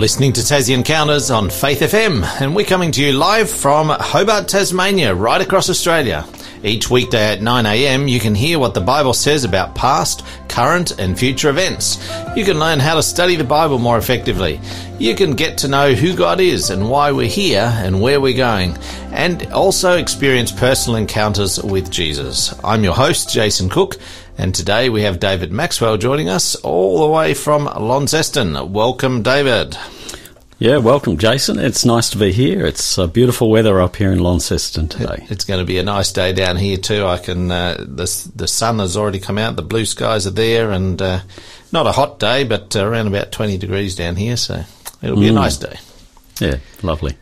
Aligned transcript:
listening 0.00 0.32
to 0.32 0.40
Tassie 0.40 0.74
Encounters 0.74 1.30
on 1.30 1.50
Faith 1.50 1.80
FM, 1.80 2.24
and 2.40 2.56
we're 2.56 2.64
coming 2.64 2.90
to 2.90 3.04
you 3.04 3.12
live 3.12 3.50
from 3.50 3.90
Hobart, 3.90 4.48
Tasmania, 4.48 5.14
right 5.14 5.42
across 5.42 5.68
Australia. 5.68 6.24
Each 6.64 6.88
weekday 6.88 7.34
at 7.34 7.40
9am, 7.40 8.08
you 8.10 8.18
can 8.18 8.34
hear 8.34 8.58
what 8.58 8.72
the 8.72 8.80
Bible 8.80 9.12
says 9.12 9.44
about 9.44 9.74
past, 9.74 10.24
current, 10.48 10.98
and 10.98 11.18
future 11.18 11.50
events. 11.50 11.98
You 12.34 12.46
can 12.46 12.58
learn 12.58 12.78
how 12.80 12.94
to 12.94 13.02
study 13.02 13.36
the 13.36 13.44
Bible 13.44 13.78
more 13.78 13.98
effectively. 13.98 14.58
You 14.98 15.14
can 15.14 15.34
get 15.34 15.58
to 15.58 15.68
know 15.68 15.92
who 15.92 16.16
God 16.16 16.40
is 16.40 16.70
and 16.70 16.88
why 16.88 17.12
we're 17.12 17.28
here 17.28 17.70
and 17.70 18.00
where 18.00 18.22
we're 18.22 18.34
going, 18.34 18.78
and 19.12 19.52
also 19.52 19.98
experience 19.98 20.50
personal 20.50 20.96
encounters 20.96 21.62
with 21.62 21.90
Jesus. 21.90 22.58
I'm 22.64 22.84
your 22.84 22.94
host, 22.94 23.30
Jason 23.30 23.68
Cook, 23.68 23.96
and 24.38 24.54
today 24.54 24.88
we 24.88 25.02
have 25.02 25.20
David 25.20 25.52
Maxwell 25.52 25.98
joining 25.98 26.30
us 26.30 26.54
all 26.56 27.00
the 27.00 27.12
way 27.12 27.34
from 27.34 27.66
Launceston. 27.66 28.72
Welcome, 28.72 29.22
David. 29.22 29.76
Yeah, 30.60 30.76
welcome, 30.76 31.16
Jason. 31.16 31.58
It's 31.58 31.86
nice 31.86 32.10
to 32.10 32.18
be 32.18 32.32
here. 32.32 32.66
It's 32.66 32.98
uh, 32.98 33.06
beautiful 33.06 33.48
weather 33.48 33.80
up 33.80 33.96
here 33.96 34.12
in 34.12 34.18
Launceston 34.18 34.88
today. 34.88 35.26
It's 35.30 35.46
going 35.46 35.58
to 35.58 35.64
be 35.64 35.78
a 35.78 35.82
nice 35.82 36.12
day 36.12 36.34
down 36.34 36.58
here 36.58 36.76
too. 36.76 37.06
I 37.06 37.16
can 37.16 37.50
uh, 37.50 37.76
the 37.78 38.30
the 38.36 38.46
sun 38.46 38.78
has 38.78 38.94
already 38.94 39.20
come 39.20 39.38
out. 39.38 39.56
The 39.56 39.62
blue 39.62 39.86
skies 39.86 40.26
are 40.26 40.32
there, 40.32 40.70
and 40.70 41.00
uh, 41.00 41.20
not 41.72 41.86
a 41.86 41.92
hot 41.92 42.18
day, 42.18 42.44
but 42.44 42.76
around 42.76 43.06
about 43.06 43.32
twenty 43.32 43.56
degrees 43.56 43.96
down 43.96 44.16
here. 44.16 44.36
So 44.36 44.62
it'll 45.00 45.16
be 45.16 45.28
mm. 45.28 45.30
a 45.30 45.32
nice 45.32 45.56
day. 45.56 45.78
Yeah, 46.40 46.58
lovely. 46.82 47.16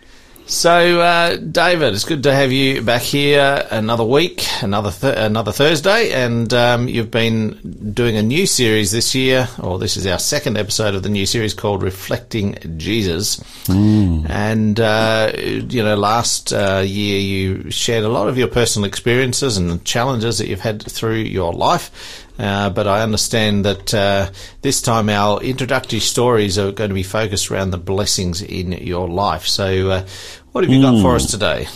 So, 0.51 1.03
uh, 1.03 1.37
David, 1.37 1.93
it's 1.93 2.07
good 2.07 2.23
to 2.23 2.35
have 2.35 2.51
you 2.51 2.81
back 2.81 3.03
here 3.03 3.67
another 3.71 4.03
week, 4.03 4.47
another 4.63 4.91
th- 4.91 5.15
another 5.19 5.53
Thursday, 5.53 6.11
and 6.11 6.51
um, 6.55 6.89
you've 6.89 7.11
been 7.11 7.93
doing 7.93 8.17
a 8.17 8.23
new 8.23 8.47
series 8.47 8.91
this 8.91 9.15
year, 9.15 9.47
or 9.59 9.79
this 9.79 9.99
is 9.99 10.07
our 10.07 10.19
second 10.19 10.57
episode 10.57 10.95
of 10.95 11.03
the 11.03 11.11
new 11.11 11.27
series 11.27 11.53
called 11.53 11.83
"Reflecting 11.83 12.57
Jesus." 12.79 13.37
Mm. 13.67 14.31
And 14.31 14.81
uh, 14.81 15.33
you 15.37 15.83
know, 15.83 15.97
last 15.97 16.55
uh, 16.55 16.83
year 16.83 17.21
you 17.21 17.71
shared 17.71 18.05
a 18.05 18.09
lot 18.09 18.29
of 18.29 18.39
your 18.39 18.49
personal 18.49 18.89
experiences 18.89 19.59
and 19.59 19.85
challenges 19.85 20.39
that 20.39 20.49
you've 20.49 20.61
had 20.61 20.83
through 20.83 21.17
your 21.17 21.53
life. 21.53 22.25
Uh, 22.39 22.71
but 22.71 22.87
I 22.87 23.03
understand 23.03 23.65
that 23.65 23.93
uh, 23.93 24.31
this 24.63 24.81
time 24.81 25.09
our 25.09 25.43
introductory 25.43 26.01
stories 26.01 26.59
are 26.59 26.71
going 26.71 26.91
to 26.91 26.95
be 26.95 27.03
focused 27.03 27.51
around 27.51 27.71
the 27.71 27.79
blessings 27.79 28.43
in 28.43 28.73
your 28.73 29.09
life. 29.09 29.47
So, 29.47 29.91
uh, 29.91 30.07
what 30.53 30.65
have 30.65 30.73
you 30.73 30.79
mm. 30.79 30.83
got 30.83 31.03
for 31.03 31.17
us 31.17 31.31
today? 31.31 31.67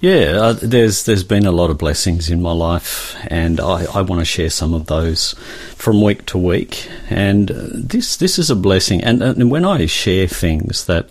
Yeah, 0.00 0.38
uh, 0.40 0.52
there's 0.60 1.04
there's 1.04 1.24
been 1.24 1.46
a 1.46 1.52
lot 1.52 1.70
of 1.70 1.78
blessings 1.78 2.28
in 2.28 2.42
my 2.42 2.52
life, 2.52 3.16
and 3.28 3.60
I, 3.60 3.86
I 3.94 4.02
want 4.02 4.20
to 4.20 4.26
share 4.26 4.50
some 4.50 4.74
of 4.74 4.86
those 4.86 5.34
from 5.74 6.02
week 6.02 6.26
to 6.26 6.38
week. 6.38 6.88
And 7.08 7.50
uh, 7.50 7.64
this 7.72 8.16
this 8.16 8.38
is 8.38 8.50
a 8.50 8.56
blessing. 8.56 9.02
And, 9.02 9.22
and 9.22 9.50
when 9.50 9.64
I 9.64 9.86
share 9.86 10.26
things 10.26 10.84
that 10.86 11.08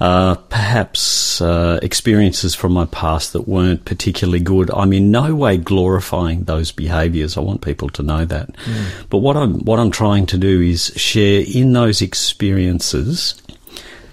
uh, 0.00 0.34
perhaps 0.34 1.42
uh, 1.42 1.78
experiences 1.82 2.54
from 2.54 2.72
my 2.72 2.86
past 2.86 3.34
that 3.34 3.46
weren't 3.46 3.84
particularly 3.84 4.40
good. 4.40 4.70
I'm 4.70 4.94
in 4.94 5.10
no 5.10 5.34
way 5.34 5.58
glorifying 5.58 6.44
those 6.44 6.72
behaviours. 6.72 7.36
I 7.36 7.40
want 7.40 7.60
people 7.60 7.90
to 7.90 8.02
know 8.02 8.24
that. 8.24 8.50
Mm. 8.56 8.86
But 9.10 9.18
what 9.18 9.36
I'm 9.36 9.60
what 9.60 9.78
I'm 9.78 9.90
trying 9.90 10.24
to 10.26 10.38
do 10.38 10.62
is 10.62 10.86
share 10.96 11.44
in 11.46 11.74
those 11.74 12.00
experiences 12.00 13.40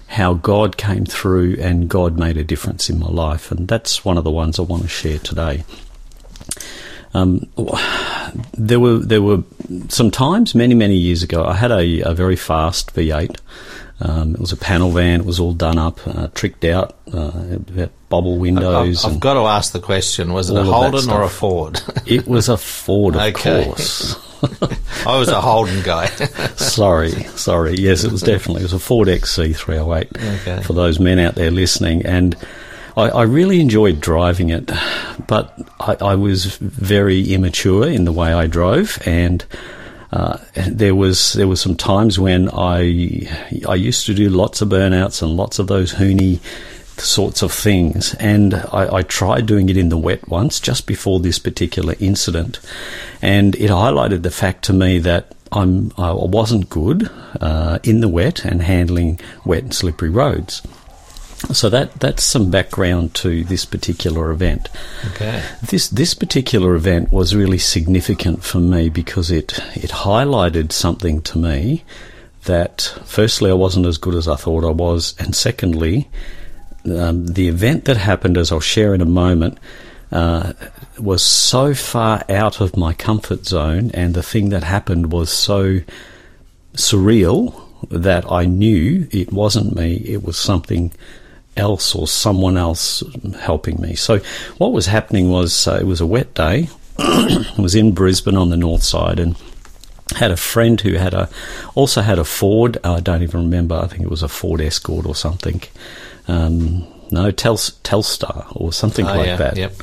how 0.08 0.34
God 0.34 0.76
came 0.76 1.06
through 1.06 1.56
and 1.58 1.88
God 1.88 2.18
made 2.18 2.36
a 2.36 2.44
difference 2.44 2.90
in 2.90 2.98
my 2.98 3.08
life, 3.08 3.50
and 3.50 3.66
that's 3.66 4.04
one 4.04 4.18
of 4.18 4.24
the 4.24 4.30
ones 4.30 4.58
I 4.58 4.62
want 4.62 4.82
to 4.82 4.88
share 4.88 5.18
today. 5.18 5.64
Um, 7.14 7.48
there 8.52 8.78
were 8.78 8.98
there 8.98 9.22
were 9.22 9.42
some 9.88 10.10
times 10.10 10.54
many 10.54 10.74
many 10.74 10.96
years 10.96 11.22
ago. 11.22 11.46
I 11.46 11.54
had 11.54 11.70
a, 11.70 12.02
a 12.02 12.12
very 12.12 12.36
fast 12.36 12.94
V8 12.94 13.38
um, 14.00 14.34
it 14.34 14.40
was 14.40 14.52
a 14.52 14.56
panel 14.56 14.90
van. 14.90 15.20
It 15.20 15.26
was 15.26 15.40
all 15.40 15.52
done 15.52 15.78
up, 15.78 16.00
uh, 16.06 16.28
tricked 16.28 16.64
out, 16.64 16.96
uh, 17.12 17.58
bubble 18.08 18.38
windows. 18.38 19.04
I've, 19.04 19.14
I've 19.14 19.20
got 19.20 19.34
to 19.34 19.40
ask 19.40 19.72
the 19.72 19.80
question: 19.80 20.32
Was 20.32 20.50
it 20.50 20.56
a 20.56 20.62
Holden 20.62 21.10
or 21.10 21.22
a 21.22 21.28
Ford? 21.28 21.80
it 22.06 22.26
was 22.26 22.48
a 22.48 22.56
Ford, 22.56 23.16
of 23.16 23.22
okay. 23.22 23.64
course. 23.64 24.16
I 25.06 25.18
was 25.18 25.28
a 25.28 25.40
Holden 25.40 25.82
guy. 25.82 26.06
sorry, 26.56 27.10
sorry. 27.10 27.74
Yes, 27.74 28.04
it 28.04 28.12
was 28.12 28.22
definitely 28.22 28.60
it 28.60 28.66
was 28.66 28.72
a 28.72 28.78
Ford 28.78 29.08
XC308 29.08 30.40
okay. 30.40 30.62
for 30.62 30.74
those 30.74 31.00
men 31.00 31.18
out 31.18 31.34
there 31.34 31.50
listening, 31.50 32.06
and 32.06 32.36
I, 32.96 33.08
I 33.08 33.22
really 33.22 33.60
enjoyed 33.60 34.00
driving 34.00 34.50
it, 34.50 34.70
but 35.26 35.58
I, 35.80 35.96
I 36.00 36.14
was 36.14 36.56
very 36.56 37.32
immature 37.32 37.88
in 37.88 38.04
the 38.04 38.12
way 38.12 38.32
I 38.32 38.46
drove, 38.46 39.02
and 39.04 39.44
uh, 40.12 40.38
there 40.66 40.94
was 40.94 41.34
there 41.34 41.48
was 41.48 41.60
some 41.60 41.76
times 41.76 42.18
when 42.18 42.48
I 42.50 43.28
I 43.68 43.74
used 43.74 44.06
to 44.06 44.14
do 44.14 44.28
lots 44.28 44.62
of 44.62 44.68
burnouts 44.68 45.22
and 45.22 45.36
lots 45.36 45.58
of 45.58 45.66
those 45.66 45.94
hoony 45.94 46.40
sorts 47.00 47.42
of 47.42 47.52
things, 47.52 48.14
and 48.14 48.54
I, 48.54 48.96
I, 48.96 49.02
tried 49.02 49.46
doing 49.46 49.68
it 49.68 49.76
in 49.76 49.88
the 49.88 49.98
wet 49.98 50.28
once 50.28 50.58
just 50.58 50.86
before 50.86 51.20
this 51.20 51.38
particular 51.38 51.94
incident, 52.00 52.58
and 53.22 53.54
it 53.54 53.70
highlighted 53.70 54.22
the 54.22 54.30
fact 54.30 54.64
to 54.64 54.72
me 54.72 54.98
that 55.00 55.32
I'm 55.52 55.92
I 55.96 56.12
wasn't 56.12 56.70
good 56.70 57.10
uh, 57.40 57.78
in 57.82 58.00
the 58.00 58.08
wet 58.08 58.44
and 58.44 58.62
handling 58.62 59.20
wet 59.44 59.62
and 59.62 59.74
slippery 59.74 60.10
roads. 60.10 60.62
So 61.52 61.70
that 61.70 62.00
that's 62.00 62.24
some 62.24 62.50
background 62.50 63.14
to 63.16 63.44
this 63.44 63.64
particular 63.64 64.32
event. 64.32 64.68
Okay. 65.12 65.42
This 65.62 65.88
this 65.88 66.12
particular 66.12 66.74
event 66.74 67.12
was 67.12 67.34
really 67.34 67.58
significant 67.58 68.42
for 68.42 68.58
me 68.58 68.88
because 68.88 69.30
it 69.30 69.58
it 69.74 69.90
highlighted 69.90 70.72
something 70.72 71.22
to 71.22 71.38
me 71.38 71.84
that 72.44 72.92
firstly 73.04 73.50
I 73.50 73.54
wasn't 73.54 73.86
as 73.86 73.98
good 73.98 74.14
as 74.14 74.26
I 74.26 74.36
thought 74.36 74.64
I 74.64 74.70
was, 74.70 75.14
and 75.18 75.34
secondly, 75.34 76.08
um, 76.86 77.26
the 77.26 77.48
event 77.48 77.84
that 77.84 77.96
happened, 77.96 78.36
as 78.36 78.50
I'll 78.50 78.60
share 78.60 78.94
in 78.94 79.00
a 79.00 79.06
moment, 79.06 79.58
uh, 80.10 80.54
was 80.98 81.22
so 81.22 81.74
far 81.74 82.24
out 82.28 82.60
of 82.60 82.76
my 82.76 82.94
comfort 82.94 83.46
zone, 83.46 83.90
and 83.92 84.14
the 84.14 84.22
thing 84.22 84.48
that 84.48 84.64
happened 84.64 85.12
was 85.12 85.30
so 85.30 85.80
surreal 86.74 87.60
that 87.90 88.30
I 88.30 88.44
knew 88.46 89.06
it 89.12 89.32
wasn't 89.32 89.76
me; 89.76 89.96
it 89.96 90.24
was 90.24 90.36
something 90.36 90.92
else 91.58 91.94
or 91.94 92.06
someone 92.06 92.56
else 92.56 93.02
helping 93.40 93.80
me. 93.80 93.94
So 93.94 94.18
what 94.58 94.72
was 94.72 94.86
happening 94.86 95.30
was 95.30 95.66
uh, 95.66 95.78
it 95.80 95.86
was 95.86 96.00
a 96.00 96.06
wet 96.06 96.34
day. 96.34 96.68
I 96.98 97.54
was 97.58 97.74
in 97.74 97.92
Brisbane 97.92 98.36
on 98.36 98.50
the 98.50 98.56
north 98.56 98.82
side 98.82 99.20
and 99.20 99.36
had 100.16 100.30
a 100.30 100.36
friend 100.36 100.80
who 100.80 100.94
had 100.94 101.14
a 101.14 101.28
also 101.74 102.00
had 102.00 102.18
a 102.18 102.24
Ford. 102.24 102.78
I 102.82 103.00
don't 103.00 103.22
even 103.22 103.42
remember. 103.42 103.76
I 103.76 103.86
think 103.86 104.02
it 104.02 104.10
was 104.10 104.22
a 104.22 104.28
Ford 104.28 104.60
Escort 104.60 105.06
or 105.06 105.14
something. 105.14 105.62
Um, 106.26 106.86
no, 107.10 107.30
Tels, 107.30 107.72
Telstar 107.82 108.46
or 108.54 108.72
something 108.72 109.06
oh, 109.06 109.16
like 109.16 109.26
yeah, 109.26 109.36
that. 109.36 109.56
Yep. 109.56 109.74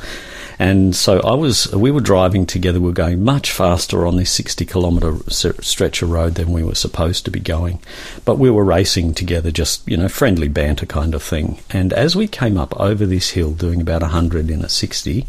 And 0.57 0.95
so 0.95 1.19
I 1.21 1.33
was, 1.33 1.73
we 1.75 1.91
were 1.91 1.99
driving 1.99 2.45
together. 2.45 2.79
We 2.79 2.87
were 2.87 2.93
going 2.93 3.23
much 3.23 3.51
faster 3.51 4.07
on 4.07 4.15
this 4.15 4.31
60 4.31 4.65
kilometre 4.65 5.17
stretch 5.29 6.01
of 6.01 6.09
road 6.09 6.35
than 6.35 6.51
we 6.51 6.63
were 6.63 6.75
supposed 6.75 7.25
to 7.25 7.31
be 7.31 7.39
going. 7.39 7.79
But 8.23 8.37
we 8.37 8.49
were 8.49 8.63
racing 8.63 9.13
together, 9.13 9.51
just, 9.51 9.87
you 9.87 9.97
know, 9.97 10.07
friendly 10.07 10.47
banter 10.47 10.85
kind 10.85 11.13
of 11.13 11.23
thing. 11.23 11.59
And 11.69 11.91
as 11.93 12.15
we 12.15 12.27
came 12.27 12.57
up 12.57 12.79
over 12.79 13.05
this 13.05 13.31
hill 13.31 13.51
doing 13.51 13.81
about 13.81 14.01
100 14.01 14.49
in 14.49 14.61
a 14.61 14.69
60, 14.69 15.27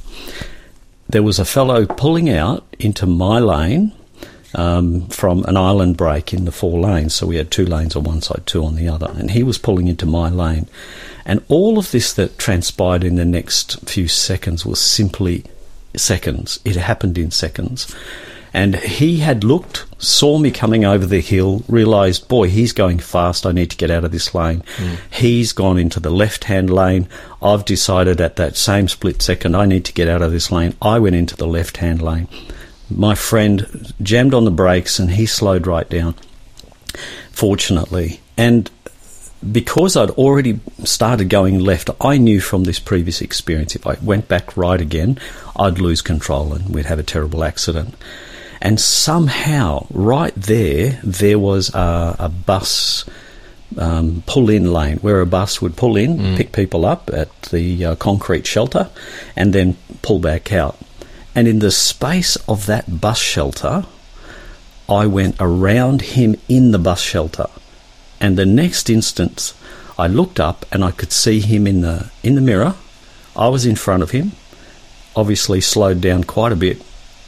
there 1.09 1.23
was 1.23 1.39
a 1.39 1.45
fellow 1.45 1.87
pulling 1.87 2.29
out 2.29 2.65
into 2.79 3.07
my 3.07 3.39
lane 3.39 3.93
um, 4.57 5.07
from 5.09 5.45
an 5.45 5.57
island 5.57 5.97
break 5.97 6.33
in 6.35 6.47
the 6.47 6.53
four 6.53 6.81
lanes. 6.81 7.15
So 7.15 7.27
we 7.27 7.37
had 7.37 7.51
two 7.51 7.67
lanes 7.67 7.95
on 7.95 8.05
one 8.05 8.23
side, 8.23 8.43
two 8.47 8.65
on 8.65 8.75
the 8.75 8.89
other. 8.89 9.13
And 9.15 9.31
he 9.31 9.43
was 9.43 9.59
pulling 9.59 9.87
into 9.87 10.07
my 10.07 10.29
lane. 10.31 10.67
And 11.25 11.45
all 11.49 11.79
of 11.79 11.91
this 11.91 12.13
that 12.15 12.39
transpired 12.39 13.05
in 13.05 13.17
the 13.17 13.25
next 13.25 13.89
few 13.89 14.09
seconds 14.09 14.65
was 14.65 14.81
simply 14.81 15.45
seconds. 15.95 16.59
It 16.65 16.77
happened 16.77 17.19
in 17.19 17.31
seconds. 17.31 17.95
And 18.55 18.77
he 18.77 19.19
had 19.19 19.45
looked, 19.45 19.85
saw 19.99 20.39
me 20.39 20.51
coming 20.51 20.87
over 20.87 21.05
the 21.05 21.21
hill, 21.21 21.63
realised, 21.69 22.27
boy, 22.27 22.49
he's 22.49 22.73
going 22.73 23.01
fast. 23.01 23.45
I 23.45 23.53
need 23.53 23.71
to 23.73 23.77
get 23.77 23.91
out 23.91 24.05
of 24.05 24.13
this 24.13 24.35
lane. 24.35 24.63
Mm. 24.79 24.99
He's 25.11 25.53
gone 25.53 25.77
into 25.77 26.01
the 26.01 26.11
left 26.11 26.45
hand 26.45 26.71
lane. 26.71 27.07
I've 27.43 27.67
decided 27.67 28.19
at 28.19 28.37
that 28.37 28.57
same 28.57 28.89
split 28.89 29.21
second, 29.21 29.55
I 29.55 29.67
need 29.67 29.85
to 29.85 29.93
get 29.93 30.09
out 30.09 30.23
of 30.23 30.33
this 30.33 30.51
lane. 30.51 30.75
I 30.81 30.99
went 30.99 31.17
into 31.17 31.37
the 31.37 31.47
left 31.47 31.77
hand 31.77 32.01
lane. 32.01 32.29
My 32.91 33.15
friend 33.15 33.93
jammed 34.03 34.35
on 34.35 34.45
the 34.45 34.51
brakes 34.51 34.99
and 34.99 35.11
he 35.11 35.27
slowed 35.27 35.67
right 35.67 35.89
down, 35.89 36.15
fortunately. 37.33 38.21
And 38.37 38.71
because 39.53 39.97
I'd 39.97 40.11
already 40.11 40.61
started 40.85 41.29
going 41.29 41.59
left, 41.59 41.91
I 42.01 42.19
knew 42.19 42.41
from 42.41 42.65
this 42.65 42.79
previous 42.79 43.21
experience 43.21 43.75
if 43.75 43.87
I 43.87 43.97
went 44.03 44.29
back 44.29 44.57
right 44.57 44.81
again, 44.81 45.19
I'd 45.57 45.79
lose 45.79 46.03
control 46.03 46.53
and 46.53 46.75
we'd 46.75 46.87
have 46.87 46.99
a 46.99 47.05
terrible 47.05 47.45
accident. 47.45 47.95
And 48.61 48.81
somehow, 48.81 49.87
right 49.91 50.35
there, 50.35 50.99
there 51.03 51.39
was 51.39 51.75
a, 51.75 52.17
a 52.19 52.29
bus 52.29 53.05
um, 53.77 54.23
pull 54.27 54.49
in 54.49 54.73
lane 54.73 54.99
where 54.99 55.21
a 55.21 55.27
bus 55.27 55.61
would 55.61 55.77
pull 55.77 55.97
in, 55.97 56.19
mm. 56.19 56.37
pick 56.37 56.53
people 56.53 56.87
up 56.87 57.11
at 57.13 57.43
the 57.43 57.85
uh, 57.85 57.95
concrete 57.97 58.47
shelter, 58.47 58.89
and 59.35 59.53
then 59.53 59.77
pull 60.03 60.19
back 60.19 60.53
out. 60.53 60.79
And 61.37 61.47
in 61.47 61.61
the 61.61 61.71
space 61.71 62.37
of 62.49 62.67
that 62.67 63.01
bus 63.01 63.19
shelter, 63.19 63.85
I 64.89 65.07
went 65.07 65.37
around 65.39 66.01
him 66.17 66.35
in 66.49 66.73
the 66.73 66.79
bus 66.79 67.01
shelter 67.01 67.47
And 68.21 68.39
the 68.39 68.47
next 68.47 68.89
instant, 68.89 69.53
I 69.99 70.07
looked 70.07 70.41
up 70.41 70.65
and 70.73 70.83
I 70.83 70.91
could 70.91 71.13
see 71.13 71.41
him 71.41 71.67
in 71.67 71.83
the 71.83 72.11
in 72.23 72.35
the 72.35 72.41
mirror. 72.41 72.75
I 73.37 73.49
was 73.49 73.67
in 73.67 73.77
front 73.77 74.03
of 74.03 74.11
him, 74.13 74.33
obviously 75.15 75.61
slowed 75.61 76.01
down 76.01 76.25
quite 76.25 76.53
a 76.53 76.57
bit, 76.57 76.81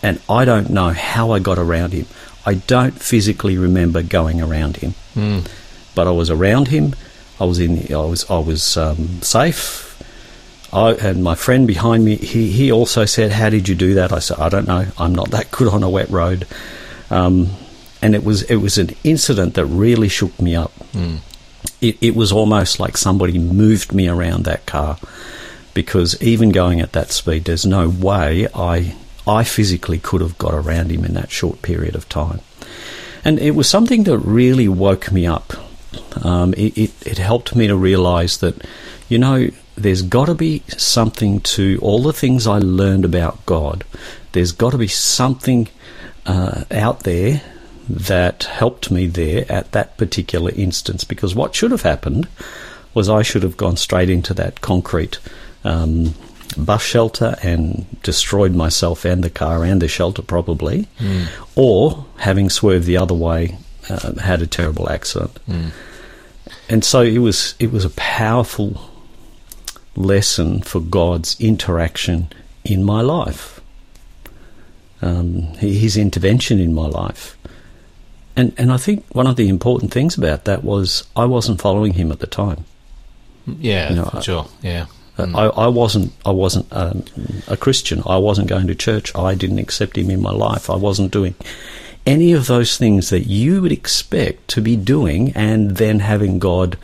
and 0.02 0.18
I 0.28 0.44
don't 0.46 0.70
know 0.70 0.90
how 0.90 1.32
I 1.32 1.38
got 1.40 1.58
around 1.58 1.92
him. 1.92 2.06
I 2.46 2.54
don't 2.66 2.98
physically 2.98 3.58
remember 3.58 4.02
going 4.02 4.40
around 4.40 4.76
him, 4.78 4.94
Mm. 5.14 5.44
but 5.94 6.06
I 6.06 6.12
was 6.12 6.30
around 6.30 6.68
him. 6.68 6.94
I 7.38 7.44
was 7.44 7.58
in. 7.58 7.92
I 7.92 7.96
was. 8.08 8.24
I 8.30 8.38
was 8.38 8.76
um, 8.76 9.20
safe. 9.22 9.87
I 10.72 10.92
and 10.92 11.22
my 11.24 11.34
friend 11.34 11.66
behind 11.66 12.04
me. 12.04 12.16
He 12.16 12.50
he 12.50 12.70
also 12.70 13.04
said, 13.04 13.32
"How 13.32 13.50
did 13.50 13.68
you 13.68 13.74
do 13.74 13.94
that?" 13.94 14.12
I 14.12 14.18
said, 14.18 14.38
"I 14.38 14.48
don't 14.48 14.68
know. 14.68 14.86
I'm 14.98 15.14
not 15.14 15.30
that 15.30 15.50
good 15.50 15.68
on 15.68 15.82
a 15.82 15.90
wet 15.90 16.10
road." 16.10 16.46
Um, 17.10 17.50
and 18.02 18.14
it 18.14 18.24
was 18.24 18.42
it 18.42 18.56
was 18.56 18.78
an 18.78 18.90
incident 19.04 19.54
that 19.54 19.66
really 19.66 20.08
shook 20.08 20.38
me 20.40 20.54
up. 20.54 20.72
Mm. 20.92 21.18
It, 21.80 21.98
it 22.00 22.16
was 22.16 22.32
almost 22.32 22.78
like 22.78 22.96
somebody 22.96 23.38
moved 23.38 23.92
me 23.92 24.08
around 24.08 24.44
that 24.44 24.66
car 24.66 24.98
because 25.74 26.20
even 26.22 26.50
going 26.50 26.80
at 26.80 26.92
that 26.92 27.10
speed, 27.10 27.44
there's 27.44 27.66
no 27.66 27.88
way 27.88 28.48
I 28.54 28.94
I 29.26 29.44
physically 29.44 29.98
could 29.98 30.20
have 30.20 30.38
got 30.38 30.54
around 30.54 30.90
him 30.90 31.04
in 31.04 31.14
that 31.14 31.30
short 31.30 31.62
period 31.62 31.94
of 31.94 32.08
time. 32.08 32.40
And 33.24 33.38
it 33.38 33.52
was 33.52 33.68
something 33.68 34.04
that 34.04 34.18
really 34.18 34.68
woke 34.68 35.12
me 35.12 35.26
up. 35.26 35.52
Um, 36.24 36.54
it, 36.54 36.78
it, 36.78 37.06
it 37.06 37.18
helped 37.18 37.54
me 37.54 37.66
to 37.66 37.76
realise 37.76 38.38
that, 38.38 38.64
you 39.08 39.18
know, 39.18 39.50
there's 39.82 40.02
got 40.02 40.26
to 40.26 40.34
be 40.34 40.62
something 40.76 41.40
to 41.40 41.78
all 41.82 42.02
the 42.02 42.12
things 42.12 42.46
I 42.46 42.58
learned 42.58 43.04
about 43.04 43.44
God. 43.46 43.84
There's 44.32 44.52
got 44.52 44.70
to 44.70 44.78
be 44.78 44.88
something 44.88 45.68
uh, 46.26 46.64
out 46.70 47.00
there 47.00 47.42
that 47.88 48.44
helped 48.44 48.90
me 48.90 49.06
there 49.06 49.50
at 49.50 49.72
that 49.72 49.96
particular 49.96 50.50
instance 50.54 51.04
because 51.04 51.34
what 51.34 51.54
should 51.54 51.70
have 51.70 51.82
happened 51.82 52.28
was 52.94 53.08
I 53.08 53.22
should 53.22 53.42
have 53.42 53.56
gone 53.56 53.76
straight 53.76 54.10
into 54.10 54.34
that 54.34 54.60
concrete 54.60 55.18
um, 55.64 56.14
bus 56.56 56.82
shelter 56.82 57.36
and 57.42 57.86
destroyed 58.02 58.54
myself 58.54 59.04
and 59.04 59.22
the 59.24 59.30
car 59.30 59.64
and 59.64 59.80
the 59.80 59.88
shelter 59.88 60.22
probably, 60.22 60.88
Mm. 60.98 61.26
or 61.56 62.06
having 62.18 62.50
swerved 62.50 62.86
the 62.86 62.96
other 62.96 63.14
way, 63.14 63.56
uh, 63.88 64.14
had 64.20 64.42
a 64.42 64.46
terrible 64.46 64.90
accident. 64.90 65.38
Mm. 65.48 65.70
And 66.68 66.84
so 66.84 67.00
it 67.02 67.18
was 67.18 67.54
it 67.58 67.72
was 67.72 67.84
a 67.84 67.90
powerful 67.90 68.87
lesson 69.98 70.62
for 70.62 70.80
God's 70.80 71.38
interaction 71.40 72.28
in 72.64 72.84
my 72.84 73.00
life, 73.02 73.60
um, 75.02 75.42
His 75.58 75.96
intervention 75.96 76.60
in 76.60 76.74
my 76.74 76.86
life. 76.86 77.36
And, 78.36 78.52
and 78.56 78.70
I 78.72 78.76
think 78.76 79.04
one 79.14 79.26
of 79.26 79.36
the 79.36 79.48
important 79.48 79.92
things 79.92 80.16
about 80.16 80.44
that 80.44 80.62
was 80.62 81.04
I 81.16 81.24
wasn't 81.24 81.60
following 81.60 81.94
him 81.94 82.12
at 82.12 82.20
the 82.20 82.26
time. 82.28 82.64
Yeah, 83.46 83.90
You 83.90 83.96
know, 83.96 84.04
for 84.04 84.18
I- 84.18 84.20
sure. 84.20 84.46
Yeah. 84.62 84.86
Uh, 85.16 85.24
Mm. 85.26 85.34
I, 85.36 85.64
I 85.64 85.66
wasn't 85.66 86.12
I 86.24 86.30
wasn't 86.30 86.66
um, 86.70 87.02
a 87.48 87.56
Christian. 87.56 88.02
I 88.06 88.18
wasn't 88.18 88.46
going 88.48 88.68
to 88.68 88.74
church. 88.76 89.12
I 89.16 89.34
didn't 89.34 89.58
accept 89.58 89.98
him 89.98 90.10
in 90.10 90.22
my 90.22 90.30
life. 90.30 90.70
I 90.70 90.76
wasn't 90.76 91.10
doing 91.10 91.34
any 92.06 92.30
of 92.32 92.46
those 92.46 92.78
things 92.78 93.10
that 93.10 93.26
you 93.26 93.60
would 93.60 93.72
expect 93.72 94.46
to 94.54 94.60
be 94.60 94.76
doing, 94.76 95.32
and 95.34 95.72
then 95.76 95.98
having 95.98 96.38
God 96.38 96.78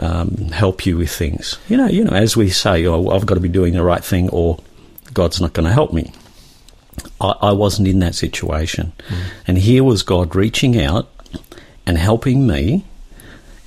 um, 0.00 0.30
help 0.48 0.86
you 0.86 0.96
with 0.98 1.10
things. 1.10 1.58
You 1.68 1.76
know, 1.76 1.86
you 1.86 2.04
know, 2.04 2.16
as 2.16 2.36
we 2.36 2.50
say, 2.50 2.86
oh, 2.86 3.08
I've 3.10 3.26
got 3.26 3.34
to 3.34 3.40
be 3.40 3.48
doing 3.48 3.74
the 3.74 3.82
right 3.82 4.04
thing, 4.04 4.28
or 4.30 4.58
God's 5.14 5.40
not 5.40 5.52
going 5.52 5.66
to 5.66 5.72
help 5.72 5.92
me. 5.92 6.12
I, 7.20 7.34
I 7.42 7.52
wasn't 7.52 7.88
in 7.88 8.00
that 8.00 8.14
situation, 8.14 8.92
and 9.46 9.58
here 9.58 9.84
was 9.84 10.02
God 10.02 10.34
reaching 10.34 10.80
out 10.80 11.08
and 11.86 11.98
helping 11.98 12.46
me 12.46 12.84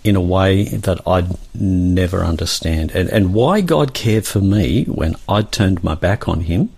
in 0.04 0.16
a 0.16 0.22
way 0.22 0.66
that 0.66 1.00
I'd 1.08 1.38
never 1.56 2.24
understand. 2.24 2.92
And, 2.92 3.10
and 3.10 3.34
why 3.34 3.62
God 3.62 3.94
cared 3.94 4.26
for 4.26 4.40
me 4.40 4.84
when 4.86 5.16
I 5.30 5.44
turned 5.44 5.84
my 5.84 5.96
back 5.96 6.28
on 6.28 6.42
Him, 6.42 6.72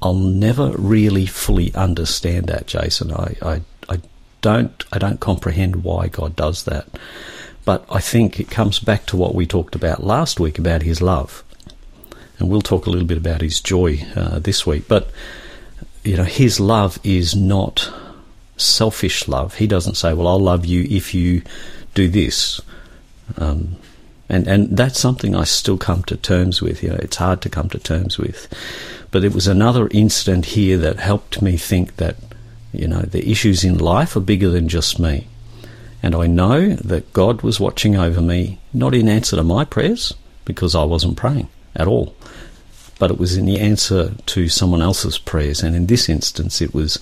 I'll 0.00 0.14
never 0.14 0.70
really 0.70 1.26
fully 1.26 1.74
understand 1.74 2.46
that, 2.46 2.66
Jason. 2.66 3.12
I, 3.12 3.36
I, 3.42 3.60
I 3.88 4.00
don't 4.40 4.84
I 4.92 4.98
don't 4.98 5.20
comprehend 5.20 5.84
why 5.84 6.08
God 6.08 6.36
does 6.36 6.64
that. 6.64 6.86
But 7.64 7.84
I 7.90 8.00
think 8.00 8.38
it 8.38 8.50
comes 8.50 8.78
back 8.78 9.06
to 9.06 9.16
what 9.16 9.34
we 9.34 9.46
talked 9.46 9.74
about 9.74 10.04
last 10.04 10.38
week 10.38 10.58
about 10.58 10.82
His 10.82 11.00
love. 11.00 11.42
And 12.38 12.50
we'll 12.50 12.62
talk 12.62 12.86
a 12.86 12.90
little 12.90 13.06
bit 13.06 13.18
about 13.18 13.40
His 13.40 13.60
joy 13.60 14.04
uh, 14.16 14.38
this 14.38 14.66
week. 14.66 14.86
But, 14.88 15.10
you 16.02 16.16
know, 16.16 16.24
His 16.24 16.60
love 16.60 16.98
is 17.02 17.34
not 17.34 17.90
selfish 18.56 19.28
love. 19.28 19.54
He 19.54 19.66
doesn't 19.66 19.96
say, 19.96 20.12
well, 20.12 20.28
I'll 20.28 20.38
love 20.38 20.66
you 20.66 20.86
if 20.90 21.14
you 21.14 21.42
do 21.94 22.08
this. 22.08 22.60
Um, 23.38 23.76
and, 24.28 24.46
and 24.46 24.76
that's 24.76 24.98
something 24.98 25.34
I 25.34 25.44
still 25.44 25.78
come 25.78 26.02
to 26.04 26.16
terms 26.16 26.60
with. 26.60 26.82
You 26.82 26.90
know, 26.90 26.96
it's 27.00 27.16
hard 27.16 27.40
to 27.42 27.48
come 27.48 27.68
to 27.70 27.78
terms 27.78 28.18
with. 28.18 28.48
But 29.10 29.24
it 29.24 29.32
was 29.32 29.46
another 29.46 29.88
incident 29.90 30.46
here 30.46 30.76
that 30.78 30.98
helped 30.98 31.40
me 31.40 31.56
think 31.56 31.96
that, 31.96 32.16
you 32.72 32.88
know, 32.88 33.02
the 33.02 33.30
issues 33.30 33.64
in 33.64 33.78
life 33.78 34.16
are 34.16 34.20
bigger 34.20 34.50
than 34.50 34.68
just 34.68 34.98
me. 34.98 35.28
And 36.04 36.14
I 36.14 36.26
know 36.26 36.74
that 36.74 37.14
God 37.14 37.40
was 37.40 37.58
watching 37.58 37.96
over 37.96 38.20
me, 38.20 38.58
not 38.74 38.94
in 38.94 39.08
answer 39.08 39.36
to 39.36 39.42
my 39.42 39.64
prayers, 39.64 40.12
because 40.44 40.74
I 40.74 40.84
wasn't 40.84 41.16
praying 41.16 41.48
at 41.74 41.88
all, 41.88 42.14
but 42.98 43.10
it 43.10 43.16
was 43.16 43.38
in 43.38 43.46
the 43.46 43.58
answer 43.58 44.12
to 44.26 44.48
someone 44.50 44.82
else's 44.82 45.16
prayers. 45.16 45.62
And 45.62 45.74
in 45.74 45.86
this 45.86 46.10
instance, 46.10 46.60
it 46.60 46.74
was 46.74 46.98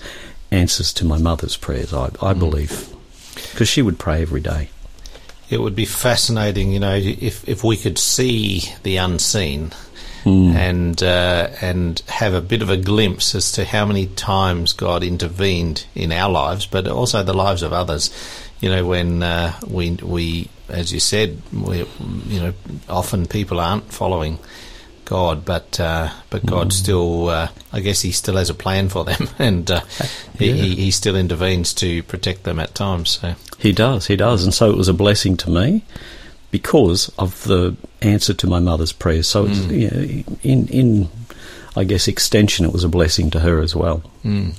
answers 0.51 0.93
to 0.93 1.05
my 1.05 1.17
mother's 1.17 1.57
prayers, 1.57 1.93
I, 1.93 2.11
I 2.21 2.31
believe, 2.31 2.95
because 3.51 3.67
she 3.67 3.81
would 3.81 3.99
pray 3.99 4.21
every 4.21 4.39
day. 4.39 4.69
It 5.49 5.59
would 5.59 5.75
be 5.75 5.83
fascinating, 5.83 6.71
you 6.71 6.79
know, 6.79 6.95
if 6.95 7.45
if 7.45 7.61
we 7.61 7.75
could 7.75 7.97
see 7.97 8.61
the 8.83 8.95
unseen 8.95 9.73
Mm. 10.25 10.55
and 10.55 11.03
uh, 11.03 11.49
and 11.59 12.01
have 12.07 12.33
a 12.33 12.39
bit 12.39 12.61
of 12.61 12.69
a 12.69 12.77
glimpse 12.77 13.35
as 13.35 13.51
to 13.51 13.65
how 13.65 13.85
many 13.85 14.07
times 14.07 14.71
God 14.71 15.03
intervened 15.03 15.85
in 15.95 16.13
our 16.13 16.31
lives, 16.31 16.65
but 16.65 16.87
also 16.87 17.23
the 17.23 17.33
lives 17.33 17.61
of 17.61 17.73
others. 17.73 18.09
You 18.63 18.69
know, 18.69 18.85
when 18.85 19.21
uh, 19.21 19.59
we 19.67 19.91
we, 19.91 20.47
as 20.69 20.93
you 20.93 21.01
said, 21.01 21.41
we, 21.51 21.79
you 22.27 22.39
know, 22.39 22.53
often 22.87 23.25
people 23.25 23.59
aren't 23.59 23.91
following 23.91 24.39
God, 25.03 25.43
but 25.43 25.81
uh, 25.81 26.09
but 26.29 26.45
God 26.45 26.71
still, 26.71 27.27
uh, 27.27 27.49
I 27.73 27.81
guess, 27.81 27.99
He 27.99 28.13
still 28.13 28.37
has 28.37 28.49
a 28.49 28.53
plan 28.53 28.87
for 28.87 29.03
them, 29.03 29.27
and 29.37 29.69
uh, 29.69 29.81
he, 30.39 30.47
Yeah. 30.51 30.53
he 30.63 30.75
He 30.75 30.91
still 30.91 31.17
intervenes 31.17 31.73
to 31.73 32.03
protect 32.03 32.43
them 32.43 32.57
at 32.57 32.73
times. 32.73 33.19
So. 33.19 33.35
He 33.59 33.73
does, 33.73 34.07
he 34.07 34.15
does. 34.15 34.45
And 34.45 34.53
so 34.53 34.71
it 34.71 34.77
was 34.77 34.87
a 34.87 34.93
blessing 34.93 35.35
to 35.37 35.49
me 35.49 35.83
because 36.49 37.11
of 37.19 37.43
the 37.43 37.75
answer 38.01 38.33
to 38.33 38.47
my 38.47 38.59
mother's 38.59 38.93
prayers. 38.93 39.27
So 39.27 39.45
it's, 39.45 39.59
you 39.67 39.89
know, 39.91 40.35
in, 40.41 40.67
in, 40.69 41.09
I 41.75 41.83
guess, 41.83 42.07
extension, 42.07 42.65
it 42.65 42.71
was 42.71 42.85
a 42.85 42.89
blessing 42.89 43.29
to 43.31 43.41
her 43.41 43.59
as 43.59 43.75
well. 43.75 44.03
Mm. 44.23 44.53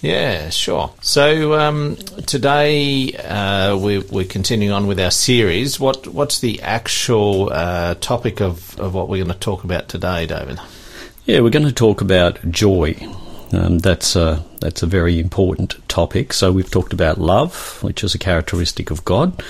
Yeah, 0.00 0.50
sure. 0.50 0.92
So 1.00 1.54
um, 1.54 1.96
today 2.26 3.12
uh, 3.14 3.76
we're, 3.76 4.02
we're 4.02 4.24
continuing 4.24 4.72
on 4.72 4.86
with 4.86 5.00
our 5.00 5.10
series. 5.10 5.80
What 5.80 6.06
what's 6.06 6.40
the 6.40 6.62
actual 6.62 7.52
uh, 7.52 7.94
topic 7.94 8.40
of, 8.40 8.78
of 8.78 8.94
what 8.94 9.08
we're 9.08 9.24
going 9.24 9.34
to 9.34 9.40
talk 9.40 9.64
about 9.64 9.88
today, 9.88 10.26
David? 10.26 10.58
Yeah, 11.24 11.40
we're 11.40 11.50
going 11.50 11.66
to 11.66 11.72
talk 11.72 12.00
about 12.00 12.38
joy. 12.50 12.96
Um, 13.52 13.78
that's 13.78 14.14
a 14.14 14.44
that's 14.60 14.82
a 14.82 14.86
very 14.86 15.18
important 15.18 15.76
topic. 15.88 16.32
So 16.32 16.52
we've 16.52 16.70
talked 16.70 16.92
about 16.92 17.18
love, 17.18 17.82
which 17.82 18.04
is 18.04 18.14
a 18.14 18.18
characteristic 18.18 18.90
of 18.90 19.04
God, 19.04 19.42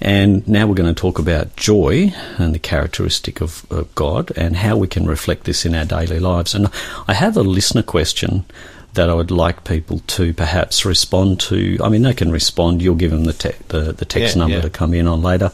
and 0.00 0.46
now 0.46 0.66
we're 0.66 0.74
going 0.74 0.94
to 0.94 1.00
talk 1.00 1.18
about 1.18 1.56
joy 1.56 2.12
and 2.38 2.54
the 2.54 2.58
characteristic 2.58 3.40
of, 3.40 3.66
of 3.70 3.92
God 3.94 4.32
and 4.36 4.56
how 4.56 4.76
we 4.76 4.86
can 4.86 5.06
reflect 5.06 5.44
this 5.44 5.66
in 5.66 5.74
our 5.74 5.84
daily 5.84 6.20
lives. 6.20 6.54
And 6.54 6.68
I 7.08 7.14
have 7.14 7.36
a 7.36 7.42
listener 7.42 7.82
question 7.82 8.44
that 8.94 9.08
I 9.08 9.14
would 9.14 9.30
like 9.30 9.64
people 9.64 10.00
to 10.00 10.34
perhaps 10.34 10.84
respond 10.84 11.38
to. 11.40 11.78
I 11.82 11.88
mean, 11.88 12.02
they 12.02 12.12
can 12.14 12.32
respond. 12.32 12.82
You'll 12.82 12.96
give 12.96 13.12
them 13.12 13.24
the 13.24 13.32
te- 13.32 13.56
the, 13.68 13.92
the 13.92 14.04
text 14.04 14.34
Yeah, 14.34 14.40
number 14.40 14.56
yeah. 14.56 14.62
to 14.62 14.70
come 14.70 14.94
in 14.94 15.06
on 15.06 15.22
later, 15.22 15.52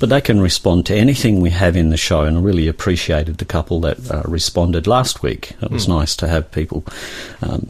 but 0.00 0.08
they 0.08 0.20
can 0.20 0.40
respond 0.40 0.86
to 0.86 0.94
anything 0.96 1.40
we 1.40 1.50
have 1.50 1.76
in 1.76 1.90
the 1.90 1.96
show. 1.96 2.22
And 2.22 2.38
I 2.38 2.40
really 2.40 2.66
appreciated 2.68 3.38
the 3.38 3.44
couple 3.44 3.80
that 3.82 4.10
uh, 4.10 4.22
responded 4.24 4.86
last 4.86 5.22
week. 5.22 5.52
It 5.60 5.70
was 5.70 5.86
nice 5.88 6.16
to 6.16 6.28
have 6.28 6.50
people 6.50 6.84
um, 7.42 7.66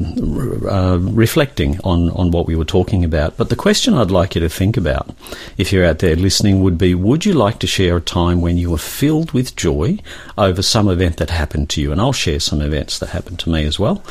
r- 0.64 0.68
uh, 0.70 0.96
reflecting 0.98 1.80
on 1.82 2.10
on 2.10 2.30
what 2.30 2.46
we 2.46 2.54
were 2.56 2.64
talking 2.64 3.04
about. 3.04 3.36
But 3.36 3.48
the 3.48 3.56
question 3.56 3.94
I'd 3.94 4.10
like 4.10 4.34
you 4.34 4.40
to 4.40 4.48
think 4.48 4.76
about, 4.76 5.10
if 5.56 5.72
you're 5.72 5.84
out 5.84 5.98
there 5.98 6.16
listening, 6.16 6.60
would 6.62 6.78
be: 6.78 6.94
Would 6.94 7.24
you 7.26 7.34
like 7.34 7.58
to 7.60 7.66
share 7.66 7.96
a 7.96 8.00
time 8.00 8.40
when 8.40 8.56
you 8.56 8.70
were 8.70 8.78
filled 8.78 9.32
with 9.32 9.56
joy 9.56 9.98
over 10.36 10.62
some 10.62 10.88
event 10.88 11.16
that 11.16 11.30
happened 11.30 11.70
to 11.70 11.80
you? 11.82 11.92
And 11.92 12.00
I'll 12.00 12.12
share 12.12 12.40
some 12.40 12.60
events 12.62 12.98
that 13.00 13.08
happened 13.10 13.38
to 13.40 13.50
me 13.50 13.64
as 13.64 13.78
well 13.78 14.02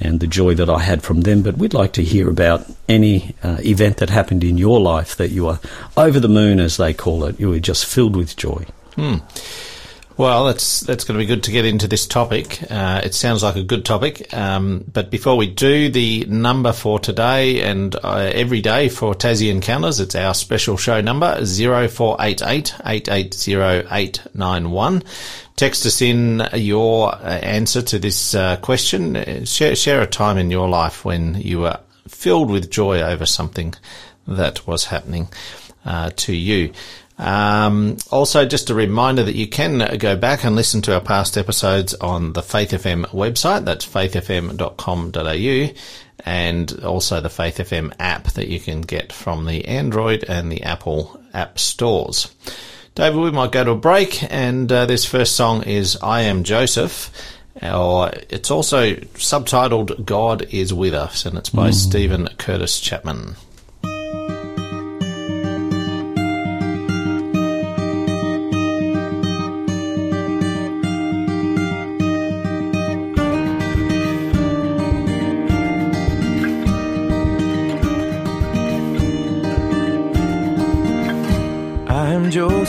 and 0.00 0.20
the 0.20 0.26
joy 0.26 0.54
that 0.54 0.70
I 0.70 0.80
had 0.80 1.02
from 1.02 1.22
them. 1.22 1.42
But 1.42 1.58
we'd 1.58 1.74
like 1.74 1.92
to 1.94 2.02
hear 2.02 2.28
about 2.28 2.66
any 2.88 3.34
uh, 3.42 3.58
event 3.60 3.98
that 3.98 4.10
happened 4.10 4.44
in 4.44 4.58
your 4.58 4.80
life 4.80 5.16
that 5.16 5.30
you 5.30 5.46
were 5.46 5.58
over 5.96 6.20
the 6.20 6.28
moon, 6.28 6.60
as 6.60 6.76
they 6.76 6.94
call 6.94 7.24
it. 7.24 7.40
You 7.40 7.50
were 7.50 7.60
just 7.60 7.86
filled 7.86 8.16
with 8.16 8.36
joy. 8.36 8.66
Hmm. 8.94 9.16
Well, 10.16 10.46
that's 10.46 10.80
that's 10.80 11.04
going 11.04 11.18
to 11.18 11.22
be 11.22 11.26
good 11.26 11.42
to 11.44 11.50
get 11.50 11.66
into 11.66 11.86
this 11.86 12.06
topic. 12.06 12.58
Uh, 12.70 13.02
it 13.04 13.12
sounds 13.12 13.42
like 13.42 13.56
a 13.56 13.62
good 13.62 13.84
topic. 13.84 14.32
Um, 14.32 14.82
but 14.90 15.10
before 15.10 15.36
we 15.36 15.46
do, 15.46 15.90
the 15.90 16.24
number 16.24 16.72
for 16.72 16.98
today 16.98 17.60
and 17.60 17.94
uh, 17.96 18.30
every 18.32 18.62
day 18.62 18.88
for 18.88 19.14
Tassie 19.14 19.50
Encounters, 19.50 20.00
it's 20.00 20.14
our 20.14 20.32
special 20.32 20.78
show 20.78 21.02
number 21.02 21.44
0488 21.44 22.76
880891. 22.86 25.02
Text 25.56 25.86
us 25.86 26.02
in 26.02 26.46
your 26.52 27.14
uh, 27.14 27.18
answer 27.18 27.80
to 27.80 27.98
this 27.98 28.34
uh, 28.34 28.56
question. 28.56 29.44
Share, 29.46 29.74
share 29.74 30.02
a 30.02 30.06
time 30.06 30.36
in 30.36 30.50
your 30.50 30.68
life 30.68 31.04
when 31.04 31.40
you 31.40 31.60
were 31.60 31.80
filled 32.06 32.50
with 32.50 32.70
joy 32.70 33.00
over 33.00 33.24
something 33.24 33.74
that 34.28 34.66
was 34.66 34.84
happening 34.84 35.28
uh, 35.84 36.10
to 36.16 36.34
you. 36.34 36.72
Um, 37.18 37.96
also, 38.10 38.44
just 38.44 38.68
a 38.68 38.74
reminder 38.74 39.22
that 39.22 39.34
you 39.34 39.48
can 39.48 39.96
go 39.96 40.16
back 40.16 40.44
and 40.44 40.54
listen 40.54 40.82
to 40.82 40.94
our 40.94 41.00
past 41.00 41.38
episodes 41.38 41.94
on 41.94 42.34
the 42.34 42.42
Faith 42.42 42.72
FM 42.72 43.06
website. 43.06 43.64
That's 43.64 43.86
faithfm.com.au 43.86 45.74
and 46.24 46.84
also 46.84 47.20
the 47.20 47.30
Faith 47.30 47.58
FM 47.58 47.94
app 47.98 48.24
that 48.32 48.48
you 48.48 48.60
can 48.60 48.82
get 48.82 49.12
from 49.12 49.46
the 49.46 49.64
Android 49.66 50.24
and 50.24 50.50
the 50.52 50.62
Apple 50.64 51.18
app 51.32 51.58
stores. 51.58 52.34
David, 52.96 53.20
we 53.20 53.30
might 53.30 53.52
go 53.52 53.62
to 53.62 53.72
a 53.72 53.76
break, 53.76 54.24
and 54.32 54.72
uh, 54.72 54.86
this 54.86 55.04
first 55.04 55.36
song 55.36 55.64
is 55.64 55.98
I 56.02 56.22
Am 56.22 56.44
Joseph. 56.44 57.10
Or 57.62 58.10
it's 58.30 58.50
also 58.50 58.94
subtitled 58.94 60.06
God 60.06 60.46
is 60.50 60.72
With 60.72 60.94
Us, 60.94 61.26
and 61.26 61.36
it's 61.36 61.50
by 61.50 61.68
mm. 61.68 61.74
Steven 61.74 62.26
Curtis 62.38 62.80
Chapman. 62.80 63.36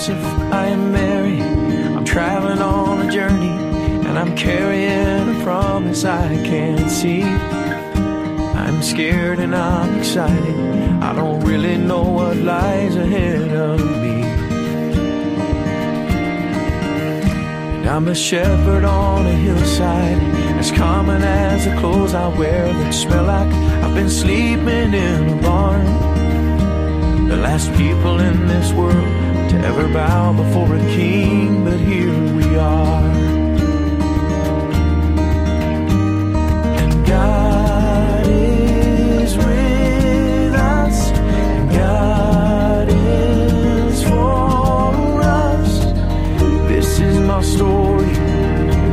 Joseph, 0.08 0.24
I 0.54 0.68
am 0.68 0.94
Mary. 0.94 1.42
I'm 1.42 2.06
traveling 2.06 2.60
on 2.60 3.10
a 3.10 3.12
journey, 3.12 3.58
and 4.08 4.18
I'm 4.18 4.38
carrying 4.38 5.36
a 5.36 5.44
promise 5.44 6.06
I 6.06 6.30
can't 6.46 6.90
see. 6.90 7.24
I'm 7.24 8.82
scared 8.82 9.40
and 9.40 9.54
I'm 9.54 10.00
excited. 10.00 10.56
I 11.04 11.14
don't 11.14 11.42
really 11.42 11.76
know 11.76 12.04
what 12.04 12.38
lies 12.38 12.96
ahead 12.96 13.52
of 13.52 13.82
me. 13.82 14.22
And 17.76 17.90
I'm 17.90 18.08
a 18.08 18.16
shepherd 18.16 18.86
on 18.86 19.26
a 19.26 19.34
hillside, 19.34 20.22
as 20.58 20.72
common 20.72 21.22
as 21.22 21.66
the 21.66 21.76
clothes 21.82 22.14
I 22.14 22.30
wear 22.30 22.72
that 22.72 22.94
smell 22.94 23.26
like 23.26 23.54
I've 23.84 23.94
been 23.94 24.10
sleeping 24.10 24.94
in 24.94 25.38
a 25.38 25.42
barn. 25.42 25.86
The 27.28 27.36
last 27.36 27.74
people 27.74 28.20
in 28.22 28.48
this 28.48 28.72
world 28.72 29.27
to 29.50 29.58
ever 29.66 29.88
bow 29.94 30.34
before 30.34 30.75
a 30.75 30.80
king, 30.96 31.63
but 31.63 31.80
here 31.80 32.13
we 32.36 32.56
are. 32.58 33.04
And 36.80 37.06
God 37.06 38.27
is 38.27 39.38
with 39.38 40.54
us, 40.54 41.12
and 41.12 41.70
God 41.72 42.89
is 42.89 44.04
for 44.04 45.22
us. 45.22 45.86
This 46.68 47.00
is 47.00 47.20
my 47.20 47.42
story, 47.42 48.13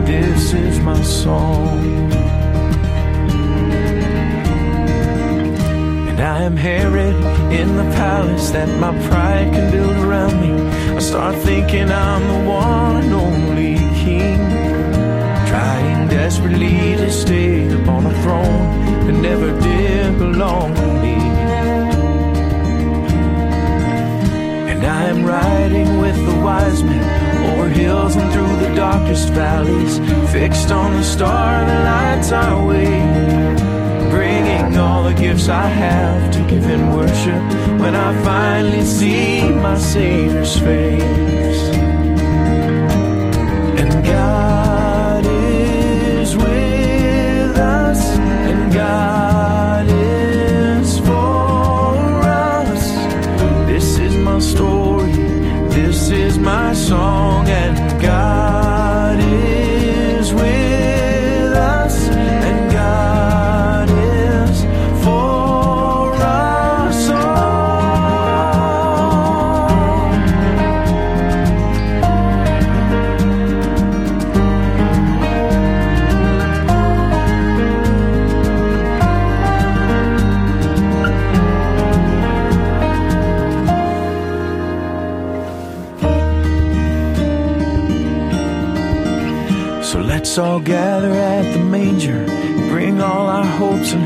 this 0.04 0.52
is 0.52 0.78
my 0.80 1.02
song. 1.02 2.12
And 6.08 6.20
I 6.20 6.42
am 6.42 6.56
Herod 6.56 7.33
in 7.52 7.76
the 7.76 7.84
palace 7.94 8.50
that 8.50 8.68
my 8.78 8.92
pride 9.08 9.52
can 9.52 9.70
build 9.70 9.96
around 9.96 10.40
me. 10.40 10.52
I 10.96 10.98
start 10.98 11.36
thinking 11.36 11.90
I'm 11.90 12.22
the 12.34 12.50
one 12.50 12.96
and 13.02 13.12
only 13.12 13.76
king. 14.02 14.38
Trying 15.50 16.08
desperately 16.08 16.96
to 16.96 17.10
stay 17.10 17.68
upon 17.68 18.06
a 18.06 18.14
throne 18.22 19.06
that 19.06 19.16
never 19.20 19.50
did 19.60 20.18
belong 20.18 20.74
to 20.74 20.86
me. 21.02 21.16
And 24.72 24.84
I 24.84 25.04
am 25.12 25.24
riding 25.24 25.98
with 25.98 26.16
the 26.26 26.36
wise 26.40 26.82
men 26.82 27.50
over 27.50 27.68
hills 27.68 28.16
and 28.16 28.32
through 28.32 28.56
the 28.66 28.74
darkest 28.74 29.28
valleys, 29.30 29.98
fixed 30.32 30.70
on 30.70 30.92
the 30.92 31.04
star 31.04 31.64
that 31.64 31.84
lights 31.84 32.32
our 32.32 32.66
way 32.66 33.74
bringing 34.14 34.53
gifts 35.34 35.48
I 35.48 35.66
have 35.66 36.32
to 36.32 36.38
give 36.46 36.64
in 36.70 36.92
worship 36.92 37.42
when 37.80 37.94
I 37.94 38.22
finally 38.22 38.84
see 38.84 39.48
my 39.48 39.76
Savior's 39.76 40.58
face. 40.60 41.73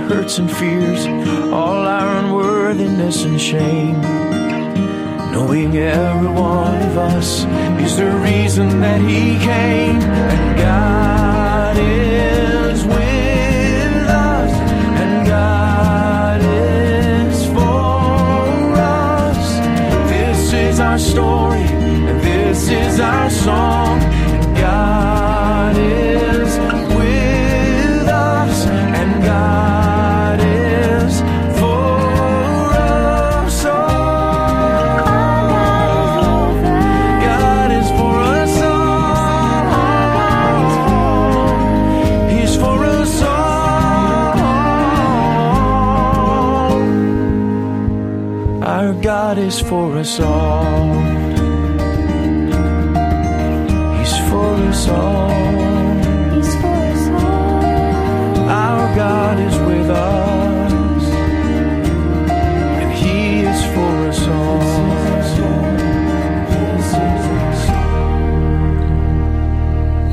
Hurts 0.09 0.38
and 0.38 0.50
fears, 0.50 1.07
all 1.53 1.87
our 1.87 2.17
unworthiness 2.17 3.25
and 3.25 3.38
shame. 3.38 4.00
Knowing 5.33 5.77
every 5.77 6.29
one 6.29 6.81
of 6.83 6.97
us 6.97 7.45
is 7.85 7.99
the 7.99 8.11
reason 8.11 8.81
that 8.81 9.00
He 9.03 9.38
came, 9.38 10.00
and 10.00 10.59
God 10.59 11.77
is 11.77 12.85
with 12.85 14.09
us, 14.09 14.53
and 15.03 15.27
God 15.27 16.41
is 16.41 17.47
for 17.49 18.81
us. 18.81 19.59
This 20.09 20.53
is 20.55 20.81
our 20.81 20.99
story, 20.99 21.67
and 22.09 22.19
this 22.23 22.71
is 22.71 22.99
our 22.99 23.29
song. 23.29 24.18
Our 48.79 48.95
God 48.95 49.39
is 49.39 49.59
for 49.61 49.97
us 49.97 50.21
all. 50.21 50.95
He's 53.99 54.17
for 54.31 54.55
us 54.71 54.89
all. 54.89 55.31
He's 56.37 56.55
for 56.63 56.79
us 56.95 57.09
all. 57.09 57.65
Our 58.49 58.95
God 58.95 59.41
is 59.41 59.59
with 59.67 59.91
us, 59.91 60.28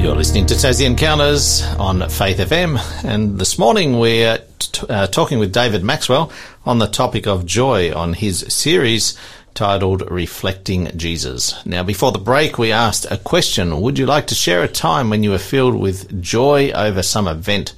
You're 0.05 0.15
listening 0.15 0.45
to 0.45 0.53
Tassie 0.53 0.85
Encounters 0.85 1.63
on 1.79 2.07
Faith 2.09 2.37
FM, 2.37 2.77
and 3.03 3.39
this 3.39 3.57
morning 3.57 3.97
we're 3.97 4.37
t- 4.59 4.85
uh, 4.87 5.07
talking 5.07 5.39
with 5.39 5.51
David 5.51 5.83
Maxwell 5.83 6.31
on 6.63 6.77
the 6.77 6.85
topic 6.85 7.25
of 7.25 7.47
joy 7.47 7.91
on 7.91 8.13
his 8.13 8.45
series 8.47 9.17
titled 9.55 10.03
Reflecting 10.11 10.95
Jesus. 10.95 11.55
Now, 11.65 11.81
before 11.81 12.11
the 12.11 12.19
break, 12.19 12.59
we 12.59 12.71
asked 12.71 13.07
a 13.09 13.17
question 13.17 13.81
Would 13.81 13.97
you 13.97 14.05
like 14.05 14.27
to 14.27 14.35
share 14.35 14.61
a 14.61 14.67
time 14.67 15.09
when 15.09 15.23
you 15.23 15.31
were 15.31 15.39
filled 15.39 15.73
with 15.73 16.21
joy 16.21 16.69
over 16.69 17.01
some 17.01 17.27
event? 17.27 17.73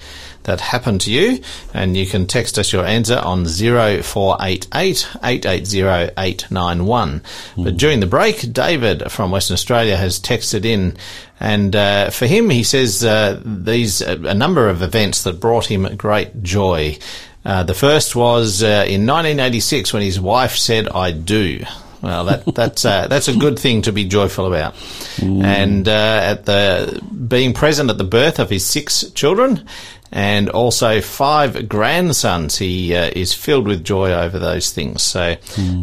That 0.47 0.61
happened 0.61 1.01
to 1.01 1.11
you 1.11 1.39
and 1.73 1.95
you 1.95 2.05
can 2.05 2.25
text 2.25 2.57
us 2.57 2.73
your 2.73 2.85
answer 2.85 3.17
on 3.17 3.45
0488 3.45 5.07
880 5.23 6.13
891 6.17 7.21
but 7.57 7.77
during 7.77 7.99
the 7.99 8.07
break 8.07 8.51
David 8.51 9.11
from 9.11 9.29
Western 9.29 9.53
Australia 9.53 9.97
has 9.97 10.19
texted 10.19 10.65
in 10.65 10.97
and 11.39 11.75
uh, 11.75 12.09
for 12.09 12.25
him 12.25 12.49
he 12.49 12.63
says 12.63 13.03
uh, 13.03 13.39
these 13.45 14.01
a 14.01 14.33
number 14.33 14.69
of 14.69 14.81
events 14.81 15.23
that 15.23 15.39
brought 15.39 15.65
him 15.65 15.83
great 15.95 16.41
joy. 16.41 16.97
Uh, 17.45 17.63
the 17.63 17.73
first 17.73 18.15
was 18.15 18.63
uh, 18.63 18.85
in 18.87 19.05
1986 19.05 19.93
when 19.93 20.01
his 20.01 20.19
wife 20.19 20.55
said 20.55 20.87
I 20.89 21.11
do. 21.11 21.63
Well, 22.01 22.25
that, 22.25 22.45
that's 22.55 22.85
uh, 22.85 23.07
that's 23.07 23.27
a 23.27 23.35
good 23.35 23.59
thing 23.59 23.83
to 23.83 23.91
be 23.91 24.05
joyful 24.05 24.47
about. 24.47 24.75
And 25.21 25.87
uh, 25.87 26.19
at 26.23 26.45
the 26.45 27.01
being 27.27 27.53
present 27.53 27.89
at 27.89 27.97
the 27.97 28.03
birth 28.03 28.39
of 28.39 28.49
his 28.49 28.65
six 28.65 29.09
children, 29.11 29.67
and 30.11 30.49
also 30.49 31.01
five 31.01 31.67
grandsons, 31.67 32.57
he 32.57 32.95
uh, 32.95 33.11
is 33.15 33.33
filled 33.33 33.67
with 33.67 33.83
joy 33.83 34.11
over 34.13 34.39
those 34.39 34.71
things. 34.71 35.01
So 35.03 35.35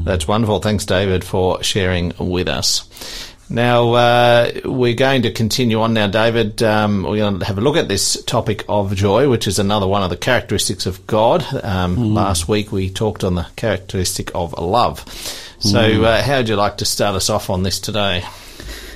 that's 0.04 0.26
wonderful. 0.28 0.60
Thanks, 0.60 0.86
David, 0.86 1.24
for 1.24 1.62
sharing 1.62 2.12
with 2.18 2.48
us. 2.48 2.88
Now, 3.50 3.92
uh, 3.92 4.50
we're 4.64 4.94
going 4.94 5.22
to 5.22 5.30
continue 5.30 5.82
on 5.82 5.92
now, 5.92 6.06
David. 6.06 6.62
Um, 6.62 7.02
we're 7.02 7.18
going 7.18 7.40
to 7.40 7.44
have 7.44 7.58
a 7.58 7.60
look 7.60 7.76
at 7.76 7.88
this 7.88 8.22
topic 8.24 8.64
of 8.70 8.94
joy, 8.94 9.28
which 9.28 9.46
is 9.46 9.58
another 9.58 9.86
one 9.86 10.02
of 10.02 10.08
the 10.08 10.16
characteristics 10.16 10.86
of 10.86 11.06
God. 11.06 11.44
Um, 11.62 12.14
Last 12.14 12.48
week 12.48 12.72
we 12.72 12.88
talked 12.88 13.22
on 13.22 13.34
the 13.34 13.46
characteristic 13.56 14.30
of 14.34 14.54
love. 14.54 15.04
So, 15.60 16.04
uh, 16.04 16.22
how 16.22 16.38
would 16.38 16.48
you 16.48 16.56
like 16.56 16.78
to 16.78 16.84
start 16.86 17.16
us 17.16 17.28
off 17.30 17.50
on 17.50 17.62
this 17.62 17.80
today? 17.80 18.24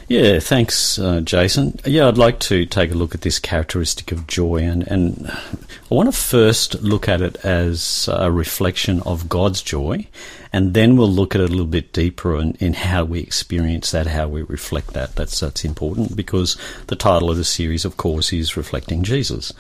Yeah, 0.09 0.41
thanks, 0.41 0.99
uh, 0.99 1.21
Jason. 1.21 1.79
Yeah, 1.85 2.09
I'd 2.09 2.17
like 2.17 2.41
to 2.41 2.65
take 2.65 2.91
a 2.91 2.95
look 2.95 3.15
at 3.15 3.21
this 3.21 3.39
characteristic 3.39 4.11
of 4.11 4.27
joy, 4.27 4.63
and, 4.63 4.83
and 4.89 5.27
I 5.29 5.95
want 5.95 6.09
to 6.09 6.19
first 6.19 6.83
look 6.83 7.11
at 7.11 7.21
it 7.21 7.37
as 7.45 8.09
a 8.11 8.33
reflection 8.33 9.03
of 9.03 9.29
God's 9.29 9.61
joy, 9.61 10.07
and 10.51 10.73
then 10.73 10.97
we'll 10.97 11.11
look 11.11 11.35
at 11.35 11.43
it 11.43 11.51
a 11.51 11.53
little 11.53 11.67
bit 11.67 11.93
deeper 11.93 12.41
in, 12.41 12.55
in 12.55 12.73
how 12.73 13.05
we 13.05 13.21
experience 13.21 13.91
that, 13.91 14.07
how 14.07 14.29
we 14.29 14.41
reflect 14.41 14.95
that. 14.95 15.15
That's 15.15 15.41
that's 15.41 15.63
important 15.63 16.17
because 16.17 16.57
the 16.87 16.97
title 16.97 17.31
of 17.31 17.37
the 17.37 17.45
series, 17.45 17.85
of 17.85 17.99
course, 17.99 18.33
is 18.33 18.57
reflecting 18.57 19.03
Jesus. 19.03 19.53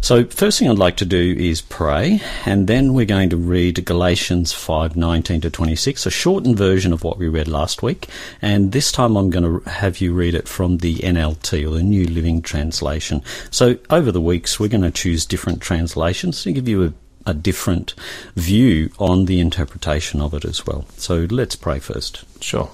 So, 0.00 0.24
first 0.24 0.58
thing 0.58 0.70
I'd 0.70 0.78
like 0.78 0.96
to 0.98 1.04
do 1.04 1.34
is 1.38 1.60
pray, 1.60 2.20
and 2.46 2.66
then 2.66 2.94
we're 2.94 3.04
going 3.04 3.30
to 3.30 3.36
read 3.36 3.84
Galatians 3.84 4.52
5:19 4.52 5.42
to 5.42 5.50
26, 5.50 6.06
a 6.06 6.10
shortened 6.10 6.56
version 6.56 6.92
of 6.92 7.04
what 7.04 7.18
we 7.18 7.28
read 7.28 7.48
last 7.48 7.82
week. 7.82 8.08
And 8.40 8.72
this 8.72 8.92
time 8.92 9.16
I'm 9.16 9.30
going 9.30 9.60
to 9.60 9.68
have 9.68 10.00
you 10.00 10.14
read 10.14 10.34
it 10.34 10.48
from 10.48 10.78
the 10.78 10.96
NLT, 10.96 11.66
or 11.66 11.74
the 11.74 11.82
New 11.82 12.06
Living 12.06 12.42
Translation. 12.42 13.22
So, 13.50 13.76
over 13.90 14.12
the 14.12 14.20
weeks, 14.20 14.58
we're 14.58 14.68
going 14.68 14.82
to 14.82 14.90
choose 14.90 15.26
different 15.26 15.60
translations 15.60 16.42
to 16.42 16.52
give 16.52 16.68
you 16.68 16.84
a 16.84 16.92
a 17.26 17.34
different 17.34 17.94
view 18.36 18.90
on 18.98 19.26
the 19.26 19.38
interpretation 19.38 20.22
of 20.22 20.32
it 20.32 20.46
as 20.46 20.66
well. 20.66 20.86
So 20.96 21.26
let's 21.30 21.56
pray 21.56 21.78
first. 21.78 22.24
Sure. 22.42 22.70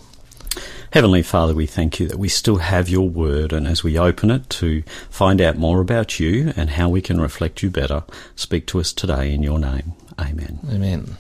Heavenly 0.95 1.25
Father, 1.25 1.55
we 1.55 1.67
thank 1.67 1.99
you 1.99 2.07
that 2.07 2.21
we 2.21 2.29
still 2.29 2.59
have 2.59 2.89
your 2.89 3.09
word, 3.09 3.53
and 3.53 3.67
as 3.67 3.83
we 3.83 3.99
open 3.99 4.31
it 4.31 4.49
to 4.51 4.85
find 5.11 5.41
out 5.41 5.57
more 5.57 5.81
about 5.81 6.21
you 6.21 6.53
and 6.57 6.71
how 6.71 6.89
we 6.89 7.03
can 7.03 7.21
reflect 7.21 7.65
you 7.65 7.69
better, 7.69 8.05
speak 8.37 8.65
to 8.67 8.79
us 8.79 8.93
today 8.93 9.35
in 9.35 9.43
your 9.43 9.59
name. 9.59 9.95
Amen. 10.21 10.61
Amen. 10.71 11.17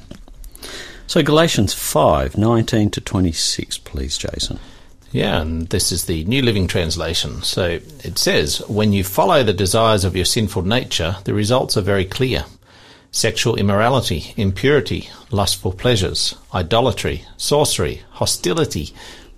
So 1.09 1.25
Galatians 1.25 1.75
5, 1.75 2.39
19 2.39 2.91
to 2.91 3.01
26, 3.01 3.79
please, 3.79 4.17
Jason. 4.17 4.61
Yeah, 5.11 5.41
and 5.41 5.67
this 5.71 5.91
is 5.91 6.05
the 6.05 6.23
New 6.27 6.43
Living 6.43 6.69
Translation. 6.69 7.43
So 7.43 7.81
it 8.05 8.17
says, 8.17 8.63
When 8.69 8.93
you 8.93 9.03
follow 9.03 9.43
the 9.43 9.53
desires 9.53 10.05
of 10.05 10.15
your 10.15 10.25
sinful 10.25 10.63
nature, 10.63 11.17
the 11.25 11.35
results 11.35 11.77
are 11.77 11.83
very 11.83 12.05
clear 12.05 12.45
sexual 13.11 13.55
immorality, 13.55 14.35
impurity, 14.37 15.09
lustful 15.31 15.73
pleasures, 15.73 16.35
idolatry, 16.53 17.25
sorcery, 17.37 18.03
hostility, 18.11 18.93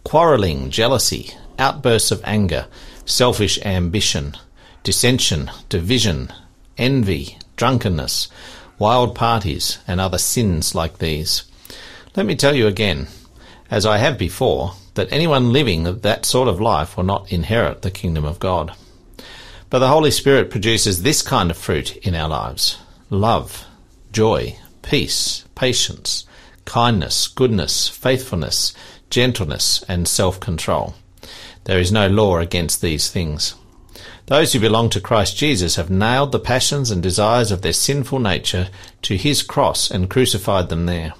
quarreling, 0.07 0.71
jealousy, 0.71 1.35
outbursts 1.59 2.13
of 2.13 2.23
anger, 2.23 2.69
selfish 3.05 3.59
ambition, 3.65 4.37
dissension, 4.85 5.51
division, 5.69 6.33
envy, 6.79 7.37
drunkenness, 7.57 8.29
wild 8.79 9.17
parties, 9.17 9.81
and 9.89 10.01
other 10.01 10.17
sins 10.17 10.77
like 10.77 10.99
these. 10.99 11.43
Let 12.15 12.25
me 12.25 12.37
tell 12.37 12.55
you 12.55 12.69
again, 12.69 13.09
as 13.69 13.85
I 13.85 13.99
have 13.99 14.17
before, 14.17 14.75
that 14.95 15.11
anyone 15.11 15.53
living 15.53 15.83
that 16.03 16.25
sort 16.25 16.47
of 16.47 16.61
life 16.61 16.97
will 16.97 17.03
not 17.03 17.33
inherit 17.33 17.83
the 17.83 17.91
kingdom 17.91 18.25
of 18.25 18.39
God. 18.39 18.77
But 19.71 19.81
the 19.81 19.89
Holy 19.89 20.13
Spirit 20.13 20.53
produces 20.53 21.03
this 21.03 21.21
kind 21.21 21.51
of 21.51 21.59
fruit 21.59 21.97
in 21.97 22.15
our 22.15 22.29
lives 22.29 22.79
love, 23.11 23.67
joy, 24.13 24.57
peace, 24.83 25.45
patience, 25.57 26.27
kindness, 26.65 27.27
goodness, 27.27 27.89
faithfulness, 27.89 28.73
gentleness, 29.11 29.85
and 29.89 30.07
self 30.09 30.41
control. 30.41 30.95
There 31.65 31.79
is 31.79 31.91
no 31.91 32.07
law 32.09 32.39
against 32.39 32.81
these 32.81 33.11
things. 33.11 33.55
Those 34.27 34.53
who 34.53 34.61
belong 34.61 34.91
to 34.91 35.01
Christ 35.01 35.37
Jesus 35.37 35.77
have 35.77 35.89
nailed 35.89 36.33
the 36.33 36.41
passions 36.41 36.91
and 36.91 37.03
desires 37.03 37.53
of 37.53 37.63
their 37.63 37.73
sinful 37.73 38.19
nature 38.19 38.69
to 39.03 39.17
his 39.17 39.43
cross 39.43 39.91
and 39.91 40.11
crucified 40.11 40.69
them 40.69 40.87
there. 40.87 41.15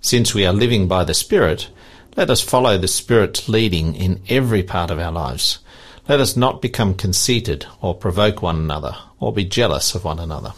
Since 0.00 0.34
we 0.34 0.44
are 0.44 0.52
living 0.52 0.86
by 0.86 1.04
the 1.04 1.14
Spirit, 1.14 1.70
let 2.16 2.28
us 2.28 2.42
follow 2.42 2.76
the 2.76 2.88
Spirit's 2.88 3.48
leading 3.48 3.94
in 3.94 4.22
every 4.28 4.62
part 4.62 4.90
of 4.90 4.98
our 4.98 5.12
lives. 5.12 5.58
Let 6.06 6.20
us 6.20 6.36
not 6.36 6.60
become 6.60 6.94
conceited 6.94 7.66
or 7.80 7.94
provoke 7.94 8.42
one 8.42 8.56
another 8.56 8.94
or 9.18 9.32
be 9.32 9.44
jealous 9.44 9.94
of 9.94 10.04
one 10.04 10.18
another. 10.18 10.52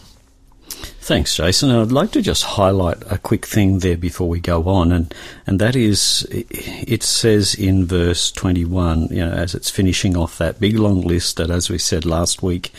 Thanks, 1.07 1.37
Jason. 1.37 1.71
I'd 1.71 1.93
like 1.93 2.11
to 2.11 2.21
just 2.21 2.43
highlight 2.43 3.01
a 3.09 3.17
quick 3.17 3.47
thing 3.47 3.79
there 3.79 3.97
before 3.97 4.29
we 4.29 4.41
go 4.41 4.65
on, 4.65 4.91
and, 4.91 5.15
and 5.47 5.61
that 5.61 5.77
is 5.77 6.27
it 6.29 7.05
says 7.05 7.55
in 7.55 7.87
verse 7.87 8.33
21, 8.33 9.11
you 9.13 9.25
know, 9.25 9.31
as 9.31 9.55
it's 9.55 9.71
finishing 9.71 10.17
off 10.17 10.37
that 10.39 10.59
big 10.59 10.77
long 10.77 11.03
list 11.03 11.37
that, 11.37 11.49
as 11.49 11.71
we 11.71 11.79
said 11.79 12.07
last 12.07 12.43
week, 12.43 12.73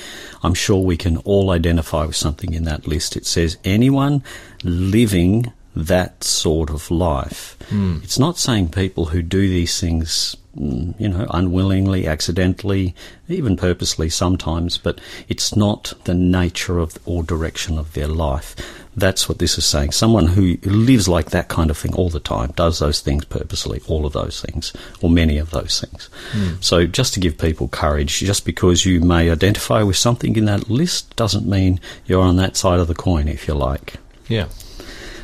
I'm 0.44 0.54
sure 0.54 0.84
we 0.84 0.98
can 0.98 1.16
all 1.20 1.52
identify 1.52 2.04
with 2.04 2.18
something 2.18 2.52
in 2.52 2.66
that 2.66 2.86
list. 2.86 3.16
It 3.16 3.26
says, 3.26 3.56
anyone 3.64 4.24
living 4.62 5.54
that 5.74 6.22
sort 6.22 6.70
of 6.70 6.92
life. 6.92 7.56
It's 8.04 8.20
not 8.20 8.38
saying 8.38 8.72
people 8.72 9.06
who 9.06 9.22
do 9.22 9.48
these 9.48 9.80
things, 9.80 10.36
mm, 10.36 10.36
Mm, 10.58 11.00
you 11.00 11.08
know, 11.08 11.28
unwillingly, 11.30 12.08
accidentally, 12.08 12.96
even 13.28 13.58
purposely 13.58 14.10
sometimes, 14.10 14.80
but 14.80 15.00
it's 15.28 15.56
not 15.56 15.94
the 16.06 16.16
nature 16.16 16.80
of 16.80 16.98
or 17.06 17.22
direction 17.22 17.78
of 17.78 17.94
their 17.94 18.08
life. 18.08 18.56
That's 18.96 19.30
what 19.30 19.38
this 19.38 19.60
is 19.60 19.66
saying. 19.66 19.92
Someone 19.92 20.26
who 20.26 20.58
lives 20.64 21.08
like 21.08 21.30
that 21.30 21.48
kind 21.48 21.70
of 21.70 21.78
thing 21.78 21.94
all 21.94 22.10
the 22.10 22.20
time, 22.20 22.54
does 22.56 22.80
those 22.80 23.02
things 23.02 23.26
purposely, 23.26 23.82
all 23.88 24.08
of 24.08 24.14
those 24.14 24.42
things, 24.42 24.74
or 25.02 25.12
many 25.12 25.38
of 25.38 25.52
those 25.52 25.80
things. 25.80 26.10
Hmm. 26.32 26.56
So 26.60 26.88
just 26.88 27.14
to 27.14 27.20
give 27.20 27.38
people 27.38 27.68
courage, 27.68 28.18
just 28.20 28.44
because 28.44 28.84
you 28.84 29.00
may 29.00 29.30
identify 29.30 29.84
with 29.84 29.98
something 29.98 30.36
in 30.36 30.46
that 30.46 30.72
list 30.72 31.16
doesn't 31.16 31.48
mean 31.48 31.80
you're 32.08 32.24
on 32.24 32.38
that 32.38 32.58
side 32.58 32.80
of 32.80 32.88
the 32.88 32.96
coin, 32.96 33.28
if 33.28 33.48
you 33.48 33.54
like. 33.54 33.98
Yeah. 34.28 34.48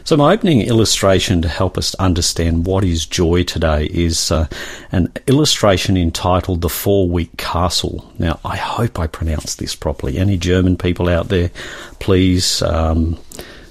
So, 0.06 0.18
my 0.18 0.34
opening 0.34 0.60
illustration 0.64 1.42
to 1.44 1.48
help 1.48 1.78
us 1.78 1.96
understand 1.96 2.66
what 2.66 2.84
is 2.84 3.06
joy 3.06 3.44
today 3.44 3.86
is 3.86 4.34
uh, 4.34 4.50
an 4.92 5.14
illustration 5.28 5.96
entitled 5.96 6.60
The 6.60 6.68
Four 6.68 7.08
Week 7.08 7.38
Castle. 7.38 8.12
Now, 8.20 8.38
I 8.44 8.58
hope 8.58 9.00
I 9.00 9.08
pronounced 9.08 9.60
this 9.60 9.76
properly. 9.76 10.18
Any 10.18 10.36
German 10.36 10.76
people 10.76 11.08
out 11.08 11.30
there, 11.30 11.52
please 12.00 12.62
um, 12.64 13.18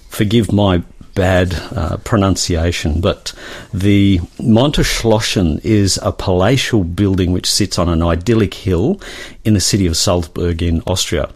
forgive 0.08 0.50
my 0.50 0.82
bad 1.14 1.54
uh, 1.76 1.98
pronunciation, 1.98 3.02
but 3.02 3.34
the 3.74 4.18
Monteschlossen 4.38 5.60
is 5.62 6.00
a 6.02 6.12
palatial 6.12 6.82
building 6.82 7.32
which 7.32 7.50
sits 7.50 7.78
on 7.78 7.90
an 7.90 8.00
idyllic 8.00 8.54
hill 8.54 8.98
in 9.44 9.52
the 9.52 9.60
city 9.60 9.86
of 9.86 9.98
Salzburg 9.98 10.62
in 10.62 10.80
Austria. 10.86 11.28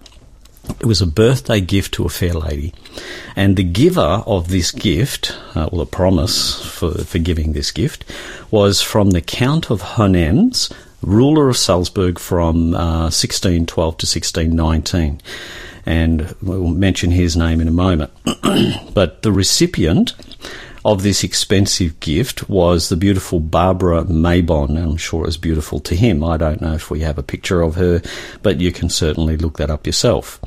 It 0.81 0.87
was 0.87 1.01
a 1.01 1.07
birthday 1.07 1.61
gift 1.61 1.95
to 1.95 2.05
a 2.05 2.09
fair 2.09 2.35
lady. 2.35 2.75
And 3.35 3.57
the 3.57 3.65
giver 3.65 4.23
of 4.27 4.49
this 4.49 4.71
gift, 4.71 5.37
uh, 5.55 5.67
or 5.67 5.79
the 5.79 5.87
promise 5.87 6.65
for, 6.65 6.93
for 7.05 7.19
giving 7.19 7.53
this 7.53 7.71
gift, 7.71 8.05
was 8.51 8.81
from 8.81 9.11
the 9.11 9.21
Count 9.21 9.71
of 9.71 9.83
Hohenems, 9.83 10.73
ruler 11.03 11.49
of 11.49 11.57
Salzburg 11.57 12.19
from 12.19 12.75
uh, 12.75 13.11
1612 13.11 13.67
to 13.99 14.07
1619. 14.07 15.21
And 15.85 16.35
we'll 16.43 16.69
mention 16.69 17.11
his 17.11 17.37
name 17.37 17.61
in 17.61 17.69
a 17.69 17.73
moment. 17.73 18.11
but 18.95 19.23
the 19.23 19.33
recipient 19.33 20.15
of 20.87 21.03
this 21.03 21.25
expensive 21.25 21.99
gift 21.99 22.49
was 22.49 22.88
the 22.88 22.96
beautiful 22.96 23.40
Barbara 23.40 24.05
Maybon. 24.05 24.81
I'm 24.81 24.96
sure 24.96 25.25
it 25.25 25.27
was 25.27 25.37
beautiful 25.37 25.81
to 25.81 25.96
him. 25.96 26.22
I 26.22 26.37
don't 26.37 26.61
know 26.61 26.75
if 26.75 26.92
we 26.92 27.01
have 27.01 27.18
a 27.18 27.25
picture 27.25 27.61
of 27.61 27.75
her, 27.75 28.01
but 28.42 28.61
you 28.61 28.70
can 28.70 28.88
certainly 28.88 29.37
look 29.37 29.57
that 29.57 29.68
up 29.68 29.85
yourself. 29.85 30.40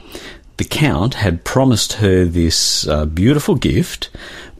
The 0.56 0.64
Count 0.64 1.16
had 1.16 1.44
promised 1.44 1.94
her 1.94 2.24
this 2.24 2.88
uh, 2.88 3.06
beautiful 3.06 3.56
gift, 3.56 4.10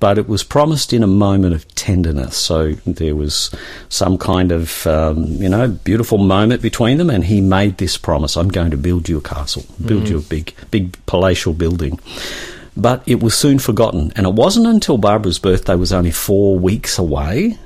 but 0.02 0.18
it 0.18 0.28
was 0.28 0.44
promised 0.44 0.92
in 0.92 1.02
a 1.02 1.08
moment 1.08 1.56
of 1.56 1.66
tenderness. 1.76 2.36
So 2.36 2.74
there 2.86 3.16
was 3.16 3.50
some 3.88 4.18
kind 4.18 4.52
of, 4.52 4.86
um, 4.86 5.26
you 5.42 5.48
know, 5.48 5.70
beautiful 5.70 6.18
moment 6.18 6.62
between 6.62 6.98
them, 6.98 7.10
and 7.10 7.24
he 7.24 7.40
made 7.40 7.78
this 7.78 7.98
promise 7.98 8.36
I'm 8.36 8.50
going 8.50 8.72
to 8.72 8.78
build 8.78 9.08
you 9.08 9.18
a 9.18 9.22
castle, 9.22 9.64
build 9.86 10.10
you 10.10 10.18
a 10.18 10.22
big, 10.22 10.54
big 10.72 10.98
palatial 11.06 11.54
building. 11.54 12.00
But 12.80 13.04
it 13.06 13.22
was 13.22 13.36
soon 13.36 13.60
forgotten, 13.60 14.14
and 14.16 14.26
it 14.26 14.34
wasn't 14.34 14.68
until 14.68 14.98
Barbara's 14.98 15.40
birthday 15.40 15.76
was 15.76 15.92
only 15.92 16.12
four 16.12 16.58
weeks 16.58 16.98
away. 16.98 17.58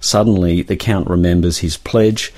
Suddenly, 0.00 0.62
the 0.62 0.76
Count 0.76 1.08
remembers 1.08 1.58
his 1.58 1.76
pledge, 1.76 2.32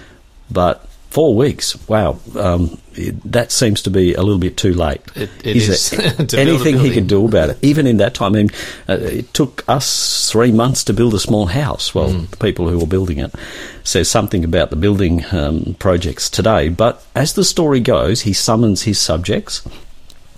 but 0.51 0.85
four 1.11 1.35
weeks, 1.35 1.77
wow, 1.89 2.19
um, 2.37 2.79
it, 2.95 3.15
that 3.33 3.51
seems 3.51 3.81
to 3.83 3.91
be 3.91 4.13
a 4.15 4.23
little 4.23 4.39
bit 4.39 4.57
too 4.59 4.75
late. 4.75 5.01
It- 5.15 5.31
it 5.43 5.57
is 5.57 5.91
there 5.91 6.11
to 6.11 6.17
build 6.17 6.35
a 6.35 6.39
anything 6.41 6.79
he 6.79 6.91
can 6.91 7.07
do 7.07 7.25
about 7.27 7.49
it? 7.51 7.59
Even 7.63 7.87
in 7.87 7.97
that 7.97 8.13
time, 8.15 8.35
I 8.35 8.37
mean, 8.37 8.51
uh, 8.89 8.93
it 9.01 9.33
took 9.33 9.65
us 9.69 10.31
three 10.31 10.53
months 10.53 10.85
to 10.85 10.93
build 10.93 11.15
a 11.15 11.19
small 11.19 11.47
house. 11.47 11.95
Well, 11.95 12.11
Mm. 12.11 12.31
the 12.31 12.37
people 12.37 12.69
who 12.69 12.79
were 12.79 12.87
building 12.87 13.19
it 13.19 13.35
says 13.85 14.09
something 14.11 14.45
about 14.45 14.69
the 14.71 14.77
building 14.77 15.25
um, 15.33 15.77
projects 15.79 16.29
today. 16.29 16.69
But 16.69 17.03
as 17.15 17.33
the 17.33 17.45
story 17.45 17.81
goes, 17.81 18.21
he 18.23 18.33
summons 18.35 18.83
his 18.83 18.99
subjects. 19.01 19.63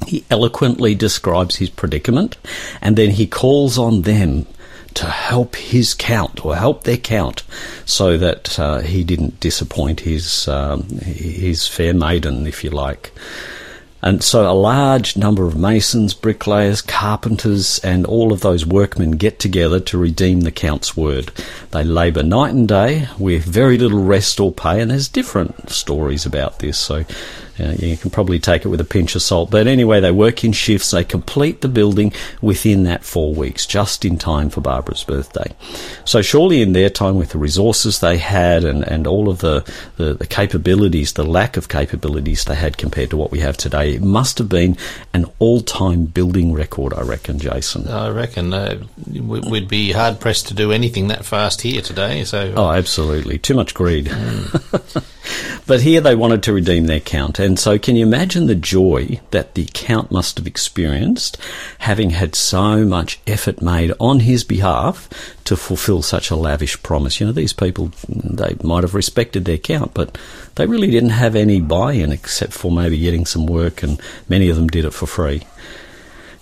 He 0.06 0.24
eloquently 0.30 0.94
describes 0.94 1.56
his 1.56 1.70
predicament, 1.70 2.36
and 2.80 2.96
then 2.96 3.10
he 3.10 3.26
calls 3.26 3.78
on 3.78 4.02
them 4.02 4.46
to 4.94 5.06
help 5.06 5.54
his 5.54 5.94
count 5.94 6.44
or 6.44 6.56
help 6.56 6.82
their 6.82 6.96
count, 6.96 7.44
so 7.84 8.18
that 8.18 8.58
uh, 8.58 8.80
he 8.80 9.04
didn't 9.04 9.38
disappoint 9.38 10.00
his 10.00 10.48
um, 10.48 10.82
his 10.98 11.68
fair 11.68 11.94
maiden, 11.94 12.46
if 12.46 12.64
you 12.64 12.70
like. 12.70 13.12
And 14.02 14.24
so 14.24 14.50
a 14.50 14.54
large 14.54 15.16
number 15.16 15.44
of 15.44 15.58
masons, 15.58 16.14
bricklayers, 16.14 16.80
carpenters, 16.80 17.78
and 17.80 18.06
all 18.06 18.32
of 18.32 18.40
those 18.40 18.64
workmen 18.64 19.12
get 19.12 19.38
together 19.38 19.78
to 19.80 19.98
redeem 19.98 20.40
the 20.40 20.50
Count's 20.50 20.96
word. 20.96 21.30
They 21.72 21.84
labour 21.84 22.22
night 22.22 22.54
and 22.54 22.66
day 22.66 23.08
with 23.18 23.44
very 23.44 23.76
little 23.76 24.02
rest 24.02 24.40
or 24.40 24.52
pay, 24.52 24.80
and 24.80 24.90
there's 24.90 25.08
different 25.08 25.68
stories 25.68 26.24
about 26.24 26.60
this, 26.60 26.78
so 26.78 27.04
uh, 27.58 27.72
you 27.78 27.96
can 27.96 28.10
probably 28.10 28.38
take 28.38 28.64
it 28.64 28.68
with 28.68 28.80
a 28.80 28.84
pinch 28.84 29.14
of 29.16 29.22
salt. 29.22 29.50
But 29.50 29.66
anyway, 29.66 30.00
they 30.00 30.10
work 30.12 30.44
in 30.44 30.52
shifts, 30.52 30.90
they 30.90 31.04
complete 31.04 31.60
the 31.60 31.68
building 31.68 32.12
within 32.40 32.84
that 32.84 33.04
four 33.04 33.34
weeks, 33.34 33.66
just 33.66 34.04
in 34.04 34.18
time 34.18 34.50
for 34.50 34.60
Barbara's 34.60 35.04
birthday. 35.04 35.52
So 36.04 36.22
surely 36.22 36.62
in 36.62 36.72
their 36.72 36.90
time, 36.90 37.16
with 37.16 37.30
the 37.30 37.38
resources 37.38 38.00
they 38.00 38.18
had 38.18 38.64
and, 38.64 38.82
and 38.84 39.06
all 39.06 39.28
of 39.28 39.38
the, 39.38 39.64
the, 39.96 40.14
the 40.14 40.26
capabilities, 40.26 41.14
the 41.14 41.24
lack 41.24 41.56
of 41.56 41.68
capabilities 41.68 42.44
they 42.44 42.54
had 42.54 42.76
compared 42.78 43.10
to 43.10 43.16
what 43.16 43.30
we 43.30 43.40
have 43.40 43.56
today, 43.56 43.94
it 43.94 44.02
must 44.02 44.38
have 44.38 44.48
been 44.48 44.76
an 45.14 45.26
all-time 45.38 46.04
building 46.04 46.52
record, 46.52 46.92
I 46.94 47.02
reckon, 47.02 47.38
Jason. 47.38 47.88
I 47.88 48.08
reckon 48.10 48.52
uh, 48.52 48.82
we- 49.10 49.40
we'd 49.40 49.68
be 49.68 49.92
hard 49.92 50.20
pressed 50.20 50.48
to 50.48 50.54
do 50.54 50.72
anything 50.72 51.08
that 51.08 51.24
fast 51.24 51.62
here 51.62 51.82
today. 51.82 52.24
So 52.24 52.52
Oh, 52.56 52.70
absolutely. 52.70 53.38
Too 53.38 53.54
much 53.54 53.74
greed. 53.74 54.10
but 55.66 55.82
here 55.82 56.00
they 56.00 56.14
wanted 56.14 56.42
to 56.42 56.52
redeem 56.52 56.86
their 56.86 57.00
count. 57.00 57.38
And 57.38 57.58
so, 57.58 57.78
can 57.78 57.96
you 57.96 58.06
imagine 58.06 58.46
the 58.46 58.54
joy 58.54 59.20
that 59.30 59.54
the 59.54 59.68
count 59.72 60.10
must 60.10 60.38
have 60.38 60.46
experienced 60.46 61.36
having 61.78 62.10
had 62.10 62.34
so 62.34 62.84
much 62.84 63.20
effort 63.26 63.60
made 63.62 63.92
on 64.00 64.20
his 64.20 64.44
behalf 64.44 65.08
to 65.44 65.56
fulfill 65.56 66.02
such 66.02 66.30
a 66.30 66.36
lavish 66.36 66.82
promise? 66.82 67.20
You 67.20 67.26
know, 67.26 67.32
these 67.32 67.52
people, 67.52 67.92
they 68.08 68.56
might 68.62 68.84
have 68.84 68.94
respected 68.94 69.44
their 69.44 69.58
count, 69.58 69.94
but 69.94 70.16
they 70.56 70.66
really 70.66 70.90
didn't 70.90 71.10
have 71.10 71.36
any 71.36 71.60
buy 71.60 71.92
in 71.92 72.12
except 72.12 72.52
for 72.52 72.70
maybe 72.70 72.98
getting 72.98 73.26
some 73.26 73.46
work, 73.46 73.82
and 73.82 74.00
many 74.28 74.48
of 74.48 74.56
them 74.56 74.68
did 74.68 74.84
it 74.84 74.92
for 74.92 75.06
free. 75.06 75.42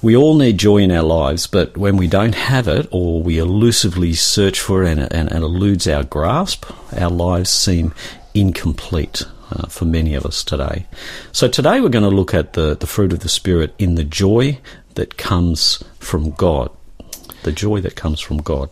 We 0.01 0.15
all 0.17 0.37
need 0.37 0.59
joy 0.59 0.79
in 0.79 0.93
our 0.93 1.03
lives, 1.03 1.49
but 1.49 1.77
when 1.77 1.97
we 1.97 2.07
don't 2.07 2.37
have 2.37 2.69
it 2.69 2.87
or 2.93 3.21
we 3.21 3.39
elusively 3.39 4.13
search 4.15 4.61
for 4.61 4.85
it 4.85 4.97
and, 4.97 5.13
and, 5.13 5.29
and 5.33 5.43
eludes 5.43 5.89
our 5.89 6.05
grasp, 6.05 6.71
our 6.97 7.11
lives 7.11 7.51
seem 7.51 7.93
incomplete 8.39 9.23
uh, 9.51 9.67
for 9.67 9.85
many 9.85 10.15
of 10.15 10.27
us 10.27 10.45
today. 10.45 10.87
So 11.33 11.49
today 11.49 11.81
we're 11.81 11.89
going 11.89 12.09
to 12.09 12.15
look 12.15 12.35
at 12.35 12.53
the, 12.53 12.77
the 12.77 12.87
fruit 12.87 13.13
of 13.13 13.21
the 13.21 13.29
Spirit 13.29 13.75
in 13.79 13.95
the 13.95 14.05
joy 14.05 14.59
that 14.95 15.17
comes 15.17 15.83
from 15.99 16.31
God. 16.33 16.71
The 17.43 17.53
joy 17.53 17.81
that 17.81 17.97
comes 17.97 18.21
from 18.21 18.39
God. 18.39 18.71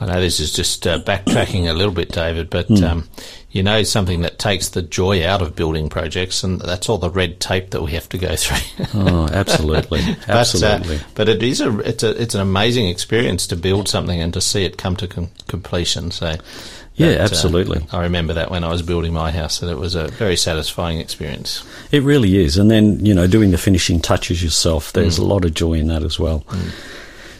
I 0.00 0.06
know 0.06 0.20
this 0.20 0.38
is 0.38 0.52
just 0.52 0.86
uh, 0.86 1.00
backtracking 1.00 1.68
a 1.68 1.72
little 1.72 1.92
bit, 1.92 2.12
David, 2.12 2.50
but 2.50 2.70
um, 2.82 3.08
you 3.50 3.64
know 3.64 3.82
something 3.82 4.20
that 4.20 4.38
takes 4.38 4.68
the 4.68 4.82
joy 4.82 5.26
out 5.26 5.42
of 5.42 5.56
building 5.56 5.88
projects, 5.88 6.44
and 6.44 6.60
that's 6.60 6.88
all 6.88 6.98
the 6.98 7.10
red 7.10 7.40
tape 7.40 7.70
that 7.70 7.82
we 7.82 7.92
have 7.92 8.08
to 8.10 8.18
go 8.18 8.36
through. 8.36 8.86
Oh, 8.94 9.28
absolutely. 9.28 10.00
But, 10.28 10.28
uh, 10.28 10.38
absolutely. 10.38 11.00
but 11.14 11.28
it 11.28 11.42
is 11.42 11.60
a 11.60 11.76
it's 11.80 12.04
a 12.04 12.10
it's 12.22 12.36
an 12.36 12.40
amazing 12.40 12.86
experience 12.86 13.48
to 13.48 13.56
build 13.56 13.88
something 13.88 14.20
and 14.20 14.32
to 14.34 14.40
see 14.40 14.64
it 14.64 14.78
come 14.78 14.94
to 14.96 15.08
com- 15.08 15.30
completion. 15.48 16.10
So. 16.12 16.36
Yeah, 16.98 17.10
uh, 17.10 17.22
absolutely. 17.22 17.86
I 17.92 18.02
remember 18.02 18.34
that 18.34 18.50
when 18.50 18.64
I 18.64 18.68
was 18.68 18.82
building 18.82 19.12
my 19.12 19.30
house, 19.30 19.60
that 19.60 19.70
it 19.70 19.78
was 19.78 19.94
a 19.94 20.08
very 20.08 20.36
satisfying 20.36 20.98
experience. 20.98 21.64
It 21.92 22.02
really 22.02 22.36
is. 22.36 22.58
And 22.58 22.70
then, 22.70 23.04
you 23.04 23.14
know, 23.14 23.26
doing 23.26 23.52
the 23.52 23.58
finishing 23.58 24.00
touches 24.00 24.42
yourself, 24.42 24.92
there's 24.92 25.16
a 25.16 25.24
lot 25.24 25.44
of 25.44 25.54
joy 25.54 25.74
in 25.74 25.88
that 25.88 26.02
as 26.02 26.18
well. 26.18 26.44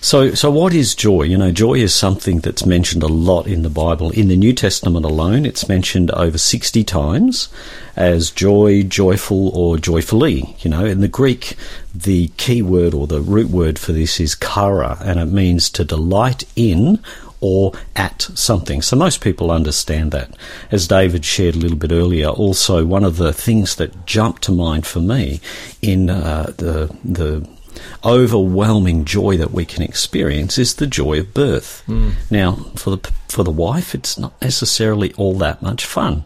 So, 0.01 0.33
so 0.35 0.51
what 0.51 0.73
is 0.75 0.95
joy? 0.95 1.23
You 1.23 1.37
know, 1.37 1.51
joy 1.51 1.75
is 1.75 1.93
something 1.93 2.39
that's 2.39 2.65
mentioned 2.65 3.03
a 3.03 3.09
lot 3.09 3.49
in 3.49 3.63
the 3.63 3.71
Bible. 3.71 4.11
In 4.13 4.29
the 4.29 4.37
New 4.37 4.53
Testament 4.53 5.05
alone, 5.05 5.45
it's 5.45 5.69
mentioned 5.69 6.13
over 6.13 6.39
60 6.39 6.85
times 6.85 7.49
as 7.97 8.31
joy, 8.31 8.85
joyful, 8.85 9.49
or 9.49 9.77
joyfully. 9.77 10.55
You 10.61 10.71
know, 10.71 10.85
in 10.85 11.01
the 11.01 11.09
Greek, 11.09 11.57
the 11.93 12.29
key 12.37 12.63
word 12.63 12.95
or 12.95 13.09
the 13.09 13.21
root 13.21 13.51
word 13.51 13.77
for 13.77 13.91
this 13.91 14.21
is 14.21 14.37
kara, 14.37 14.99
and 15.03 15.19
it 15.19 15.27
means 15.27 15.69
to 15.71 15.85
delight 15.85 16.45
in 16.55 17.01
or 17.41 17.73
at 17.97 18.23
something. 18.23 18.83
So 18.83 18.97
most 18.97 19.21
people 19.21 19.51
understand 19.51 20.13
that. 20.13 20.35
As 20.71 20.89
David 20.89 21.25
shared 21.25 21.55
a 21.55 21.59
little 21.59 21.77
bit 21.77 21.93
earlier, 21.93 22.29
also 22.29 22.85
one 22.85 23.05
of 23.05 23.17
the 23.17 23.33
things 23.33 23.77
that 23.77 24.07
jumped 24.07 24.43
to 24.43 24.53
mind 24.53 24.87
for 24.87 25.01
me 25.01 25.41
in 25.83 26.11
uh, 26.11 26.53
the 26.57 26.95
the 27.05 27.49
overwhelming 28.05 29.05
joy 29.05 29.37
that 29.37 29.53
we 29.53 29.65
can 29.65 29.83
experience 29.83 30.59
is 30.59 30.75
the 30.75 30.87
joy 30.87 31.21
of 31.21 31.35
birth. 31.35 31.85
Now, 32.31 32.53
for 32.77 32.91
the 32.91 33.13
for 33.29 33.45
the 33.45 33.51
wife, 33.51 33.95
it's 33.95 34.19
not 34.19 34.41
necessarily 34.43 35.13
all 35.15 35.35
that 35.39 35.63
much 35.63 35.85
fun, 35.85 36.25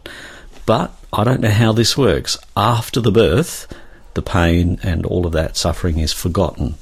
but 0.65 0.91
I 1.11 1.23
don't 1.23 1.41
know 1.41 1.49
how 1.49 1.73
this 1.73 1.97
works. 1.97 2.37
After 2.57 2.99
the 2.99 3.11
birth, 3.11 3.67
the 4.13 4.21
pain 4.21 4.79
and 4.83 5.05
all 5.05 5.25
of 5.25 5.33
that 5.33 5.57
suffering 5.57 5.99
is 5.99 6.13
forgotten. 6.13 6.75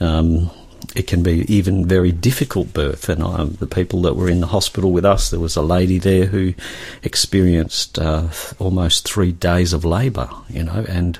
Um, 0.00 0.50
it 0.94 1.06
can 1.06 1.22
be 1.22 1.44
even 1.52 1.86
very 1.86 2.12
difficult 2.12 2.72
birth. 2.72 3.08
And 3.08 3.22
um, 3.22 3.52
the 3.60 3.66
people 3.66 4.02
that 4.02 4.14
were 4.14 4.28
in 4.28 4.40
the 4.40 4.46
hospital 4.48 4.92
with 4.92 5.04
us, 5.04 5.30
there 5.30 5.40
was 5.40 5.56
a 5.56 5.62
lady 5.62 5.98
there 5.98 6.26
who 6.26 6.54
experienced 7.02 7.98
uh, 7.98 8.28
almost 8.58 9.06
three 9.08 9.32
days 9.32 9.72
of 9.72 9.84
labour, 9.84 10.28
you 10.48 10.62
know, 10.64 10.84
and 10.88 11.18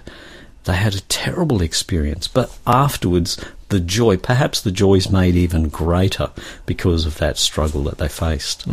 they 0.65 0.75
had 0.77 0.95
a 0.95 1.01
terrible 1.03 1.63
experience. 1.63 2.29
But 2.29 2.57
afterwards, 2.67 3.43
the 3.69 3.81
joy, 3.81 4.17
perhaps 4.17 4.61
the 4.61 4.71
joy 4.71 4.95
is 4.95 5.11
made 5.11 5.35
even 5.35 5.69
greater 5.69 6.31
because 6.67 7.07
of 7.07 7.19
that 7.19 7.39
struggle 7.39 7.83
that 7.85 7.99
they 7.99 8.09
faced. 8.09 8.67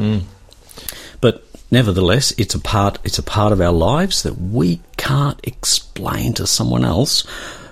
But 1.20 1.46
nevertheless, 1.70 2.32
it's 2.38 2.56
a 2.56 2.60
part. 2.60 3.00
It's 3.04 3.20
a 3.20 3.24
part 3.24 3.52
of 3.54 3.62
our 3.62 3.74
lives 3.74 4.24
that 4.24 4.38
we 4.38 4.82
can't 4.98 5.40
explain 5.44 6.34
to 6.36 6.48
someone 6.48 6.86
else 6.86 7.26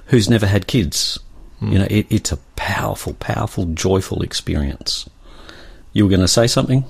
who's 0.08 0.30
never 0.30 0.48
had 0.48 0.68
kids. 0.68 1.20
You 1.62 1.80
know, 1.80 1.88
it, 1.90 2.08
it's 2.10 2.32
a 2.32 2.38
powerful, 2.56 3.14
powerful, 3.16 3.66
joyful 3.66 4.22
experience. 4.22 5.10
You 5.92 6.06
were 6.06 6.10
going 6.10 6.22
to 6.22 6.28
say 6.28 6.48
something? 6.48 6.86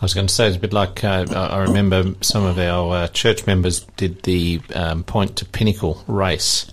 I 0.00 0.04
was 0.04 0.14
going 0.14 0.26
to 0.26 0.32
say 0.34 0.46
it's 0.48 0.56
a 0.56 0.60
bit 0.60 0.72
like 0.72 1.02
uh, 1.04 1.26
I 1.30 1.46
I 1.46 1.58
remember 1.62 2.14
some 2.22 2.44
of 2.44 2.58
our 2.58 2.94
uh, 2.94 3.08
church 3.08 3.46
members 3.46 3.80
did 3.96 4.22
the 4.24 4.60
um, 4.74 5.04
Point 5.04 5.36
to 5.36 5.44
Pinnacle 5.44 6.02
race, 6.08 6.66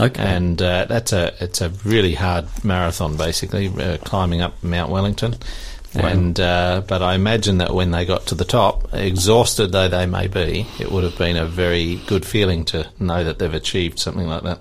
Okay. 0.00 0.22
and 0.22 0.60
uh, 0.60 0.84
that's 0.86 1.12
a 1.12 1.32
it's 1.40 1.60
a 1.62 1.70
really 1.84 2.14
hard 2.14 2.46
marathon, 2.62 3.16
basically 3.16 3.68
uh, 3.68 3.96
climbing 3.98 4.42
up 4.42 4.62
Mount 4.62 4.90
Wellington. 4.90 5.36
Wow. 5.94 6.06
And 6.08 6.40
uh, 6.40 6.82
but 6.86 7.00
I 7.02 7.14
imagine 7.14 7.58
that 7.58 7.72
when 7.74 7.90
they 7.90 8.04
got 8.04 8.26
to 8.26 8.34
the 8.34 8.44
top, 8.44 8.92
exhausted 8.92 9.72
though 9.72 9.88
they 9.88 10.06
may 10.06 10.26
be, 10.26 10.66
it 10.78 10.90
would 10.92 11.04
have 11.04 11.16
been 11.16 11.36
a 11.36 11.46
very 11.46 11.96
good 12.06 12.26
feeling 12.26 12.64
to 12.66 12.86
know 12.98 13.24
that 13.24 13.38
they've 13.38 13.54
achieved 13.54 13.98
something 13.98 14.26
like 14.26 14.42
that. 14.42 14.60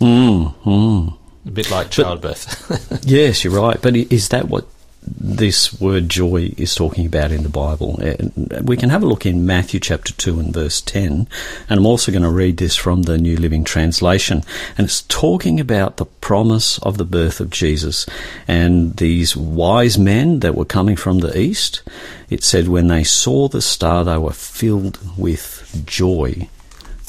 Mm, 0.00 0.54
mm. 0.64 1.18
A 1.46 1.50
bit 1.50 1.70
like 1.70 1.90
childbirth. 1.90 3.02
Yes, 3.06 3.44
you're 3.44 3.54
right. 3.54 3.80
But 3.80 3.94
is 3.94 4.30
that 4.30 4.48
what 4.48 4.66
this 5.06 5.80
word 5.80 6.08
joy 6.08 6.52
is 6.56 6.74
talking 6.74 7.06
about 7.06 7.30
in 7.30 7.44
the 7.44 7.48
Bible? 7.48 8.00
Uh, 8.02 8.60
we 8.62 8.76
can 8.76 8.90
have 8.90 9.04
a 9.04 9.06
look 9.06 9.24
in 9.24 9.46
Matthew 9.46 9.78
chapter 9.78 10.12
2 10.12 10.40
and 10.40 10.52
verse 10.52 10.80
10. 10.80 11.28
And 11.68 11.78
I'm 11.78 11.86
also 11.86 12.10
going 12.10 12.24
to 12.24 12.30
read 12.30 12.56
this 12.56 12.74
from 12.74 13.02
the 13.02 13.16
New 13.16 13.36
Living 13.36 13.62
Translation. 13.62 14.42
And 14.76 14.86
it's 14.86 15.02
talking 15.02 15.60
about 15.60 15.98
the 15.98 16.06
promise 16.06 16.78
of 16.78 16.98
the 16.98 17.04
birth 17.04 17.38
of 17.38 17.50
Jesus. 17.50 18.06
And 18.48 18.96
these 18.96 19.36
wise 19.36 19.96
men 19.96 20.40
that 20.40 20.56
were 20.56 20.64
coming 20.64 20.96
from 20.96 21.20
the 21.20 21.38
east, 21.38 21.82
it 22.28 22.42
said 22.42 22.66
when 22.66 22.88
they 22.88 23.04
saw 23.04 23.46
the 23.46 23.62
star, 23.62 24.04
they 24.04 24.18
were 24.18 24.32
filled 24.32 24.98
with 25.16 25.84
joy 25.86 26.48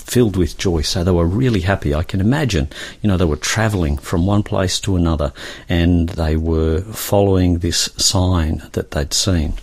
filled 0.08 0.38
with 0.38 0.58
joy. 0.58 0.82
So 0.82 1.04
they 1.04 1.12
were 1.12 1.26
really 1.26 1.62
happy. 1.62 1.93
I 1.93 2.04
can 2.04 2.22
imagine, 2.22 2.70
you 3.02 3.10
know, 3.10 3.17
they 3.17 3.26
were 3.26 3.36
traveling 3.36 3.98
from 3.98 4.26
one 4.26 4.41
place 4.41 4.80
to 4.82 4.96
another 4.96 5.34
and 5.67 6.10
they 6.10 6.38
were 6.38 6.82
following 6.82 7.60
this 7.60 7.89
sign 7.98 8.63
that 8.72 8.91
they'd 8.91 9.13
seen. 9.13 9.54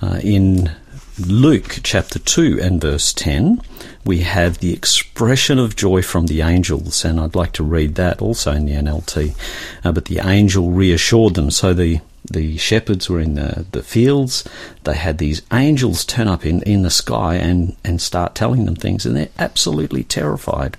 Uh, 0.00 0.20
in 0.22 0.70
Luke 1.18 1.80
chapter 1.82 2.18
2 2.18 2.60
and 2.62 2.80
verse 2.80 3.12
10, 3.12 3.60
we 4.04 4.20
have 4.20 4.58
the 4.58 4.72
expression 4.72 5.58
of 5.58 5.76
joy 5.76 6.02
from 6.02 6.26
the 6.26 6.40
angels, 6.40 7.04
and 7.04 7.20
I'd 7.20 7.36
like 7.36 7.52
to 7.52 7.62
read 7.62 7.94
that 7.96 8.20
also 8.20 8.50
in 8.52 8.66
the 8.66 8.72
NLT. 8.72 9.36
Uh, 9.84 9.92
but 9.92 10.06
the 10.06 10.18
angel 10.18 10.70
reassured 10.70 11.34
them. 11.34 11.50
So 11.50 11.74
the 11.74 12.00
the 12.32 12.56
shepherds 12.56 13.08
were 13.08 13.20
in 13.20 13.34
the, 13.34 13.66
the 13.72 13.82
fields. 13.82 14.48
They 14.84 14.94
had 14.94 15.18
these 15.18 15.42
angels 15.52 16.04
turn 16.04 16.28
up 16.28 16.44
in, 16.44 16.62
in 16.62 16.82
the 16.82 16.90
sky 16.90 17.36
and, 17.36 17.76
and 17.84 18.00
start 18.00 18.34
telling 18.34 18.64
them 18.64 18.76
things, 18.76 19.06
and 19.06 19.16
they're 19.16 19.28
absolutely 19.38 20.04
terrified. 20.04 20.76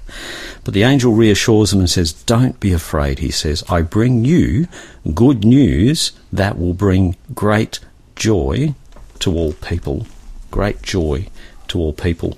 But 0.63 0.73
the 0.73 0.83
angel 0.83 1.13
reassures 1.13 1.71
them 1.71 1.79
and 1.79 1.89
says, 1.89 2.13
Don't 2.13 2.59
be 2.59 2.73
afraid, 2.73 3.19
he 3.19 3.31
says. 3.31 3.63
I 3.69 3.81
bring 3.81 4.25
you 4.25 4.67
good 5.13 5.43
news 5.43 6.11
that 6.31 6.57
will 6.57 6.73
bring 6.73 7.15
great 7.33 7.79
joy 8.15 8.75
to 9.19 9.33
all 9.33 9.53
people. 9.53 10.05
Great 10.51 10.81
joy 10.81 11.27
to 11.73 11.79
all 11.79 11.93
people. 11.93 12.37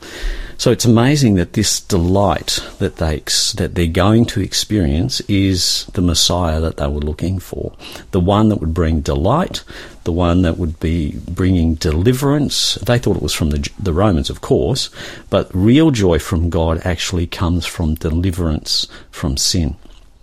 So 0.58 0.72
it's 0.72 0.86
amazing 0.86 1.36
that 1.36 1.54
this 1.54 1.82
delight 1.82 2.62
that 2.80 2.96
they 2.96 3.20
that 3.56 3.76
they're 3.76 3.88
going 3.88 4.26
to 4.28 4.42
experience 4.42 5.20
is 5.22 5.86
the 5.94 6.02
Messiah 6.02 6.62
that 6.62 6.78
they 6.78 6.88
were 6.88 7.02
looking 7.02 7.40
for, 7.40 7.74
the 8.12 8.22
one 8.22 8.50
that 8.50 8.62
would 8.62 8.74
bring 8.74 9.02
delight, 9.02 9.64
the 10.06 10.14
one 10.14 10.44
that 10.44 10.58
would 10.58 10.80
be 10.80 11.18
bringing 11.28 11.76
deliverance. 11.76 12.76
They 12.76 12.98
thought 12.98 13.18
it 13.18 13.22
was 13.22 13.34
from 13.34 13.50
the 13.50 13.70
the 13.78 13.94
Romans, 13.94 14.30
of 14.30 14.40
course, 14.40 14.90
but 15.30 15.54
real 15.54 15.92
joy 15.92 16.20
from 16.20 16.50
God 16.50 16.82
actually 16.86 17.28
comes 17.28 17.66
from 17.66 17.96
deliverance 17.96 18.88
from 19.12 19.36
sin. 19.36 19.76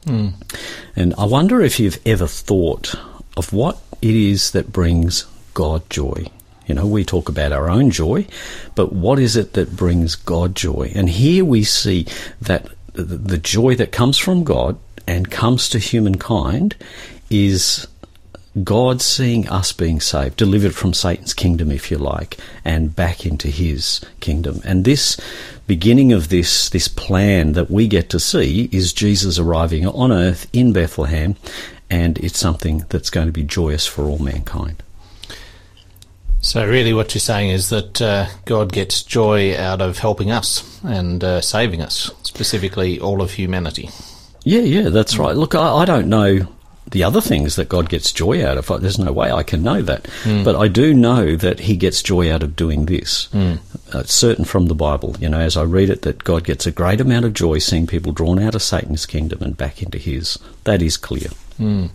Mm. 0.06 0.32
And 0.96 1.14
I 1.16 1.26
wonder 1.26 1.60
if 1.60 1.78
you've 1.78 2.00
ever 2.06 2.26
thought 2.26 2.94
of 3.36 3.52
what 3.52 3.80
it 4.00 4.14
is 4.16 4.50
that 4.52 4.72
brings 4.72 5.26
God 5.54 5.88
joy. 5.90 6.26
You 6.72 6.76
know, 6.76 6.86
we 6.86 7.04
talk 7.04 7.28
about 7.28 7.52
our 7.52 7.68
own 7.68 7.90
joy, 7.90 8.26
but 8.74 8.94
what 8.94 9.18
is 9.18 9.36
it 9.36 9.52
that 9.52 9.76
brings 9.76 10.14
God 10.14 10.56
joy? 10.56 10.90
And 10.94 11.06
here 11.06 11.44
we 11.44 11.64
see 11.64 12.06
that 12.40 12.66
the 12.94 13.36
joy 13.36 13.74
that 13.74 13.92
comes 13.92 14.16
from 14.16 14.42
God 14.42 14.78
and 15.06 15.30
comes 15.30 15.68
to 15.68 15.78
humankind 15.78 16.74
is 17.28 17.86
God 18.64 19.02
seeing 19.02 19.46
us 19.50 19.74
being 19.74 20.00
saved, 20.00 20.38
delivered 20.38 20.74
from 20.74 20.94
Satan's 20.94 21.34
kingdom, 21.34 21.70
if 21.70 21.90
you 21.90 21.98
like, 21.98 22.38
and 22.64 22.96
back 22.96 23.26
into 23.26 23.48
his 23.48 24.00
kingdom. 24.20 24.62
And 24.64 24.86
this 24.86 25.20
beginning 25.66 26.14
of 26.14 26.30
this, 26.30 26.70
this 26.70 26.88
plan 26.88 27.52
that 27.52 27.70
we 27.70 27.86
get 27.86 28.08
to 28.08 28.18
see 28.18 28.70
is 28.72 28.94
Jesus 28.94 29.38
arriving 29.38 29.86
on 29.86 30.10
earth 30.10 30.48
in 30.54 30.72
Bethlehem, 30.72 31.36
and 31.90 32.16
it's 32.20 32.38
something 32.38 32.86
that's 32.88 33.10
going 33.10 33.26
to 33.26 33.32
be 33.32 33.42
joyous 33.42 33.86
for 33.86 34.04
all 34.04 34.18
mankind. 34.18 34.81
So, 36.42 36.66
really, 36.66 36.92
what 36.92 37.14
you're 37.14 37.20
saying 37.20 37.50
is 37.50 37.68
that 37.68 38.02
uh, 38.02 38.26
God 38.46 38.72
gets 38.72 39.04
joy 39.04 39.56
out 39.56 39.80
of 39.80 39.98
helping 39.98 40.32
us 40.32 40.82
and 40.82 41.22
uh, 41.22 41.40
saving 41.40 41.80
us, 41.80 42.10
specifically 42.24 42.98
all 42.98 43.22
of 43.22 43.30
humanity. 43.30 43.90
Yeah, 44.42 44.62
yeah, 44.62 44.88
that's 44.88 45.16
right. 45.16 45.36
Look, 45.36 45.54
I, 45.54 45.72
I, 45.72 45.84
don't 45.84 46.08
know 46.08 46.48
the 46.90 47.04
other 47.04 47.20
things 47.20 47.54
that 47.54 47.68
God 47.68 47.88
gets 47.88 48.12
joy 48.12 48.44
out 48.44 48.58
of. 48.58 48.82
There's 48.82 48.98
no 48.98 49.12
way 49.12 49.30
I 49.30 49.44
can 49.44 49.62
know 49.62 49.82
that. 49.82 50.02
Mm. 50.24 50.44
But 50.44 50.56
I 50.56 50.66
do 50.66 50.92
know 50.92 51.36
that 51.36 51.60
He 51.60 51.76
gets 51.76 52.02
joy 52.02 52.32
out 52.32 52.42
of 52.42 52.56
doing 52.56 52.86
this. 52.86 53.28
Mm. 53.32 53.58
Uh, 53.94 54.00
it's 54.00 54.12
certain 54.12 54.44
from 54.44 54.66
the 54.66 54.74
Bible, 54.74 55.14
you 55.20 55.28
know, 55.28 55.38
as 55.38 55.56
I 55.56 55.62
read 55.62 55.90
it, 55.90 56.02
that 56.02 56.24
God 56.24 56.42
gets 56.42 56.66
a 56.66 56.72
great 56.72 57.00
amount 57.00 57.24
of 57.24 57.34
joy 57.34 57.58
seeing 57.58 57.86
people 57.86 58.10
drawn 58.10 58.40
out 58.40 58.56
of 58.56 58.62
Satan's 58.62 59.06
kingdom 59.06 59.42
and 59.42 59.56
back 59.56 59.80
into 59.80 59.98
His. 59.98 60.40
That 60.64 60.82
is 60.82 60.96
clear. 60.96 61.28
Mm. 61.60 61.90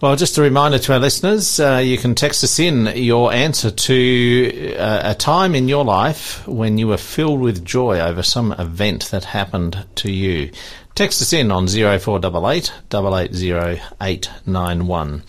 Well, 0.00 0.16
just 0.16 0.38
a 0.38 0.42
reminder 0.42 0.78
to 0.78 0.94
our 0.94 0.98
listeners, 0.98 1.60
uh, 1.60 1.82
you 1.84 1.98
can 1.98 2.14
text 2.14 2.42
us 2.42 2.58
in 2.58 2.86
your 2.96 3.34
answer 3.34 3.70
to 3.70 4.74
uh, 4.78 5.02
a 5.04 5.14
time 5.14 5.54
in 5.54 5.68
your 5.68 5.84
life 5.84 6.48
when 6.48 6.78
you 6.78 6.88
were 6.88 6.96
filled 6.96 7.40
with 7.40 7.66
joy 7.66 8.00
over 8.00 8.22
some 8.22 8.52
event 8.52 9.10
that 9.10 9.24
happened 9.24 9.84
to 9.96 10.10
you. 10.10 10.52
Text 10.94 11.20
us 11.20 11.34
in 11.34 11.52
on 11.52 11.68
0488 11.68 12.72
880891. 12.94 15.22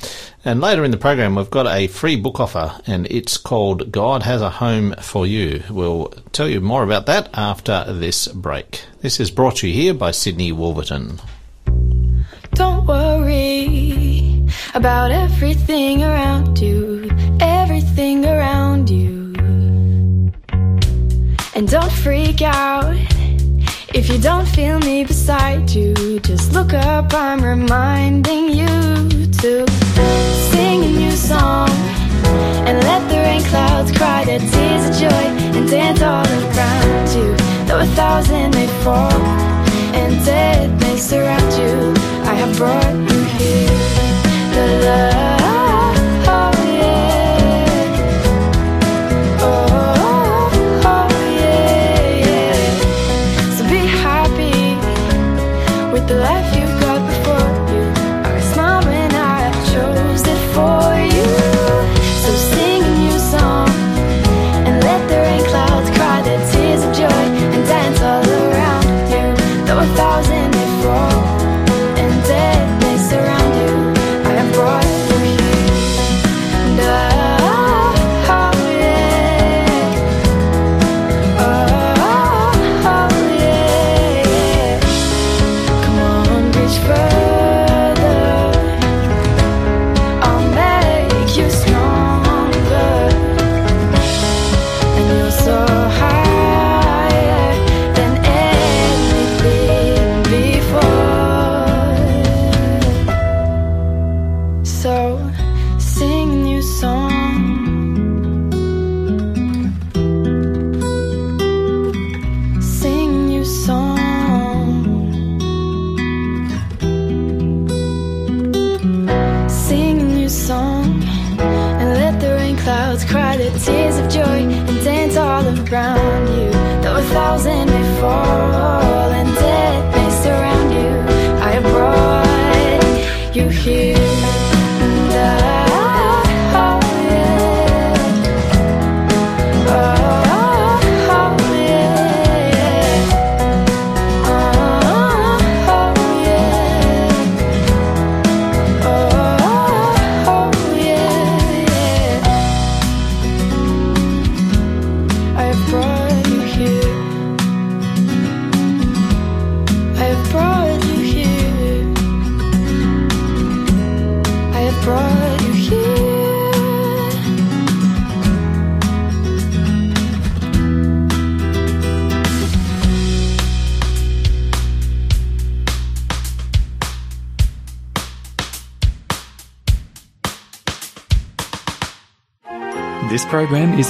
And 0.46 0.62
later 0.62 0.86
in 0.86 0.92
the 0.92 0.98
program, 0.98 1.36
we've 1.36 1.50
got 1.50 1.68
a 1.68 1.88
free 1.88 2.16
book 2.16 2.40
offer, 2.40 2.80
and 2.88 3.08
it's 3.08 3.36
called 3.36 3.92
God 3.92 4.24
Has 4.24 4.42
a 4.42 4.52
Home 4.52 4.96
for 5.02 5.28
You. 5.28 5.64
We'll 5.70 6.14
tell 6.32 6.48
you 6.48 6.62
more 6.62 6.84
about 6.84 7.08
that 7.08 7.28
after 7.34 7.92
this 7.92 8.30
break. 8.30 8.86
This 9.02 9.20
is 9.20 9.32
brought 9.32 9.58
to 9.58 9.68
you 9.68 9.74
here 9.74 9.94
by 9.94 10.12
Sydney 10.12 10.54
Wolverton. 10.54 11.20
Don't 12.54 12.86
worry 12.86 14.01
about 14.74 15.12
everything 15.12 16.04
around 16.04 16.60
you, 16.60 17.10
everything 17.40 18.26
around 18.26 18.90
you. 18.90 19.34
And 21.54 21.68
don't 21.68 21.92
freak 21.92 22.42
out 22.42 22.96
if 23.94 24.10
you 24.10 24.18
don't 24.18 24.48
feel 24.48 24.80
me 24.80 25.04
beside 25.04 25.70
you. 25.72 26.20
Just 26.22 26.54
look 26.54 26.74
up, 26.74 27.14
I'm 27.14 27.44
reminding 27.44 28.50
you 28.50 28.66
to 29.42 29.66
sing 30.52 30.84
a 30.84 30.92
new 31.00 31.12
song 31.12 31.70
and 32.68 32.78
let 32.80 33.10
the 33.10 33.18
rain 33.18 33.44
clouds 33.44 33.92
cry 33.92 34.24
their 34.24 34.40
tears 34.40 34.90
of 34.90 34.96
joy 35.02 35.26
and 35.58 35.70
dance 35.70 36.02
all 36.02 36.26
around 36.26 37.10
you. 37.18 37.36
Though 37.66 37.80
a 37.80 37.88
thousand 37.88 38.52
may 38.56 38.68
fall 38.84 39.22
and 39.94 40.26
death 40.26 40.82
may 40.82 40.98
surround 40.98 41.52
you, 41.60 41.94
I 42.24 42.36
have 42.36 42.56
brought 42.58 42.96
you 43.12 43.24
here. 43.38 43.71
Be 53.72 53.86
happy 53.88 54.76
with 55.94 56.06
the 56.10 56.16
love, 56.16 56.41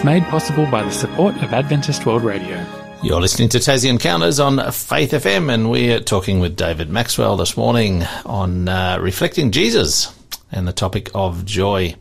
made 0.04 0.24
possible 0.24 0.66
by 0.72 0.84
the 0.84 0.92
support 0.92 1.36
of 1.44 1.54
Adventist 1.54 2.06
World 2.06 2.24
Radio. 2.24 2.66
You're 3.04 3.22
listening 3.22 3.50
to 3.50 3.60
Tassie 3.60 3.90
Encounters 3.90 4.40
on 4.40 4.72
Faith 4.72 5.12
FM, 5.12 5.54
and 5.54 5.70
we're 5.70 6.00
talking 6.00 6.40
with 6.40 6.56
David 6.56 6.90
Maxwell 6.90 7.38
this 7.38 7.56
morning 7.56 8.04
on 8.26 8.68
uh, 8.68 8.98
reflecting 9.00 9.52
Jesus 9.52 10.16
and 10.52 10.68
the 10.68 10.74
topic 10.74 11.12
of 11.14 11.46
joy. 11.46 11.96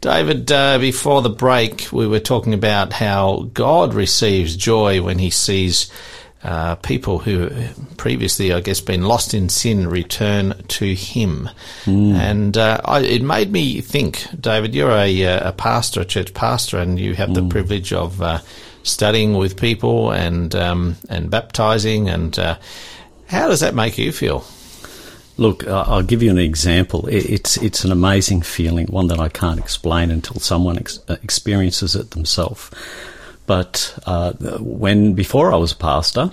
David, 0.00 0.50
uh, 0.52 0.78
before 0.78 1.22
the 1.22 1.30
break, 1.30 1.88
we 1.92 2.06
were 2.06 2.20
talking 2.20 2.52
about 2.52 2.92
how 2.92 3.48
God 3.54 3.94
receives 3.94 4.56
joy 4.56 5.02
when 5.02 5.18
he 5.18 5.30
sees 5.30 5.90
uh, 6.42 6.76
people 6.76 7.18
who 7.18 7.50
previously, 7.96 8.52
I 8.52 8.60
guess, 8.60 8.80
been 8.80 9.02
lost 9.02 9.34
in 9.34 9.48
sin 9.48 9.88
return 9.88 10.54
to 10.68 10.94
Him. 10.94 11.50
And 12.14 12.56
uh, 12.56 12.80
I, 12.84 13.00
it 13.00 13.22
made 13.22 13.52
me 13.52 13.80
think, 13.82 14.26
David, 14.40 14.74
you're 14.74 14.90
a, 14.90 15.24
uh, 15.24 15.50
a 15.50 15.52
pastor, 15.52 16.00
a 16.00 16.04
church 16.04 16.32
pastor, 16.32 16.78
and 16.78 16.98
you 16.98 17.14
have 17.14 17.34
the 17.34 17.46
privilege 17.48 17.92
of 17.92 18.22
uh, 18.22 18.38
studying 18.82 19.34
with 19.34 19.60
people 19.60 20.10
and 20.12 20.54
um, 20.54 20.96
and 21.08 21.30
baptizing. 21.30 22.08
And 22.08 22.38
uh, 22.38 22.56
how 23.26 23.48
does 23.48 23.60
that 23.60 23.74
make 23.74 23.98
you 23.98 24.12
feel? 24.12 24.44
Look, 25.36 25.66
I'll 25.66 26.02
give 26.02 26.22
you 26.22 26.30
an 26.30 26.38
example. 26.38 27.06
It's 27.08 27.56
it's 27.58 27.84
an 27.84 27.92
amazing 27.92 28.42
feeling, 28.42 28.86
one 28.86 29.08
that 29.08 29.20
I 29.20 29.28
can't 29.28 29.58
explain 29.58 30.10
until 30.10 30.40
someone 30.40 30.78
ex- 30.78 31.00
uh, 31.08 31.16
experiences 31.22 31.96
it 31.96 32.10
themselves. 32.10 32.70
But 33.50 33.98
uh, 34.06 34.34
when 34.60 35.14
before 35.14 35.52
I 35.52 35.56
was 35.56 35.72
a 35.72 35.76
pastor, 35.76 36.30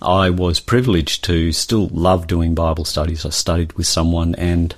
I 0.00 0.30
was 0.30 0.60
privileged 0.60 1.24
to 1.24 1.50
still 1.50 1.88
love 1.88 2.28
doing 2.28 2.54
Bible 2.54 2.84
studies. 2.84 3.26
I 3.26 3.30
studied 3.30 3.72
with 3.72 3.88
someone, 3.88 4.36
and 4.36 4.76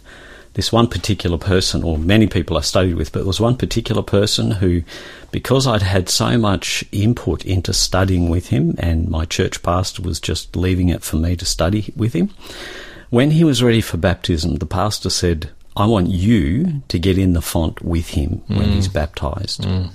this 0.55 0.73
one 0.73 0.87
particular 0.87 1.37
person, 1.37 1.83
or 1.83 1.99
many 1.99 2.27
people 2.27 2.57
I 2.57 2.63
studied 2.63 2.95
with, 2.95 3.13
but 3.13 3.19
there 3.19 3.27
was 3.27 3.43
one 3.43 3.59
particular 3.59 4.03
person 4.03 4.53
who, 4.53 4.85
because 5.33 5.67
I'd 5.67 5.83
had 5.83 6.09
so 6.09 6.39
much 6.39 6.83
input 6.93 7.45
into 7.45 7.75
studying 7.75 8.31
with 8.31 8.49
him, 8.49 8.75
and 8.79 9.11
my 9.11 9.27
church 9.27 9.63
pastor 9.63 10.01
was 10.01 10.19
just 10.19 10.57
leaving 10.57 10.89
it 10.89 11.03
for 11.03 11.17
me 11.17 11.37
to 11.37 11.45
study 11.45 11.93
with 11.95 12.15
him. 12.15 12.31
When 13.11 13.33
he 13.33 13.45
was 13.45 13.63
ready 13.63 13.83
for 13.83 13.99
baptism, 13.99 14.55
the 14.55 14.65
pastor 14.65 15.11
said, 15.11 15.51
I 15.77 15.85
want 15.85 16.09
you 16.09 16.81
to 16.89 16.99
get 16.99 17.19
in 17.19 17.35
the 17.35 17.43
font 17.43 17.83
with 17.83 18.09
him 18.09 18.41
when 18.47 18.71
he's 18.71 18.89
baptized. 18.89 19.67
And 19.67 19.91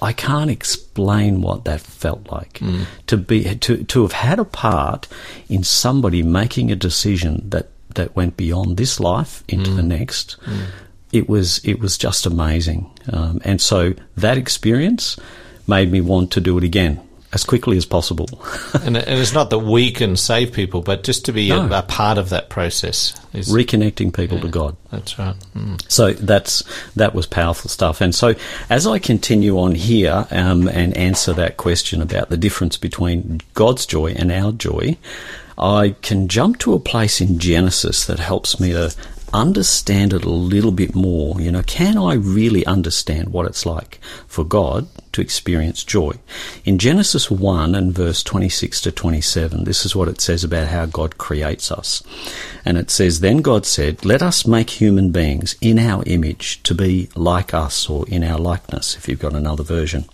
I 0.00 0.12
can't 0.12 0.50
explain 0.50 1.40
what 1.40 1.64
that 1.64 1.80
felt 1.80 2.30
like. 2.30 2.54
Mm. 2.54 2.86
To 3.06 3.16
be 3.16 3.54
to, 3.54 3.84
to 3.84 4.02
have 4.02 4.12
had 4.12 4.38
a 4.38 4.44
part 4.44 5.08
in 5.48 5.64
somebody 5.64 6.22
making 6.22 6.70
a 6.70 6.76
decision 6.76 7.48
that, 7.50 7.68
that 7.94 8.14
went 8.14 8.36
beyond 8.36 8.76
this 8.76 9.00
life 9.00 9.42
into 9.48 9.70
the 9.70 9.82
mm. 9.82 9.98
next. 9.98 10.36
Mm. 10.44 10.66
It 11.12 11.28
was 11.28 11.60
it 11.64 11.78
was 11.78 11.96
just 11.96 12.26
amazing. 12.26 12.90
Um, 13.10 13.40
and 13.44 13.60
so 13.60 13.94
that 14.16 14.36
experience 14.36 15.16
made 15.66 15.90
me 15.90 16.00
want 16.00 16.30
to 16.32 16.40
do 16.40 16.58
it 16.58 16.64
again 16.64 17.05
as 17.32 17.44
quickly 17.44 17.76
as 17.76 17.84
possible. 17.84 18.26
and, 18.82 18.96
and 18.96 19.20
it's 19.20 19.32
not 19.34 19.50
that 19.50 19.58
we 19.58 19.90
can 19.90 20.16
save 20.16 20.52
people, 20.52 20.80
but 20.82 21.02
just 21.04 21.24
to 21.26 21.32
be 21.32 21.48
No. 21.48 21.62
a, 21.66 21.78
a 21.78 21.82
part 21.82 22.18
of 22.18 22.30
that 22.30 22.48
process. 22.48 23.14
Is, 23.32 23.48
Reconnecting 23.50 24.14
people 24.14 24.40
to 24.40 24.48
God. 24.48 24.76
that's 24.90 25.18
right. 25.18 25.34
Mm. 25.54 25.82
So 25.90 26.12
that's 26.12 26.62
that 26.94 27.14
was 27.14 27.26
powerful 27.26 27.68
stuff. 27.68 28.00
And 28.00 28.14
so 28.14 28.34
as 28.70 28.86
I 28.86 28.98
continue 28.98 29.58
on 29.58 29.74
here 29.74 30.26
um, 30.30 30.68
and 30.68 30.96
answer 30.96 31.34
that 31.34 31.56
question 31.58 32.00
about 32.00 32.30
the 32.30 32.36
difference 32.38 32.76
between 32.78 33.40
God's 33.54 33.84
joy 33.84 34.12
and 34.16 34.32
our 34.32 34.52
joy, 34.52 34.96
I 35.58 35.96
can 36.02 36.28
jump 36.28 36.58
to 36.60 36.74
a 36.74 36.80
place 36.80 37.20
in 37.20 37.38
Genesis 37.38 38.04
that 38.06 38.18
helps 38.18 38.60
me 38.60 38.72
to 38.72 38.94
understand 39.32 40.12
it 40.12 40.24
a 40.24 40.30
little 40.30 40.72
bit 40.72 40.94
more. 40.94 41.40
You 41.40 41.52
know, 41.52 41.62
can 41.62 41.98
I 41.98 42.14
really 42.14 42.64
understand 42.66 43.30
what 43.30 43.46
it's 43.46 43.66
like 43.66 44.00
for 44.26 44.44
God 44.44 44.88
to 45.12 45.20
experience 45.20 45.84
joy? 45.84 46.12
In 46.64 46.78
Genesis 46.78 47.30
1 47.30 47.74
and 47.74 47.92
verse 47.92 48.22
26 48.22 48.80
to 48.82 48.92
27, 48.92 49.64
this 49.64 49.84
is 49.84 49.96
what 49.96 50.08
it 50.08 50.20
says 50.20 50.44
about 50.44 50.68
how 50.68 50.86
God 50.86 51.18
creates 51.18 51.70
us. 51.72 52.02
And 52.64 52.78
it 52.78 52.90
says, 52.90 53.20
Then 53.20 53.38
God 53.38 53.66
said, 53.66 54.04
Let 54.04 54.22
us 54.22 54.46
make 54.46 54.70
human 54.70 55.10
beings 55.10 55.56
in 55.60 55.78
our 55.78 56.02
image 56.06 56.62
to 56.64 56.74
be 56.74 57.08
like 57.14 57.52
us 57.54 57.88
or 57.88 58.08
in 58.08 58.24
our 58.24 58.38
likeness, 58.38 58.96
if 58.96 59.08
you've 59.08 59.20
got 59.20 59.34
another 59.34 59.64
version. 59.64 60.06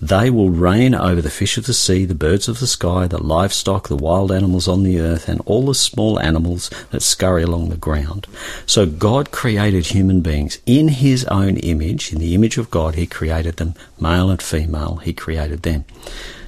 They 0.00 0.28
will 0.28 0.50
reign 0.50 0.94
over 0.94 1.22
the 1.22 1.30
fish 1.30 1.56
of 1.56 1.64
the 1.64 1.72
sea, 1.72 2.04
the 2.04 2.14
birds 2.14 2.48
of 2.48 2.60
the 2.60 2.66
sky, 2.66 3.06
the 3.06 3.22
livestock, 3.22 3.88
the 3.88 3.96
wild 3.96 4.30
animals 4.30 4.68
on 4.68 4.82
the 4.82 5.00
earth, 5.00 5.28
and 5.28 5.40
all 5.46 5.66
the 5.66 5.74
small 5.74 6.20
animals 6.20 6.70
that 6.90 7.00
scurry 7.00 7.42
along 7.42 7.70
the 7.70 7.76
ground. 7.76 8.26
So 8.66 8.84
God 8.84 9.30
created 9.30 9.86
human 9.86 10.20
beings 10.20 10.58
in 10.66 10.88
his 10.88 11.24
own 11.26 11.56
image. 11.56 12.12
In 12.12 12.18
the 12.18 12.34
image 12.34 12.58
of 12.58 12.70
God, 12.70 12.94
he 12.94 13.06
created 13.06 13.56
them, 13.56 13.74
male 13.98 14.28
and 14.28 14.42
female, 14.42 14.96
he 14.96 15.14
created 15.14 15.62
them. 15.62 15.86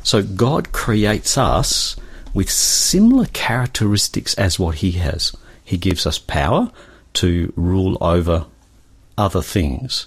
So 0.03 0.23
God 0.23 0.73
creates 0.73 1.39
us 1.39 1.97
with 2.35 2.51
similar 2.51 3.27
characteristics 3.33 4.35
as 4.35 4.59
what 4.59 4.77
he 4.77 4.93
has. 4.93 5.35
He 5.65 5.79
gives 5.79 6.07
us 6.07 6.19
power 6.19 6.71
to 7.15 7.53
rule 7.57 7.97
over 8.01 8.47
other 9.17 9.43
things. 9.43 10.07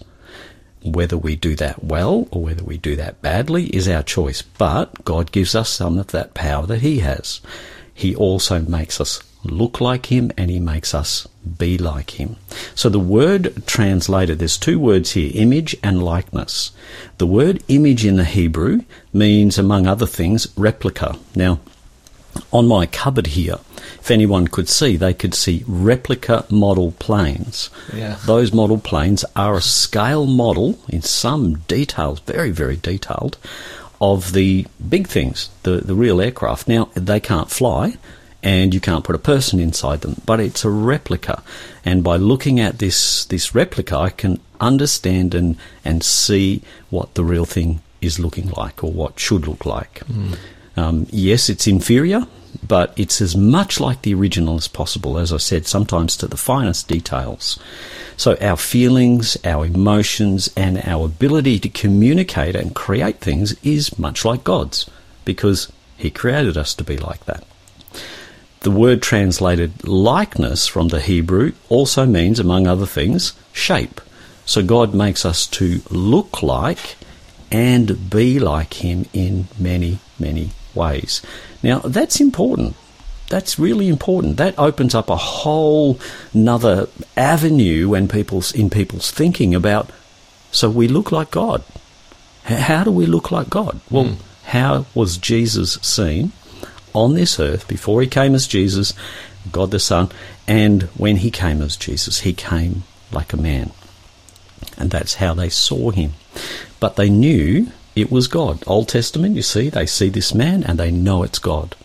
Whether 0.83 1.17
we 1.17 1.35
do 1.35 1.55
that 1.57 1.83
well 1.83 2.27
or 2.31 2.43
whether 2.43 2.63
we 2.63 2.77
do 2.77 2.95
that 2.95 3.21
badly 3.21 3.65
is 3.67 3.87
our 3.87 4.03
choice, 4.03 4.41
but 4.41 5.05
God 5.05 5.31
gives 5.31 5.53
us 5.55 5.69
some 5.69 5.99
of 5.99 6.07
that 6.07 6.33
power 6.33 6.65
that 6.65 6.81
He 6.81 6.99
has. 6.99 7.41
He 7.93 8.15
also 8.15 8.59
makes 8.59 8.99
us 8.99 9.21
look 9.43 9.79
like 9.79 10.07
Him 10.07 10.31
and 10.37 10.49
He 10.49 10.59
makes 10.59 10.93
us 10.95 11.27
be 11.57 11.77
like 11.77 12.19
Him. 12.19 12.37
So 12.75 12.89
the 12.89 12.99
word 12.99 13.63
translated, 13.67 14.39
there's 14.39 14.57
two 14.57 14.79
words 14.79 15.11
here, 15.11 15.31
image 15.35 15.75
and 15.83 16.03
likeness. 16.03 16.71
The 17.17 17.27
word 17.27 17.63
image 17.67 18.05
in 18.05 18.17
the 18.17 18.25
Hebrew 18.25 18.81
means, 19.13 19.57
among 19.57 19.87
other 19.87 20.07
things, 20.07 20.47
replica. 20.57 21.17
Now, 21.35 21.59
on 22.51 22.67
my 22.67 22.85
cupboard 22.85 23.27
here, 23.27 23.57
if 23.99 24.11
anyone 24.11 24.47
could 24.47 24.69
see, 24.69 24.97
they 24.97 25.13
could 25.13 25.33
see 25.33 25.63
replica 25.67 26.45
model 26.49 26.93
planes. 26.93 27.69
Yeah. 27.93 28.17
Those 28.25 28.53
model 28.53 28.79
planes 28.79 29.25
are 29.35 29.55
a 29.55 29.61
scale 29.61 30.25
model 30.25 30.79
in 30.87 31.01
some 31.01 31.59
details, 31.67 32.19
very, 32.21 32.51
very 32.51 32.77
detailed, 32.77 33.37
of 33.99 34.33
the 34.33 34.65
big 34.89 35.07
things, 35.07 35.49
the, 35.63 35.77
the 35.77 35.95
real 35.95 36.21
aircraft. 36.21 36.67
Now, 36.67 36.89
they 36.95 37.19
can't 37.19 37.49
fly 37.49 37.97
and 38.43 38.73
you 38.73 38.79
can't 38.79 39.03
put 39.03 39.15
a 39.15 39.19
person 39.19 39.59
inside 39.59 40.01
them, 40.01 40.19
but 40.25 40.39
it's 40.39 40.65
a 40.65 40.69
replica. 40.69 41.43
And 41.85 42.03
by 42.03 42.17
looking 42.17 42.59
at 42.59 42.79
this, 42.79 43.25
this 43.25 43.53
replica, 43.53 43.97
I 43.97 44.09
can 44.09 44.39
understand 44.59 45.35
and, 45.35 45.57
and 45.85 46.03
see 46.03 46.63
what 46.89 47.13
the 47.13 47.23
real 47.23 47.45
thing 47.45 47.81
is 48.01 48.19
looking 48.19 48.49
like 48.49 48.83
or 48.83 48.91
what 48.91 49.19
should 49.19 49.47
look 49.47 49.65
like. 49.65 50.01
Um, 50.75 51.05
yes, 51.11 51.49
it's 51.49 51.67
inferior, 51.67 52.25
but 52.67 52.93
it's 52.95 53.21
as 53.21 53.35
much 53.35 53.79
like 53.79 54.01
the 54.01 54.13
original 54.13 54.55
as 54.55 54.67
possible, 54.67 55.17
as 55.17 55.33
I 55.33 55.37
said, 55.37 55.65
sometimes 55.65 56.15
to 56.17 56.27
the 56.27 56.37
finest 56.37 56.87
details. 56.87 57.59
So 58.17 58.37
our 58.39 58.57
feelings, 58.57 59.37
our 59.43 59.65
emotions, 59.65 60.49
and 60.55 60.77
our 60.85 61.05
ability 61.05 61.59
to 61.59 61.69
communicate 61.69 62.55
and 62.55 62.75
create 62.75 63.19
things 63.19 63.53
is 63.63 63.97
much 63.97 64.23
like 64.23 64.43
God's, 64.43 64.89
because 65.25 65.71
He 65.97 66.11
created 66.11 66.57
us 66.57 66.73
to 66.75 66.83
be 66.83 66.97
like 66.97 67.25
that. 67.25 67.43
The 68.61 68.71
word 68.71 69.01
translated 69.01 69.87
likeness 69.87 70.67
from 70.67 70.89
the 70.89 70.99
Hebrew 70.99 71.53
also 71.67 72.05
means, 72.05 72.39
among 72.39 72.67
other 72.67 72.85
things, 72.85 73.33
shape. 73.53 73.99
So 74.45 74.61
God 74.61 74.93
makes 74.93 75.25
us 75.25 75.47
to 75.47 75.81
look 75.89 76.43
like 76.43 76.95
and 77.51 78.09
be 78.09 78.37
like 78.39 78.75
Him 78.75 79.05
in 79.13 79.47
many, 79.57 79.97
many 80.19 80.51
ways. 80.75 81.21
Now, 81.63 81.79
that's 81.79 82.19
important. 82.19 82.75
That's 83.29 83.57
really 83.57 83.87
important. 83.87 84.37
That 84.37 84.59
opens 84.59 84.93
up 84.93 85.09
a 85.09 85.15
whole 85.15 85.99
another 86.33 86.89
avenue 87.15 87.89
when 87.89 88.07
people's 88.07 88.51
in 88.51 88.69
people's 88.69 89.09
thinking 89.09 89.55
about. 89.55 89.89
So 90.51 90.69
we 90.69 90.89
look 90.89 91.11
like 91.11 91.31
God. 91.31 91.63
How 92.43 92.83
do 92.83 92.91
we 92.91 93.05
look 93.05 93.31
like 93.31 93.49
God? 93.49 93.79
Well, 93.89 94.05
hmm. 94.05 94.21
how 94.45 94.85
was 94.93 95.17
Jesus 95.17 95.75
seen 95.81 96.33
on 96.93 97.13
this 97.13 97.39
earth 97.39 97.67
before 97.67 98.01
he 98.01 98.07
came 98.07 98.35
as 98.35 98.47
Jesus, 98.47 98.93
God 99.51 99.71
the 99.71 99.79
Son, 99.79 100.09
and 100.47 100.83
when 100.97 101.17
he 101.17 101.31
came 101.31 101.61
as 101.61 101.77
Jesus? 101.77 102.21
He 102.21 102.33
came 102.33 102.83
like 103.13 103.31
a 103.31 103.37
man. 103.37 103.71
And 104.77 104.91
that's 104.91 105.15
how 105.15 105.33
they 105.33 105.49
saw 105.49 105.91
him. 105.91 106.13
But 106.81 106.95
they 106.95 107.09
knew 107.09 107.71
it 107.95 108.11
was 108.11 108.27
God. 108.27 108.63
Old 108.67 108.87
Testament, 108.87 109.35
you 109.35 109.41
see, 109.41 109.69
they 109.69 109.85
see 109.85 110.09
this 110.09 110.33
man 110.33 110.63
and 110.63 110.79
they 110.79 110.91
know 110.91 111.23
it's 111.23 111.39
God. 111.39 111.75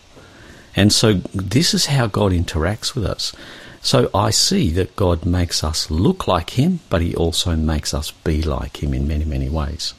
And 0.77 0.93
so 0.93 1.15
this 1.35 1.75
is 1.75 1.87
how 1.87 2.07
God 2.07 2.33
interacts 2.33 2.95
with 2.95 3.05
us. 3.05 3.33
So 3.81 4.11
I 4.15 4.31
see 4.31 4.71
that 4.73 4.97
God 4.97 5.25
makes 5.25 5.65
us 5.65 5.91
look 5.91 6.29
like 6.29 6.51
Him, 6.51 6.81
but 6.91 7.03
He 7.03 7.15
also 7.15 7.57
makes 7.57 7.95
us 7.95 8.11
be 8.11 8.43
like 8.43 8.83
Him 8.83 8.93
in 8.93 9.09
many, 9.09 9.25
many 9.25 9.49
ways. 9.49 9.95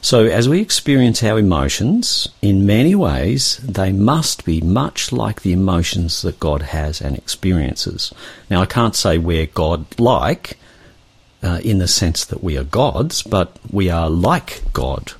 So 0.00 0.26
as 0.26 0.48
we 0.48 0.60
experience 0.60 1.22
our 1.22 1.38
emotions, 1.38 2.28
in 2.40 2.66
many 2.66 2.94
ways, 2.94 3.56
they 3.58 3.92
must 3.92 4.44
be 4.44 4.60
much 4.60 5.10
like 5.10 5.42
the 5.42 5.52
emotions 5.52 6.22
that 6.22 6.38
God 6.38 6.62
has 6.62 7.00
and 7.00 7.16
experiences. 7.16 8.12
Now, 8.48 8.62
I 8.62 8.66
can't 8.66 8.94
say 8.94 9.18
we're 9.18 9.46
God 9.46 9.86
like, 9.98 10.58
uh, 11.42 11.60
in 11.64 11.78
the 11.78 11.88
sense 11.88 12.24
that 12.26 12.42
we 12.42 12.56
are 12.56 12.64
gods, 12.64 13.22
but 13.22 13.56
we 13.70 13.90
are 13.90 14.08
like 14.08 14.62
God 14.72 15.12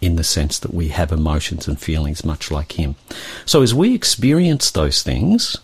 in 0.00 0.16
the 0.16 0.24
sense 0.24 0.58
that 0.60 0.72
we 0.72 0.88
have 0.88 1.12
emotions 1.12 1.66
and 1.66 1.78
feelings 1.80 2.24
much 2.24 2.50
like 2.50 2.72
Him. 2.78 2.96
So 3.44 3.62
as 3.62 3.74
we 3.74 3.94
experience 3.94 4.70
those 4.70 5.02
things, 5.02 5.56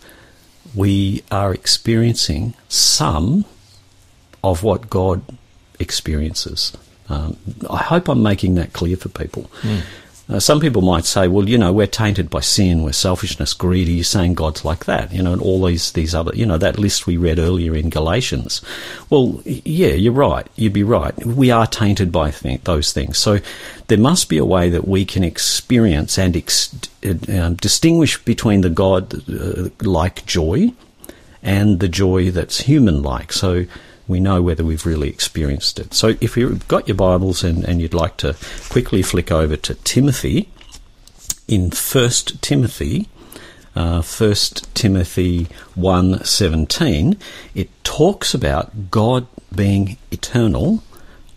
we 0.74 1.22
are 1.30 1.52
experiencing 1.54 2.54
some 2.68 3.44
of 4.42 4.62
what 4.62 4.90
God 4.90 5.22
experiences. 5.78 6.76
Um, 7.08 7.36
I 7.70 7.82
hope 7.82 8.08
I'm 8.08 8.22
making 8.22 8.54
that 8.56 8.72
clear 8.72 8.96
for 8.96 9.08
people. 9.08 9.50
Uh, 10.26 10.40
some 10.40 10.58
people 10.58 10.80
might 10.80 11.04
say, 11.04 11.28
well, 11.28 11.46
you 11.46 11.58
know, 11.58 11.70
we're 11.72 11.86
tainted 11.86 12.30
by 12.30 12.40
sin, 12.40 12.82
we're 12.82 12.92
selfishness, 12.92 13.52
greedy. 13.52 13.92
You're 13.92 14.04
saying 14.04 14.34
God's 14.34 14.64
like 14.64 14.86
that, 14.86 15.12
you 15.12 15.22
know, 15.22 15.34
and 15.34 15.42
all 15.42 15.62
these, 15.62 15.92
these 15.92 16.14
other, 16.14 16.32
you 16.34 16.46
know, 16.46 16.56
that 16.56 16.78
list 16.78 17.06
we 17.06 17.18
read 17.18 17.38
earlier 17.38 17.74
in 17.74 17.90
Galatians. 17.90 18.62
Well, 19.10 19.42
yeah, 19.44 19.92
you're 19.92 20.14
right. 20.14 20.46
You'd 20.56 20.72
be 20.72 20.82
right. 20.82 21.14
We 21.26 21.50
are 21.50 21.66
tainted 21.66 22.10
by 22.10 22.30
th- 22.30 22.62
those 22.62 22.92
things. 22.92 23.18
So 23.18 23.40
there 23.88 23.98
must 23.98 24.30
be 24.30 24.38
a 24.38 24.46
way 24.46 24.70
that 24.70 24.88
we 24.88 25.04
can 25.04 25.24
experience 25.24 26.18
and 26.18 26.36
ex- 26.36 26.74
uh, 27.04 27.14
um, 27.28 27.56
distinguish 27.56 28.22
between 28.24 28.62
the 28.62 28.70
God 28.70 29.14
uh, 29.28 29.68
like 29.82 30.24
joy 30.24 30.72
and 31.42 31.80
the 31.80 31.88
joy 31.88 32.30
that's 32.30 32.60
human 32.60 33.02
like. 33.02 33.30
So 33.30 33.66
we 34.06 34.20
know 34.20 34.42
whether 34.42 34.64
we've 34.64 34.86
really 34.86 35.08
experienced 35.08 35.78
it. 35.78 35.94
So 35.94 36.14
if 36.20 36.36
you've 36.36 36.66
got 36.68 36.88
your 36.88 36.96
Bibles 36.96 37.42
and, 37.42 37.64
and 37.64 37.80
you'd 37.80 37.94
like 37.94 38.16
to 38.18 38.36
quickly 38.68 39.02
flick 39.02 39.32
over 39.32 39.56
to 39.56 39.74
Timothy, 39.76 40.48
in 41.46 41.70
First 41.70 42.40
Timothy, 42.42 43.08
uh, 43.76 44.02
1 44.02 44.34
Timothy 44.74 45.46
1.17, 45.76 47.18
it 47.54 47.84
talks 47.84 48.34
about 48.34 48.90
God 48.90 49.26
being 49.54 49.98
eternal 50.10 50.82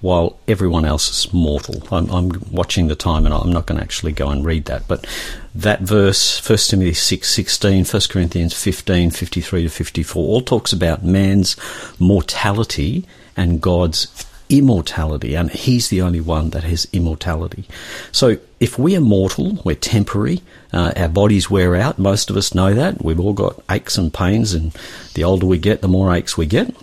while 0.02 0.38
everyone 0.48 0.86
else 0.86 1.10
is 1.10 1.34
mortal. 1.34 1.82
I'm, 1.91 2.10
I'm 2.10 2.32
watching 2.52 2.88
the 2.88 2.95
time 2.95 3.26
and 3.26 3.34
I'm 3.34 3.52
not 3.52 3.66
going 3.66 3.78
to 3.78 3.84
actually 3.84 4.12
go 4.12 4.30
and 4.30 4.45
read 4.45 4.66
that, 4.66 4.88
but 4.88 5.08
that 5.56 5.82
verse, 5.82 6.48
1 6.48 6.58
Timothy 6.58 6.91
6.16, 6.91 7.93
1 7.93 8.02
Corinthians 8.10 8.54
15, 8.54 9.12
53 9.12 9.64
to 9.64 9.70
54, 9.70 10.24
all 10.24 10.41
talks 10.41 10.72
about 10.72 11.04
man's 11.04 11.56
mortality 12.00 13.06
and 13.36 13.62
God's 13.62 14.26
immortality, 14.50 15.36
and 15.36 15.52
He's 15.52 15.89
the 15.89 16.02
only 16.02 16.22
one 16.22 16.52
that 16.52 16.64
has 16.64 16.88
immortality. 16.93 17.68
So 18.12 18.38
if 18.60 18.80
we 18.80 18.95
are 18.95 19.02
mortal, 19.02 19.62
we're 19.64 19.76
temporary, 19.76 20.41
uh, 20.74 20.93
our 20.95 21.10
bodies 21.10 21.50
wear 21.50 21.76
out, 21.76 22.00
most 22.00 22.30
of 22.30 22.38
us 22.38 22.56
know 22.56 22.74
that. 22.74 23.04
We've 23.04 23.20
all 23.20 23.34
got 23.34 23.62
aches 23.70 23.98
and 23.98 24.14
pains, 24.14 24.54
and 24.54 24.76
the 25.14 25.24
older 25.24 25.45
we 25.45 25.58
get, 25.58 25.82
the 25.82 25.88
more 25.88 26.14
aches 26.14 26.38
we 26.38 26.45
get. 26.45 26.74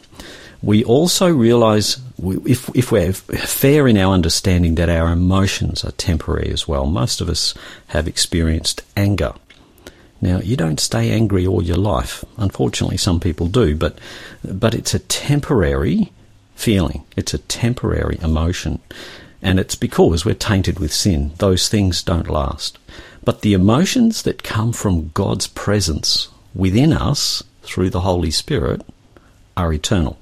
We 0.64 0.82
also 0.82 1.30
realise, 1.30 2.00
we, 2.16 2.38
if, 2.50 2.70
if 2.74 2.90
we're 2.90 3.12
fair 3.12 3.86
in 3.86 3.98
our 3.98 4.14
understanding, 4.14 4.76
that 4.76 4.88
our 4.88 5.12
emotions 5.12 5.84
are 5.84 5.90
temporary 5.92 6.50
as 6.50 6.66
well. 6.66 6.86
Most 6.86 7.20
of 7.20 7.28
us 7.28 7.52
have 7.88 8.08
experienced 8.08 8.80
anger. 8.96 9.34
Now, 10.22 10.38
you 10.38 10.56
don't 10.56 10.80
stay 10.80 11.10
angry 11.10 11.46
all 11.46 11.62
your 11.62 11.76
life. 11.76 12.24
Unfortunately, 12.38 12.96
some 12.96 13.20
people 13.20 13.46
do, 13.46 13.76
but, 13.76 13.98
but 14.42 14.74
it's 14.74 14.94
a 14.94 15.00
temporary 15.00 16.10
feeling. 16.54 17.04
It's 17.14 17.34
a 17.34 17.38
temporary 17.38 18.18
emotion. 18.22 18.80
And 19.42 19.60
it's 19.60 19.74
because 19.74 20.24
we're 20.24 20.34
tainted 20.34 20.78
with 20.78 20.94
sin. 20.94 21.32
Those 21.36 21.68
things 21.68 22.02
don't 22.02 22.30
last. 22.30 22.78
But 23.22 23.42
the 23.42 23.52
emotions 23.52 24.22
that 24.22 24.42
come 24.42 24.72
from 24.72 25.10
God's 25.12 25.46
presence 25.46 26.28
within 26.54 26.94
us 26.94 27.42
through 27.62 27.90
the 27.90 28.00
Holy 28.00 28.30
Spirit 28.30 28.80
are 29.58 29.70
eternal. 29.70 30.18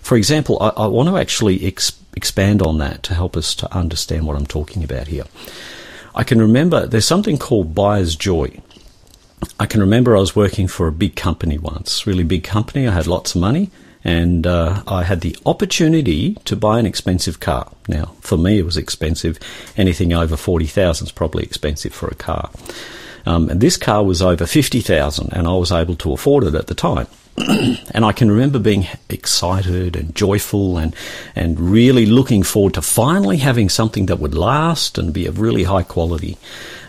For 0.00 0.16
example, 0.16 0.58
I, 0.60 0.68
I 0.84 0.86
want 0.86 1.08
to 1.08 1.16
actually 1.16 1.66
ex- 1.66 1.98
expand 2.14 2.62
on 2.62 2.78
that 2.78 3.02
to 3.04 3.14
help 3.14 3.36
us 3.36 3.54
to 3.56 3.74
understand 3.74 4.26
what 4.26 4.36
I'm 4.36 4.46
talking 4.46 4.84
about 4.84 5.08
here. 5.08 5.24
I 6.14 6.24
can 6.24 6.40
remember 6.40 6.86
there's 6.86 7.06
something 7.06 7.38
called 7.38 7.74
buyer's 7.74 8.16
joy. 8.16 8.60
I 9.60 9.66
can 9.66 9.80
remember 9.80 10.16
I 10.16 10.20
was 10.20 10.34
working 10.34 10.66
for 10.66 10.86
a 10.86 10.92
big 10.92 11.14
company 11.14 11.58
once, 11.58 12.06
really 12.06 12.24
big 12.24 12.42
company. 12.42 12.88
I 12.88 12.92
had 12.92 13.06
lots 13.06 13.34
of 13.34 13.40
money, 13.40 13.70
and 14.02 14.46
uh, 14.46 14.82
I 14.86 15.02
had 15.02 15.20
the 15.20 15.36
opportunity 15.44 16.34
to 16.46 16.56
buy 16.56 16.78
an 16.78 16.86
expensive 16.86 17.38
car. 17.38 17.70
Now, 17.86 18.14
for 18.20 18.38
me, 18.38 18.58
it 18.58 18.64
was 18.64 18.78
expensive. 18.78 19.38
Anything 19.76 20.14
over 20.14 20.36
forty 20.36 20.66
thousand 20.66 21.08
is 21.08 21.12
probably 21.12 21.44
expensive 21.44 21.92
for 21.92 22.08
a 22.08 22.14
car. 22.14 22.50
Um, 23.26 23.50
and 23.50 23.60
this 23.60 23.76
car 23.76 24.02
was 24.04 24.22
over 24.22 24.46
fifty 24.46 24.80
thousand, 24.80 25.34
and 25.34 25.46
I 25.46 25.52
was 25.52 25.70
able 25.70 25.96
to 25.96 26.12
afford 26.12 26.44
it 26.44 26.54
at 26.54 26.68
the 26.68 26.74
time. 26.74 27.08
and 27.90 28.04
I 28.04 28.12
can 28.12 28.30
remember 28.30 28.58
being 28.58 28.86
excited 29.10 29.94
and 29.94 30.14
joyful 30.14 30.78
and 30.78 30.94
and 31.34 31.60
really 31.60 32.06
looking 32.06 32.42
forward 32.42 32.74
to 32.74 32.82
finally 32.82 33.36
having 33.38 33.68
something 33.68 34.06
that 34.06 34.18
would 34.18 34.34
last 34.34 34.96
and 34.96 35.12
be 35.12 35.26
of 35.26 35.38
really 35.38 35.64
high 35.64 35.82
quality. 35.82 36.38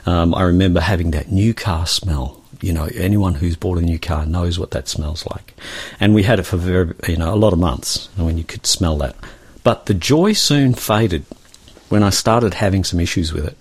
Um, 0.06 0.34
I 0.34 0.43
remember 0.43 0.80
having 0.80 1.12
that 1.12 1.32
new 1.32 1.54
car 1.54 1.86
smell. 1.86 2.41
You 2.62 2.74
know, 2.74 2.89
anyone 2.95 3.36
who's 3.36 3.58
bought 3.58 3.78
a 3.78 3.82
new 3.82 4.00
car 4.00 4.26
knows 4.26 4.58
what 4.58 4.72
that 4.72 4.88
smells 4.88 5.28
like. 5.28 5.54
And 6.00 6.16
we 6.16 6.24
had 6.24 6.39
it 6.39 6.43
for 6.43 6.58
very, 6.58 6.93
you 7.08 7.18
know, 7.18 7.34
a 7.34 7.36
lot 7.36 7.54
of 7.54 7.60
months 7.60 8.10
when 8.16 8.38
you 8.38 8.43
could 8.43 8.66
smell 8.66 8.98
that. 9.00 9.16
But 9.64 9.86
the 9.86 9.93
joy 9.93 10.34
soon 10.34 10.74
faded 10.74 11.26
when 11.89 12.04
I 12.04 12.10
started 12.10 12.56
having 12.56 12.84
some 12.84 13.00
issues 13.00 13.34
with 13.34 13.45
it 13.45 13.58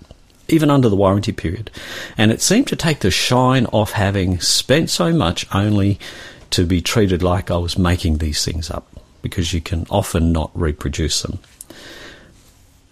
even 0.49 0.69
under 0.69 0.87
the 0.87 0.95
warranty 0.95 1.33
period. 1.33 1.69
And 2.17 2.31
it 2.31 2.41
seemed 2.41 2.67
to 2.67 2.75
take 2.77 2.99
the 2.99 3.11
shine 3.11 3.65
off 3.67 3.91
having 3.91 4.39
spent 4.39 4.89
so 4.89 5.11
much 5.11 5.45
only 5.53 5.99
to 6.51 6.65
be 6.65 6.81
treated 6.81 7.21
like 7.21 7.51
I 7.51 7.57
was 7.57 7.77
making 7.77 8.17
these 8.17 8.43
things 8.43 8.69
up, 8.71 8.87
because 9.21 9.53
you 9.53 9.61
can 9.61 9.85
often 9.89 10.31
not 10.31 10.51
reproduce 10.53 11.21
them. 11.21 11.39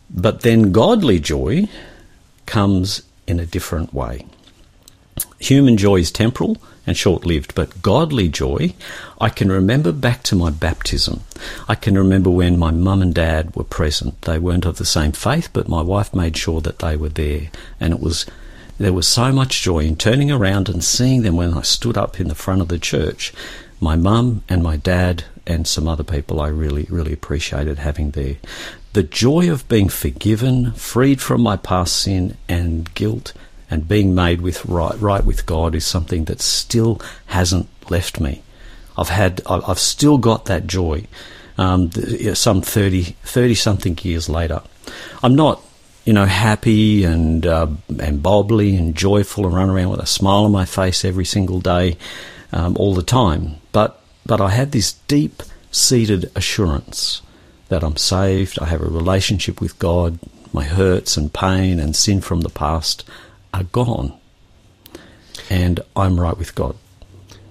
But 0.10 0.41
then 0.41 0.72
godly 0.72 1.20
joy 1.20 1.68
comes 2.45 3.01
in 3.28 3.39
a 3.39 3.45
different 3.45 3.93
way. 3.93 4.26
Human 5.39 5.78
joy 5.78 5.97
is 5.97 6.12
temporal 6.12 6.58
and 6.88 6.95
short 6.95 7.26
lived, 7.26 7.56
but 7.56 7.82
godly 7.82 8.30
joy, 8.30 8.74
I 9.20 9.30
can 9.30 9.51
remember 9.51 9.91
back 9.91 10.22
to 10.24 10.36
my 10.36 10.51
baptism. 10.51 11.22
I 11.68 11.74
can 11.76 11.97
remember 11.97 12.30
when 12.30 12.60
my 12.60 12.70
mum 12.70 13.01
and 13.01 13.14
dad 13.14 13.56
were 13.56 13.64
present. 13.64 14.22
They 14.22 14.38
weren't 14.38 14.66
of 14.66 14.78
the 14.78 14.86
same 14.86 15.12
faith, 15.12 15.49
but 15.51 15.68
my 15.68 15.82
wife 15.82 16.14
made 16.14 16.38
sure 16.38 16.62
that 16.62 16.80
they 16.80 16.95
were 16.95 17.10
there. 17.10 17.49
And 17.80 17.93
it 17.93 17.99
was, 17.99 18.28
there 18.78 18.93
was 18.93 19.07
so 19.07 19.32
much 19.32 19.61
joy 19.61 19.80
in 19.80 19.95
turning 19.95 20.32
around 20.32 20.69
and 20.69 20.84
seeing 20.84 21.21
them 21.21 21.36
when 21.36 21.53
I 21.53 21.61
stood 21.61 21.97
up 21.97 22.19
in 22.19 22.28
the 22.28 22.36
front 22.36 22.61
of 22.61 22.67
the 22.67 22.80
church. 22.80 23.34
My 23.80 23.95
mum 23.95 24.43
and 24.49 24.61
my 24.63 24.78
dad 24.78 25.23
and 25.47 25.67
some 25.67 25.88
other 25.88 26.03
people 26.03 26.41
I 26.41 26.47
really, 26.47 26.88
really 26.89 27.13
appreciated 27.13 27.80
having 27.80 28.11
there. 28.11 28.36
The 28.93 29.03
joy 29.03 29.51
of 29.51 29.67
being 29.67 29.89
forgiven, 29.89 30.71
freed 30.73 31.21
from 31.21 31.41
my 31.41 31.57
past 31.57 31.97
sin 31.97 32.38
and 32.47 32.93
guilt, 32.93 33.34
and 33.69 33.88
being 33.88 34.13
made 34.13 34.41
with 34.41 34.65
right, 34.65 34.99
right 34.99 35.26
with 35.26 35.45
God 35.45 35.76
is 35.76 35.86
something 35.86 36.26
that 36.26 36.41
still 36.41 37.01
hasn't 37.28 37.67
left 37.89 38.19
me. 38.19 38.43
I've 38.97 39.09
had, 39.09 39.41
I've 39.45 39.80
still 39.80 40.17
got 40.17 40.45
that 40.45 40.67
joy. 40.67 41.05
Um, 41.57 41.91
some 42.34 42.61
30, 42.61 43.15
30 43.23 43.55
something 43.55 43.97
years 44.01 44.28
later. 44.28 44.61
I'm 45.23 45.36
not, 45.36 45.61
you 46.06 46.14
know, 46.14 46.26
happy 46.26 47.03
and, 47.03 47.45
uh, 47.45 47.68
and 47.99 48.24
bobbly 48.24 48.78
and 48.78 48.95
joyful 48.95 49.45
and 49.45 49.56
run 49.56 49.70
around 49.70 49.89
with 49.89 49.99
a 49.99 50.06
smile 50.06 50.45
on 50.45 50.51
my 50.51 50.66
face 50.66 51.03
every 51.03 51.26
single 51.26 51.60
day, 51.60 51.97
um, 52.51 52.78
all 52.78 52.93
the 52.93 53.03
time. 53.03 53.56
But, 53.72 53.99
but 54.26 54.39
I 54.39 54.51
have 54.51 54.72
this 54.72 54.93
deep 55.08 55.43
seated 55.72 56.32
assurance 56.36 57.22
that 57.70 57.84
I'm 57.84 57.97
saved, 57.97 58.60
I 58.62 58.66
have 58.66 58.82
a 58.82 58.86
relationship 58.86 59.60
with 59.60 59.78
God, 59.80 60.20
my 60.53 60.64
hurts 60.64 61.18
and 61.18 61.34
pain 61.34 61.80
and 61.80 61.95
sin 61.95 62.22
from 62.22 62.41
the 62.41 62.49
past 62.49 63.03
are 63.53 63.64
gone, 63.64 64.14
and 65.49 65.80
I'm 65.95 66.20
right 66.20 66.38
with 66.38 66.56
God. 66.56 66.76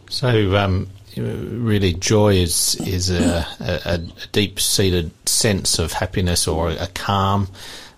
So, 0.08 0.56
um, 0.56 0.88
really, 1.16 1.94
joy 1.94 2.34
is 2.34 2.76
is 2.76 3.10
a, 3.10 3.46
a, 3.60 3.80
a 3.84 3.98
deep 4.32 4.60
seated 4.60 5.10
sense 5.28 5.78
of 5.78 5.92
happiness 5.92 6.46
or 6.46 6.70
a 6.70 6.86
calm, 6.94 7.48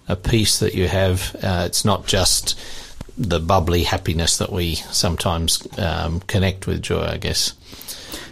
a 0.09 0.17
peace 0.17 0.59
that 0.59 0.75
you 0.75 0.89
have. 0.89 1.35
Uh, 1.43 1.65
it's 1.67 1.85
not 1.85 2.07
just 2.07 2.59
the 3.19 3.41
bubbly 3.41 3.85
happiness 3.85 4.39
that 4.39 4.53
we 4.53 4.75
sometimes 4.75 5.67
um, 5.79 6.21
connect 6.21 6.67
with 6.67 6.83
joy, 6.83 7.03
I 7.03 7.17
guess. 7.17 7.55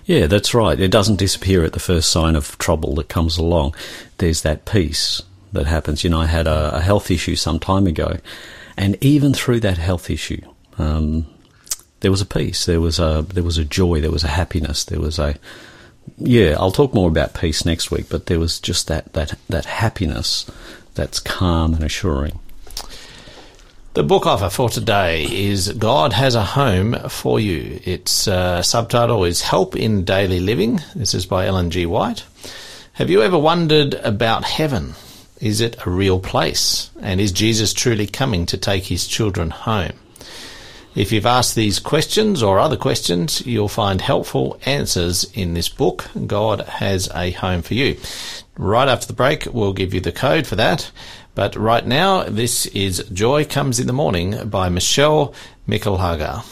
Yeah, 0.05 0.27
that's 0.27 0.53
right. 0.53 0.79
It 0.79 0.91
doesn't 0.91 1.16
disappear 1.16 1.64
at 1.64 1.72
the 1.72 1.81
first 1.81 2.12
sign 2.12 2.37
of 2.37 2.59
trouble 2.59 2.95
that 2.97 3.09
comes 3.09 3.39
along. 3.39 3.75
There's 4.18 4.43
that 4.43 4.66
peace 4.66 5.22
that 5.53 5.66
happens. 5.66 6.05
You 6.05 6.11
know, 6.11 6.20
I 6.20 6.27
had 6.27 6.47
a, 6.47 6.77
a 6.77 6.81
health 6.81 7.11
issue 7.11 7.37
some 7.37 7.59
time 7.59 7.87
ago, 7.87 8.18
and 8.77 9.03
even 9.03 9.33
through 9.33 9.61
that 9.61 9.79
health 9.79 10.11
issue, 10.11 10.43
um, 10.77 11.27
there 12.01 12.11
was 12.11 12.20
a 12.20 12.27
peace. 12.27 12.66
There 12.66 12.83
was 12.83 12.99
a 12.99 13.25
there 13.33 13.43
was 13.43 13.57
a 13.57 13.64
joy. 13.64 14.01
There 14.01 14.11
was 14.11 14.25
a 14.25 14.29
happiness. 14.29 14.85
There 14.85 15.01
was 15.01 15.18
a 15.18 15.37
yeah. 16.18 16.57
I'll 16.59 16.70
talk 16.70 16.93
more 16.93 17.09
about 17.09 17.33
peace 17.33 17.64
next 17.64 17.91
week, 17.91 18.11
but 18.11 18.27
there 18.27 18.39
was 18.39 18.61
just 18.61 18.89
that 18.89 19.14
that 19.14 19.39
that 19.49 19.64
happiness 19.64 20.51
that's 20.95 21.20
calm 21.20 21.74
and 21.74 21.84
assuring. 21.84 22.38
The 23.95 24.03
book 24.03 24.26
offer 24.26 24.51
for 24.51 24.68
today 24.68 25.24
is 25.24 25.72
God 25.72 26.12
Has 26.12 26.34
a 26.34 26.45
Home 26.45 26.97
for 27.09 27.38
You. 27.38 27.80
Its 27.84 28.26
uh, 28.26 28.61
subtitle 28.61 29.24
is 29.24 29.42
Help 29.42 29.76
in 29.76 30.05
Daily 30.05 30.40
Living. 30.40 30.80
This 30.97 31.14
is 31.14 31.26
by 31.26 31.47
Ellen 31.47 31.70
G. 31.70 31.86
White. 31.86 32.24
Have 32.95 33.09
you 33.09 33.22
ever 33.22 33.38
wondered 33.38 33.95
about 33.95 34.45
heaven? 34.45 34.95
Is 35.40 35.61
it 35.61 35.86
a 35.86 35.90
real 35.90 36.18
place? 36.18 36.90
And 37.01 37.20
is 37.20 37.30
Jesus 37.30 37.72
truly 37.72 38.09
coming 38.09 38.47
to 38.47 38.59
take 38.59 38.84
his 38.84 39.07
children 39.07 39.51
home? 39.51 39.92
If 40.95 41.11
you've 41.11 41.26
asked 41.26 41.55
these 41.55 41.80
questions 41.80 42.42
or 42.42 42.59
other 42.59 42.76
questions, 42.76 43.45
you'll 43.47 43.68
find 43.68 44.01
helpful 44.01 44.59
answers 44.64 45.24
in 45.34 45.55
this 45.55 45.68
book, 45.68 46.09
God 46.26 46.61
Has 46.62 47.09
a 47.14 47.32
Home 47.32 47.62
for 47.62 47.74
You. 47.74 47.97
Right 48.57 48.88
after 48.88 49.09
the 49.09 49.12
break, 49.14 49.46
we'll 49.52 49.72
give 49.72 49.92
you 49.92 50.00
the 50.00 50.12
code 50.12 50.46
for 50.46 50.55
that. 50.57 50.90
But 51.34 51.57
right 51.57 51.84
now, 51.84 52.22
this 52.22 52.66
is 52.66 53.05
Joy 53.12 53.44
Comes 53.44 53.80
in 53.80 53.88
the 53.88 53.92
Morning 53.92 54.48
by 54.48 54.68
Michelle 54.68 55.34
Mickelhager. 55.68 56.44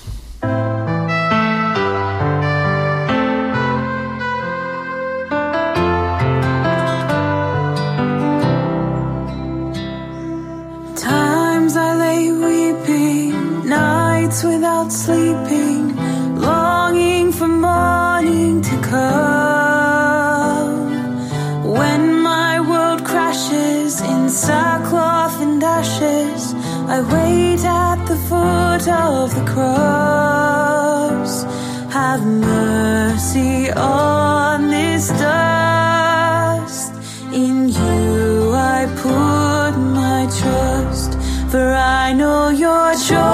I 26.94 27.00
wait 27.00 27.64
at 27.64 28.04
the 28.04 28.16
foot 28.28 28.86
of 28.86 29.34
the 29.34 29.44
cross. 29.50 31.44
Have 31.90 32.22
mercy 32.26 33.70
on 33.70 34.68
this 34.68 35.08
dust. 35.08 36.92
In 37.32 37.70
you 37.70 38.52
I 38.52 38.80
put 39.04 39.72
my 40.00 40.28
trust, 40.38 41.14
for 41.50 41.72
I 41.72 42.12
know 42.12 42.50
your 42.50 42.94
joy 43.08 43.31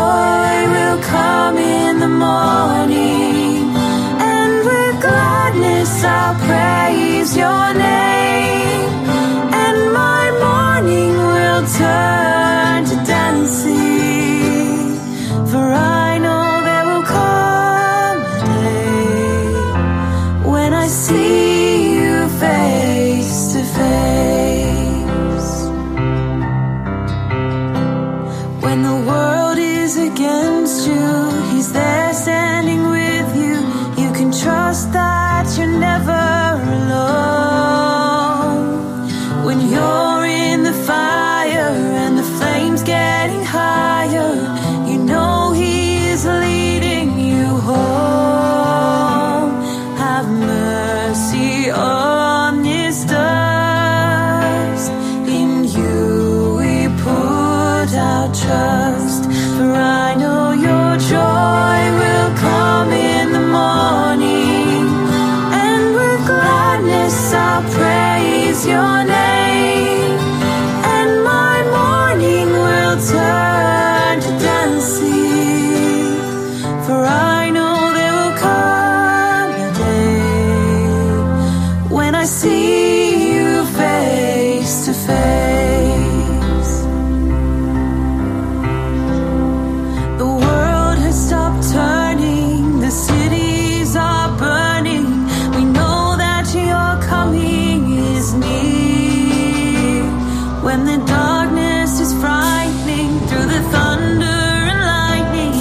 When 100.68 100.84
the 100.84 100.98
darkness 101.06 101.98
is 101.98 102.12
frightening 102.20 103.20
through 103.26 103.46
the 103.46 103.62
thunder 103.72 104.40
and 104.72 104.80
lightning, 104.94 105.56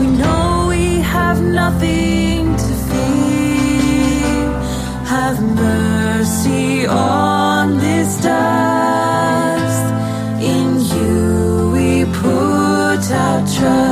we 0.00 0.06
know 0.18 0.66
we 0.68 0.98
have 1.02 1.40
nothing 1.40 2.56
to 2.56 2.72
fear. 2.88 4.50
Have 5.06 5.40
mercy 5.40 6.84
on 6.84 7.78
this 7.78 8.20
dust. 8.20 9.86
In 10.42 10.80
you 10.94 11.70
we 11.70 12.04
put 12.12 13.02
our 13.12 13.46
trust. 13.54 13.89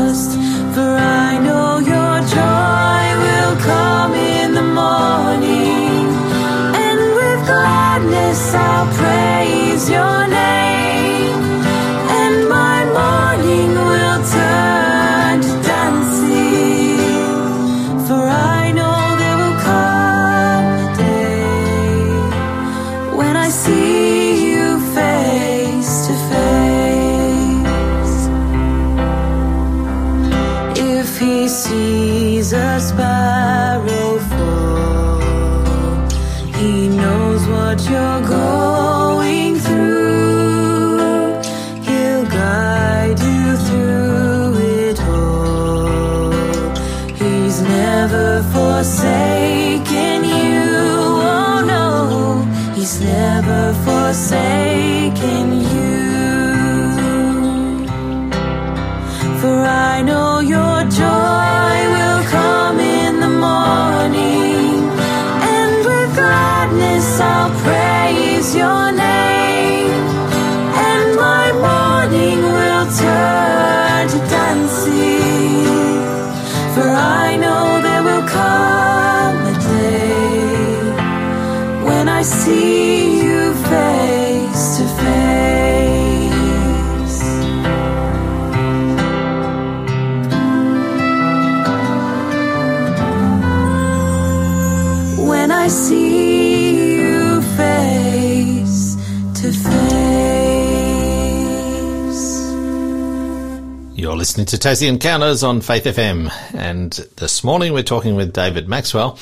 Listening 104.38 104.60
to 104.60 104.68
Tassie 104.68 104.88
Encounters 104.88 105.42
on 105.42 105.60
Faith 105.60 105.82
FM, 105.82 106.32
and 106.54 106.92
this 107.16 107.42
morning 107.42 107.72
we're 107.72 107.82
talking 107.82 108.14
with 108.14 108.32
David 108.32 108.68
Maxwell, 108.68 109.18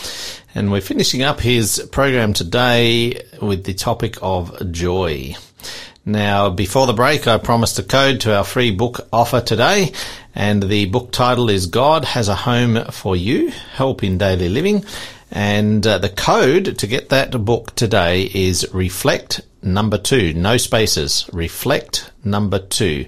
and 0.55 0.71
we're 0.71 0.83
finishing 0.83 1.23
up 1.23 1.41
his 1.41 1.89
program 1.91 2.35
today 2.35 3.23
with 3.41 3.65
the 3.65 3.73
topic 3.73 4.19
of 4.21 4.71
joy. 4.73 5.35
Now, 6.05 6.51
before 6.51 6.87
the 6.87 6.93
break, 6.93 7.27
I 7.27 7.39
promised 7.39 7.79
a 7.79 7.83
code 7.83 8.21
to 8.23 8.37
our 8.37 8.45
free 8.45 8.73
book 8.73 9.09
offer 9.11 9.41
today, 9.41 9.93
and 10.35 10.63
the 10.63 10.85
book 10.85 11.13
title 11.13 11.49
is 11.49 11.65
God 11.65 12.05
Has 12.05 12.29
a 12.29 12.35
Home 12.35 12.85
for 12.91 13.17
You, 13.17 13.49
Help 13.73 14.05
in 14.05 14.19
Daily 14.19 14.51
Living. 14.51 14.85
And 15.33 15.87
uh, 15.87 15.97
the 15.97 16.11
code 16.11 16.77
to 16.79 16.87
get 16.87 17.09
that 17.09 17.43
book 17.43 17.75
today 17.75 18.25
is 18.35 18.69
reflect 18.75 19.41
number 19.63 19.97
two, 19.97 20.35
no 20.35 20.59
spaces, 20.59 21.29
reflect 21.33 22.11
number 22.23 22.59
two. 22.59 23.07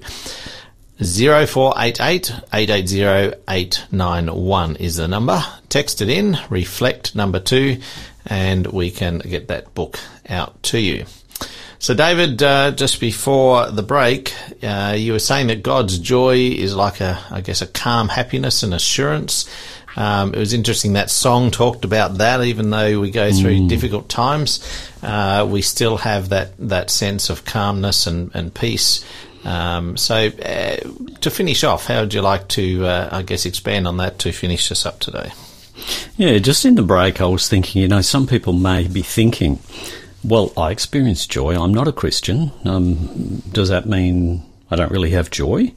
0488 1.01 2.33
880 2.53 3.37
891 3.49 4.77
is 4.77 4.97
the 4.97 5.07
number. 5.07 5.41
Text 5.69 6.01
it 6.01 6.09
in, 6.09 6.37
reflect 6.51 7.15
number 7.15 7.39
two, 7.39 7.81
and 8.27 8.67
we 8.67 8.91
can 8.91 9.19
get 9.21 9.47
that 9.49 9.75
book 9.75 10.01
out 10.29 10.61
to 10.65 10.81
you. 10.81 11.05
So, 11.79 11.95
David, 11.95 12.43
uh, 12.43 12.73
just 12.73 12.99
before 12.99 13.71
the 13.71 13.85
break, 13.85 14.35
uh, 14.65 14.97
you 14.99 15.13
were 15.13 15.21
saying 15.21 15.47
that 15.47 15.63
God's 15.63 16.01
joy 16.01 16.39
is 16.39 16.75
like 16.75 17.01
a, 17.01 17.21
I 17.31 17.43
guess, 17.43 17.63
a 17.63 17.69
calm 17.69 18.09
happiness 18.09 18.65
and 18.65 18.75
assurance. 18.75 19.49
Um, 19.97 20.35
it 20.35 20.39
was 20.39 20.53
interesting 20.53 20.95
that 20.95 21.11
song 21.11 21.53
talked 21.53 21.85
about 21.85 22.19
that. 22.19 22.43
Even 22.43 22.71
though 22.71 23.01
we 23.01 23.13
go 23.13 23.33
through 23.33 23.69
difficult 23.69 24.09
times, 24.09 24.61
uh, 25.03 25.47
we 25.49 25.63
still 25.63 25.97
have 25.99 26.31
that 26.31 26.53
that 26.59 26.91
sense 26.91 27.31
of 27.31 27.45
calmness 27.45 28.07
and 28.07 28.33
and 28.35 28.53
peace. 28.53 29.05
Um, 29.45 29.97
so, 29.97 30.15
uh, 30.15 30.77
to 31.21 31.31
finish 31.31 31.65
off, 31.65 31.87
how 31.87 32.01
would 32.01 32.15
you 32.15 32.23
like 32.23 32.49
to, 32.49 32.87
uh, 32.87 33.09
I 33.13 33.23
guess, 33.23 33.47
expand 33.47 33.87
on 33.87 33.97
that 33.99 34.19
to 34.21 34.33
finish 34.33 34.71
us 34.73 34.85
up 34.85 35.01
today? 35.01 35.33
Yeah, 36.17 36.39
just 36.39 36.65
in 36.65 36.75
the 36.75 36.83
break, 36.83 37.21
I 37.21 37.27
was 37.27 37.49
thinking, 37.49 37.83
you 37.83 37.89
know, 37.89 38.01
some 38.01 38.27
people 38.27 38.53
may 38.53 38.89
be 38.89 39.03
thinking, 39.03 39.61
well, 40.25 40.53
I 40.57 40.71
experience 40.71 41.27
joy. 41.27 41.61
I'm 41.61 41.73
not 41.73 41.89
a 41.89 41.93
Christian. 41.93 42.51
Um, 42.65 43.43
does 43.53 43.69
that 43.69 43.87
mean 43.87 44.43
I 44.71 44.77
don't 44.77 44.91
really 44.91 45.11
have 45.11 45.31
joy? 45.31 45.73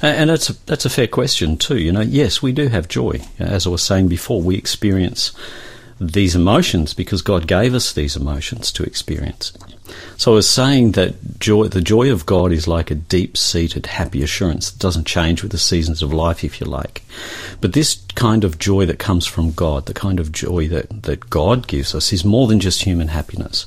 And 0.00 0.30
that's 0.30 0.50
a, 0.50 0.66
that's 0.66 0.84
a 0.84 0.90
fair 0.90 1.08
question 1.08 1.56
too. 1.56 1.78
You 1.78 1.90
know, 1.90 2.02
yes, 2.02 2.40
we 2.40 2.52
do 2.52 2.68
have 2.68 2.86
joy. 2.86 3.20
As 3.38 3.66
I 3.66 3.70
was 3.70 3.82
saying 3.82 4.08
before, 4.08 4.40
we 4.40 4.56
experience 4.56 5.32
these 6.00 6.36
emotions 6.36 6.94
because 6.94 7.22
God 7.22 7.48
gave 7.48 7.74
us 7.74 7.92
these 7.92 8.14
emotions 8.14 8.70
to 8.72 8.84
experience. 8.84 9.52
So 10.16 10.32
I 10.32 10.34
was 10.36 10.48
saying 10.48 10.92
that 10.92 11.38
joy, 11.38 11.68
the 11.68 11.80
joy 11.80 12.10
of 12.10 12.26
God 12.26 12.52
is 12.52 12.66
like 12.66 12.90
a 12.90 12.96
deep-seated 12.96 13.86
happy 13.86 14.22
assurance 14.22 14.70
that 14.70 14.80
doesn't 14.80 15.06
change 15.06 15.42
with 15.42 15.52
the 15.52 15.58
seasons 15.58 16.02
of 16.02 16.12
life, 16.12 16.42
if 16.42 16.60
you 16.60 16.66
like. 16.66 17.02
But 17.60 17.72
this 17.72 18.02
kind 18.14 18.44
of 18.44 18.58
joy 18.58 18.86
that 18.86 18.98
comes 18.98 19.26
from 19.26 19.52
God, 19.52 19.86
the 19.86 19.94
kind 19.94 20.18
of 20.18 20.32
joy 20.32 20.68
that, 20.68 21.04
that 21.04 21.30
God 21.30 21.66
gives 21.68 21.94
us, 21.94 22.12
is 22.12 22.24
more 22.24 22.46
than 22.46 22.60
just 22.60 22.82
human 22.82 23.08
happiness. 23.08 23.66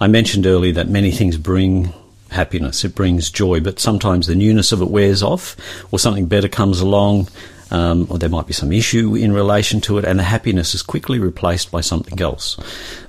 I 0.00 0.08
mentioned 0.08 0.46
earlier 0.46 0.72
that 0.72 0.88
many 0.88 1.10
things 1.10 1.36
bring 1.36 1.92
happiness, 2.30 2.84
it 2.84 2.94
brings 2.94 3.30
joy, 3.30 3.60
but 3.60 3.78
sometimes 3.78 4.26
the 4.26 4.34
newness 4.34 4.72
of 4.72 4.82
it 4.82 4.90
wears 4.90 5.22
off, 5.22 5.56
or 5.92 5.98
something 5.98 6.26
better 6.26 6.48
comes 6.48 6.80
along, 6.80 7.28
um, 7.74 8.06
or 8.08 8.18
there 8.18 8.28
might 8.28 8.46
be 8.46 8.52
some 8.52 8.72
issue 8.72 9.16
in 9.16 9.32
relation 9.32 9.80
to 9.82 9.98
it, 9.98 10.04
and 10.04 10.18
the 10.18 10.22
happiness 10.22 10.74
is 10.74 10.82
quickly 10.82 11.18
replaced 11.18 11.72
by 11.72 11.80
something 11.80 12.20
else. 12.20 12.56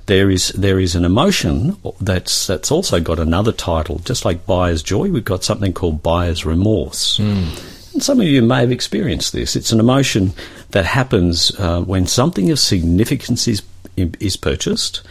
There 0.06 0.28
is 0.28 0.48
there 0.48 0.80
is 0.80 0.96
an 0.96 1.04
emotion 1.04 1.76
that's 2.00 2.48
that's 2.48 2.72
also 2.72 3.00
got 3.00 3.20
another 3.20 3.52
title, 3.52 4.00
just 4.00 4.24
like 4.24 4.44
buyer's 4.44 4.82
joy. 4.82 5.08
We've 5.10 5.24
got 5.24 5.44
something 5.44 5.72
called 5.72 6.02
buyer's 6.02 6.44
remorse. 6.44 7.18
And 7.94 8.02
some 8.02 8.20
of 8.20 8.26
you 8.26 8.42
may 8.42 8.60
have 8.60 8.72
experienced 8.72 9.32
this. 9.32 9.54
It's 9.54 9.72
an 9.72 9.80
emotion 9.80 10.32
that 10.72 10.84
happens 10.84 11.52
uh, 11.58 11.80
when 11.82 12.06
something 12.06 12.50
of 12.50 12.58
significance 12.58 13.46
is 13.46 13.62
is 13.96 14.36
purchased. 14.36 15.02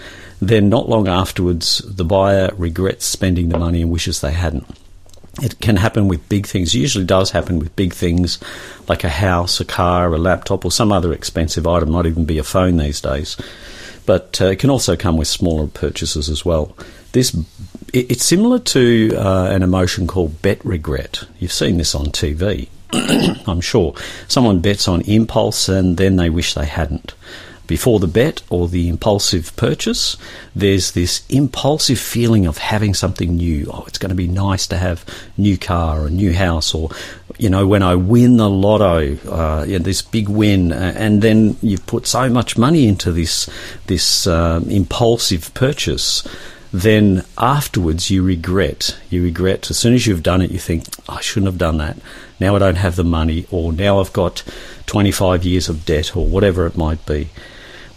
Then, 0.41 0.67
not 0.67 0.89
long 0.89 1.07
afterwards, 1.07 1.81
the 1.85 2.03
buyer 2.03 2.51
regrets 2.57 3.05
spending 3.05 3.47
the 3.49 3.57
money 3.57 3.81
and 3.81 3.89
wishes 3.89 4.19
they 4.19 4.33
hadn't. 4.33 4.67
It 5.41 5.59
can 5.59 5.75
happen 5.75 6.07
with 6.07 6.27
big 6.29 6.47
things. 6.47 6.73
It 6.73 6.79
usually 6.79 7.05
does 7.05 7.31
happen 7.31 7.59
with 7.59 7.75
big 7.75 7.93
things 7.93 8.39
like 8.87 9.03
a 9.03 9.09
house, 9.09 9.59
a 9.59 9.65
car, 9.65 10.13
a 10.13 10.17
laptop, 10.17 10.63
or 10.63 10.71
some 10.71 10.91
other 10.91 11.11
expensive 11.11 11.67
item, 11.67 11.91
not 11.91 12.05
even 12.05 12.25
be 12.25 12.37
a 12.37 12.43
phone 12.43 12.77
these 12.77 13.01
days. 13.01 13.35
But 14.05 14.39
uh, 14.39 14.45
it 14.45 14.59
can 14.59 14.69
also 14.69 14.95
come 14.95 15.17
with 15.17 15.27
smaller 15.27 15.67
purchases 15.67 16.29
as 16.29 16.45
well. 16.45 16.75
This 17.11 17.33
it, 17.93 18.11
it's 18.11 18.25
similar 18.25 18.59
to 18.59 19.15
uh, 19.17 19.47
an 19.51 19.63
emotion 19.63 20.07
called 20.07 20.41
bet 20.41 20.63
regret. 20.63 21.23
You've 21.39 21.51
seen 21.51 21.77
this 21.77 21.95
on 21.95 22.07
TV, 22.07 22.69
I'm 23.47 23.61
sure. 23.61 23.95
Someone 24.27 24.61
bets 24.61 24.87
on 24.87 25.01
impulse 25.01 25.67
and 25.67 25.97
then 25.97 26.15
they 26.15 26.29
wish 26.29 26.53
they 26.53 26.65
hadn't 26.65 27.13
before 27.67 27.99
the 27.99 28.07
bet 28.07 28.41
or 28.49 28.67
the 28.67 28.87
impulsive 28.87 29.55
purchase, 29.55 30.17
there's 30.55 30.91
this 30.91 31.25
impulsive 31.29 31.99
feeling 31.99 32.45
of 32.45 32.57
having 32.57 32.93
something 32.93 33.35
new. 33.35 33.69
Oh, 33.71 33.83
it's 33.87 33.97
going 33.97 34.09
to 34.09 34.15
be 34.15 34.27
nice 34.27 34.67
to 34.67 34.77
have 34.77 35.05
new 35.37 35.57
car 35.57 36.03
or 36.03 36.09
new 36.09 36.33
house, 36.33 36.73
or 36.73 36.89
you 37.37 37.49
know, 37.49 37.67
when 37.67 37.83
I 37.83 37.95
win 37.95 38.37
the 38.37 38.49
lotto, 38.49 39.17
uh, 39.29 39.65
this 39.65 40.01
big 40.01 40.29
win, 40.29 40.71
and 40.71 41.21
then 41.21 41.57
you've 41.61 41.85
put 41.85 42.07
so 42.07 42.29
much 42.29 42.57
money 42.57 42.87
into 42.87 43.11
this 43.11 43.49
this 43.87 44.27
um, 44.27 44.69
impulsive 44.69 45.53
purchase. 45.53 46.27
Then 46.71 47.23
afterwards, 47.37 48.11
you 48.11 48.21
regret. 48.21 48.97
You 49.09 49.23
regret 49.23 49.69
as 49.69 49.79
soon 49.79 49.93
as 49.93 50.05
you've 50.05 50.23
done 50.23 50.41
it. 50.41 50.51
You 50.51 50.59
think, 50.59 50.83
I 51.07 51.21
shouldn't 51.21 51.47
have 51.47 51.57
done 51.57 51.77
that. 51.77 51.97
Now 52.37 52.55
I 52.55 52.59
don't 52.59 52.75
have 52.75 52.97
the 52.97 53.03
money, 53.03 53.47
or 53.49 53.71
now 53.71 53.99
I've 53.99 54.11
got 54.11 54.43
25 54.85 55.45
years 55.45 55.69
of 55.69 55.85
debt, 55.85 56.15
or 56.17 56.27
whatever 56.27 56.65
it 56.65 56.75
might 56.75 57.05
be 57.05 57.29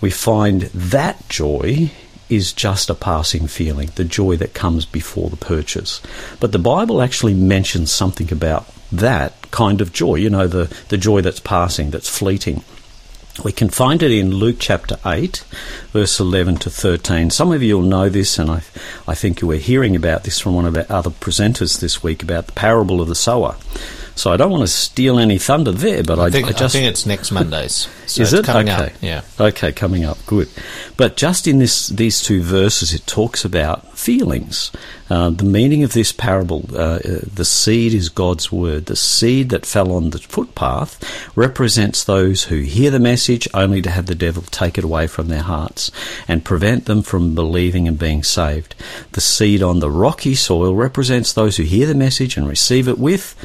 we 0.01 0.11
find 0.11 0.63
that 0.63 1.29
joy 1.29 1.91
is 2.29 2.53
just 2.53 2.91
a 2.91 2.95
passing 2.95 3.47
feeling, 3.47 3.91
the 3.95 4.05
joy 4.05 4.37
that 4.37 4.55
comes 4.55 4.85
before 4.85 5.31
the 5.31 5.37
purchase. 5.37 6.03
But 6.41 6.53
the 6.53 6.59
Bible 6.59 7.01
actually 7.01 7.35
mentions 7.35 7.91
something 7.91 8.31
about 8.31 8.69
that 8.93 9.51
kind 9.51 9.81
of 9.81 9.93
joy, 9.93 10.17
you 10.17 10.31
know, 10.31 10.47
the, 10.47 10.75
the 10.89 10.99
joy 10.99 11.21
that's 11.21 11.41
passing, 11.41 11.91
that's 11.91 12.09
fleeting. 12.09 12.63
We 13.45 13.53
can 13.53 13.69
find 13.69 14.03
it 14.03 14.11
in 14.11 14.35
Luke 14.35 14.57
chapter 14.59 14.99
8, 15.07 15.45
verse 15.93 16.19
11 16.19 16.57
to 16.57 16.71
13. 16.71 17.31
Some 17.31 17.53
of 17.53 17.63
you 17.63 17.79
will 17.79 17.87
know 17.87 18.09
this, 18.09 18.37
and 18.39 18.51
I, 18.51 18.63
I 19.07 19.15
think 19.15 19.41
you 19.41 19.47
were 19.47 19.57
hearing 19.57 19.95
about 19.95 20.25
this 20.25 20.41
from 20.41 20.55
one 20.55 20.67
of 20.67 20.77
our 20.77 20.87
other 20.89 21.11
presenters 21.11 21.79
this 21.79 22.03
week 22.03 22.23
about 22.23 22.47
the 22.47 22.53
parable 22.53 23.01
of 23.01 23.07
the 23.07 23.15
sower. 23.15 23.57
So 24.19 24.33
I 24.33 24.37
don't 24.37 24.51
want 24.51 24.65
to 24.65 24.69
steal 24.69 25.21
any 25.21 25.39
thunder 25.39 25.71
there, 25.71 26.03
but 26.03 26.19
I, 26.19 26.25
I 26.25 26.31
think, 26.31 26.49
I 26.49 26.51
just 26.51 26.75
I 26.75 26.81
think 26.81 26.91
it's 26.91 27.07
next 27.07 27.31
Mondays. 27.31 27.89
So 28.09 28.23
is 28.23 28.33
it 28.33 28.47
coming 28.47 28.71
okay? 28.71 28.87
up? 28.87 28.93
Yeah. 29.03 29.21
Okay, 29.39 29.71
coming 29.71 30.07
up. 30.07 30.17
Good. 30.25 30.49
But 30.97 31.19
just 31.19 31.47
in 31.47 31.59
this 31.59 31.89
these 31.89 32.23
two 32.23 32.41
verses, 32.41 32.95
it 32.95 33.07
talks 33.07 33.45
about 33.45 33.99
feelings. 33.99 34.73
Uh, 35.11 35.29
the 35.29 35.45
meaning 35.45 35.85
of 35.85 35.93
this 35.93 36.11
parable: 36.11 36.65
uh, 36.73 37.01
uh, 37.05 37.21
the 37.35 37.45
seed 37.45 37.93
is 37.93 38.09
God's 38.09 38.51
word. 38.51 38.87
The 38.87 38.97
seed 38.97 39.51
that 39.51 39.67
fell 39.67 39.93
on 39.93 40.09
the 40.09 40.19
footpath 40.19 40.99
represents 41.37 42.03
those 42.03 42.45
who 42.45 42.61
hear 42.63 42.91
the 42.91 42.99
message 42.99 43.47
only 43.53 43.83
to 43.83 43.91
have 43.91 44.07
the 44.07 44.15
devil 44.15 44.43
take 44.45 44.79
it 44.79 44.85
away 44.85 45.07
from 45.07 45.29
their 45.29 45.43
hearts 45.43 45.91
and 46.27 46.43
prevent 46.43 46.87
them 46.87 47.03
from 47.03 47.35
believing 47.35 47.87
and 47.87 47.99
being 47.99 48.23
saved. 48.23 48.75
The 49.13 49.21
seed 49.21 49.63
on 49.63 49.81
the 49.81 49.91
rocky 49.91 50.35
soil 50.35 50.75
represents 50.75 51.35
those 51.35 51.59
who 51.59 51.65
hear 51.65 51.87
the 51.87 51.95
message 51.95 52.39
and 52.39 52.49
receive 52.49 52.89
it 52.89 52.99
with 52.99 53.37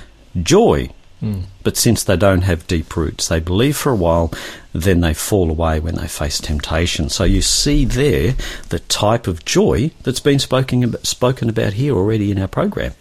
joy. 0.41 0.89
Hmm. 1.19 1.41
But 1.63 1.77
since 1.77 2.03
they 2.03 2.17
don't 2.17 2.41
have 2.41 2.67
deep 2.67 2.97
roots, 2.97 3.29
they 3.29 3.39
believe 3.39 3.77
for 3.77 3.91
a 3.91 3.95
while, 3.95 4.33
then 4.73 4.99
they 4.99 5.13
fall 5.13 5.49
away 5.49 5.79
when 5.79 5.95
they 5.95 6.07
face 6.07 6.39
temptation. 6.39 7.07
So 7.07 7.23
you 7.23 7.41
see 7.41 7.85
there 7.85 8.35
the 8.69 8.79
type 8.79 9.27
of 9.27 9.45
joy 9.45 9.91
that's 10.03 10.19
been 10.19 10.39
spoken 10.39 10.83
about, 10.83 11.05
spoken 11.05 11.47
about 11.47 11.73
here 11.73 11.95
already 11.95 12.31
in 12.31 12.39
our 12.39 12.49
program. 12.49 12.93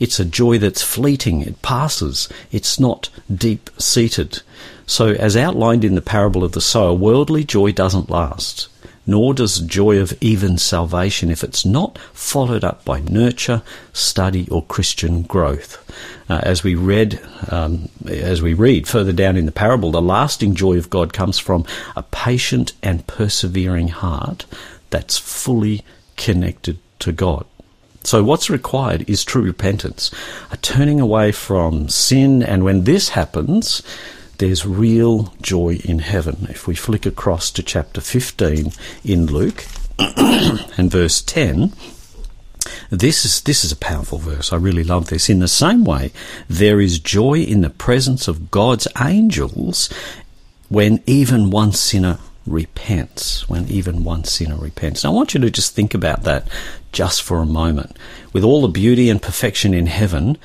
It's 0.00 0.18
a 0.18 0.24
joy 0.24 0.56
that's 0.58 0.82
fleeting, 0.82 1.42
it 1.42 1.60
passes, 1.60 2.30
it's 2.50 2.80
not 2.80 3.10
deep 3.34 3.68
seated. 3.76 4.40
So, 4.86 5.08
as 5.08 5.36
outlined 5.36 5.84
in 5.84 5.96
the 5.96 6.00
parable 6.00 6.44
of 6.44 6.52
the 6.52 6.60
sower, 6.60 6.94
worldly 6.94 7.42
joy 7.42 7.72
doesn't 7.72 8.08
last 8.08 8.68
nor 9.06 9.32
does 9.34 9.60
joy 9.60 9.98
of 9.98 10.12
even 10.20 10.58
salvation 10.58 11.30
if 11.30 11.44
it's 11.44 11.64
not 11.64 11.98
followed 12.12 12.64
up 12.64 12.84
by 12.84 13.00
nurture, 13.00 13.62
study, 13.92 14.48
or 14.50 14.64
Christian 14.64 15.22
growth. 15.22 15.82
Uh, 16.28 16.40
as 16.42 16.64
we 16.64 16.74
read, 16.74 17.20
um, 17.50 17.88
as 18.06 18.42
we 18.42 18.52
read 18.52 18.88
further 18.88 19.12
down 19.12 19.36
in 19.36 19.46
the 19.46 19.52
parable, 19.52 19.90
the 19.90 20.02
lasting 20.02 20.54
joy 20.54 20.76
of 20.76 20.90
God 20.90 21.12
comes 21.12 21.38
from 21.38 21.64
a 21.94 22.02
patient 22.02 22.72
and 22.82 23.06
persevering 23.06 23.88
heart 23.88 24.44
that's 24.90 25.18
fully 25.18 25.84
connected 26.16 26.78
to 26.98 27.12
God. 27.12 27.46
So, 28.02 28.22
what's 28.22 28.48
required 28.48 29.08
is 29.10 29.24
true 29.24 29.42
repentance, 29.42 30.12
a 30.52 30.56
turning 30.58 31.00
away 31.00 31.32
from 31.32 31.88
sin, 31.88 32.40
and 32.40 32.62
when 32.62 32.84
this 32.84 33.10
happens, 33.10 33.82
there's 34.38 34.66
real 34.66 35.34
joy 35.42 35.80
in 35.84 36.00
heaven. 36.00 36.46
If 36.50 36.66
we 36.66 36.74
flick 36.74 37.06
across 37.06 37.50
to 37.52 37.62
chapter 37.62 38.00
15 38.00 38.72
in 39.04 39.26
Luke 39.26 39.66
and 39.98 40.90
verse 40.90 41.22
10, 41.22 41.72
this 42.90 43.24
is 43.24 43.40
this 43.42 43.64
is 43.64 43.72
a 43.72 43.76
powerful 43.76 44.18
verse. 44.18 44.52
I 44.52 44.56
really 44.56 44.84
love 44.84 45.08
this. 45.08 45.28
In 45.28 45.38
the 45.38 45.48
same 45.48 45.84
way, 45.84 46.12
there 46.48 46.80
is 46.80 46.98
joy 46.98 47.40
in 47.40 47.60
the 47.60 47.70
presence 47.70 48.28
of 48.28 48.50
God's 48.50 48.88
angels 49.00 49.92
when 50.68 51.02
even 51.06 51.50
one 51.50 51.72
sinner 51.72 52.18
repents, 52.46 53.48
when 53.48 53.66
even 53.68 54.04
one 54.04 54.24
sinner 54.24 54.56
repents. 54.56 55.04
Now, 55.04 55.10
I 55.10 55.14
want 55.14 55.34
you 55.34 55.40
to 55.40 55.50
just 55.50 55.74
think 55.74 55.94
about 55.94 56.24
that 56.24 56.48
just 56.92 57.22
for 57.22 57.38
a 57.38 57.46
moment. 57.46 57.96
With 58.32 58.44
all 58.44 58.62
the 58.62 58.68
beauty 58.68 59.10
and 59.10 59.20
perfection 59.20 59.74
in 59.74 59.86
heaven, 59.86 60.38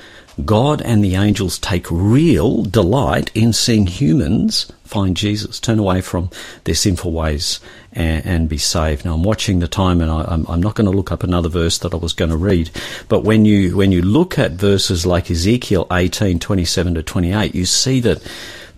God 0.44 0.80
and 0.82 1.04
the 1.04 1.16
angels 1.16 1.58
take 1.58 1.86
real 1.90 2.62
delight 2.62 3.30
in 3.34 3.52
seeing 3.52 3.86
humans 3.86 4.72
find 4.92 5.16
Jesus, 5.16 5.58
turn 5.58 5.78
away 5.78 6.02
from 6.02 6.28
their 6.64 6.74
sinful 6.74 7.12
ways 7.12 7.60
and, 7.92 8.24
and 8.26 8.48
be 8.48 8.58
saved. 8.58 9.04
Now 9.04 9.14
I'm 9.14 9.22
watching 9.22 9.58
the 9.58 9.66
time, 9.66 10.00
and 10.02 10.10
I, 10.10 10.32
am 10.32 10.46
I'm 10.48 10.62
not 10.62 10.74
going 10.74 10.90
to 10.90 10.96
look 10.96 11.10
up 11.10 11.22
another 11.22 11.48
verse 11.48 11.78
that 11.78 11.94
I 11.94 11.96
was 11.96 12.12
going 12.12 12.30
to 12.30 12.36
read. 12.36 12.70
But 13.08 13.24
when 13.24 13.44
you 13.44 13.74
when 13.76 13.90
you 13.90 14.02
look 14.02 14.38
at 14.38 14.52
verses 14.52 15.06
like 15.06 15.30
Ezekiel 15.30 15.86
18, 15.90 16.38
27 16.38 16.94
to 16.94 17.02
28, 17.02 17.54
you 17.54 17.64
see 17.64 18.00
that 18.00 18.22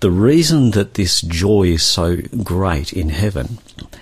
the 0.01 0.11
reason 0.11 0.71
that 0.71 0.95
this 0.95 1.21
joy 1.21 1.65
is 1.65 1.83
so 1.83 2.19
great 2.43 2.93
in 2.93 3.09
heaven 3.09 3.59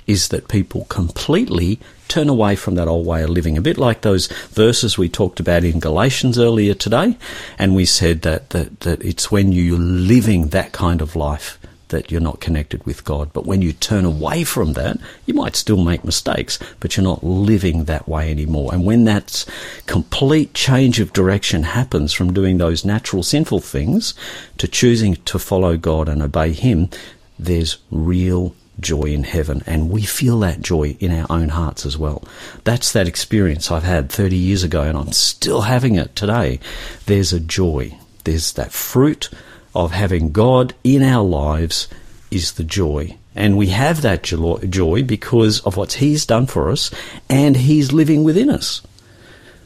is 0.07 0.29
that 0.29 0.49
people 0.49 0.85
completely 0.87 1.79
turn 2.13 2.29
away 2.29 2.55
from 2.55 2.75
that 2.75 2.89
old 2.89 3.07
way 3.07 3.23
of 3.23 3.31
living. 3.31 3.57
A 3.57 3.63
bit 3.63 3.79
like 3.79 4.03
those 4.03 4.27
verses 4.51 4.99
we 4.99 5.09
talked 5.09 5.41
about 5.41 5.65
in 5.65 5.81
Galatians 5.81 6.39
earlier 6.39 6.75
today, 6.75 7.17
and 7.59 7.75
we 7.75 7.87
said 7.87 8.21
that, 8.21 8.51
that, 8.51 8.81
that 8.81 9.03
it's 9.03 9.31
when 9.31 9.51
you're 9.53 9.79
living 9.79 10.49
that 10.49 10.73
kind 10.73 11.01
of 11.01 11.17
life 11.17 11.59
that 11.89 12.11
you're 12.11 12.21
not 12.21 12.41
connected 12.41 12.85
with 12.85 13.05
God. 13.05 13.33
But 13.33 13.47
when 13.47 13.63
you 13.63 13.73
turn 13.73 14.05
away 14.05 14.45
from 14.45 14.75
that, 14.75 14.99
you 15.25 15.33
might 15.33 15.57
still 15.57 15.83
make 15.83 16.05
mistakes, 16.05 16.59
but 16.81 16.97
you're 16.97 17.05
not 17.05 17.25
living 17.25 17.85
that 17.85 18.07
way 18.07 18.31
anymore. 18.31 18.75
And 18.75 18.85
when 18.85 19.05
that 19.05 19.47
complete 19.87 20.53
change 20.53 21.01
of 21.01 21.15
direction 21.15 21.63
happens 21.63 22.13
from 22.13 22.33
doing 22.35 22.59
those 22.59 22.85
natural 22.85 23.23
sinful 23.23 23.61
things 23.61 24.15
to 24.59 24.69
choosing 24.69 25.17
to 25.17 25.39
follow 25.39 25.79
God 25.79 26.09
and 26.09 26.23
obey 26.23 26.53
Him, 26.53 26.91
there's 27.39 27.79
real 27.91 28.55
joy 28.81 29.05
in 29.05 29.25
heaven. 29.25 29.63
And 29.67 29.91
we 29.91 30.03
feel 30.03 30.39
that 30.41 30.61
joy 30.61 30.97
in 31.01 31.13
our 31.13 31.27
own 31.31 31.51
hearts 31.51 31.87
as 31.87 31.99
well. 31.99 32.25
That's 32.65 32.93
that 32.93 33.09
experience 33.09 33.71
I've 33.71 33.83
had 33.83 34.11
30 34.11 34.37
years 34.37 34.63
ago, 34.63 34.83
and 34.83 34.97
I'm 34.97 35.13
still 35.13 35.63
having 35.63 35.97
it 35.97 36.15
today. 36.17 36.61
There's 37.07 37.33
a 37.33 37.41
joy. 37.41 37.97
There's 38.25 38.53
that 38.53 38.73
fruit 38.73 39.31
of 39.75 39.93
having 39.93 40.33
God 40.33 40.75
in 40.85 41.03
our 41.03 41.25
lives 41.25 41.89
is 42.31 42.53
the 42.53 42.65
joy. 42.65 43.17
And 43.35 43.57
we 43.57 43.69
have 43.69 44.03
that 44.03 44.23
joy 44.23 45.03
because 45.03 45.61
of 45.61 45.77
what 45.77 45.95
He's 45.95 46.27
done 46.27 46.47
for 46.47 46.71
us 46.71 46.91
and 47.29 47.57
He's 47.57 47.93
living 47.93 48.25
within 48.25 48.51
us. 48.51 48.83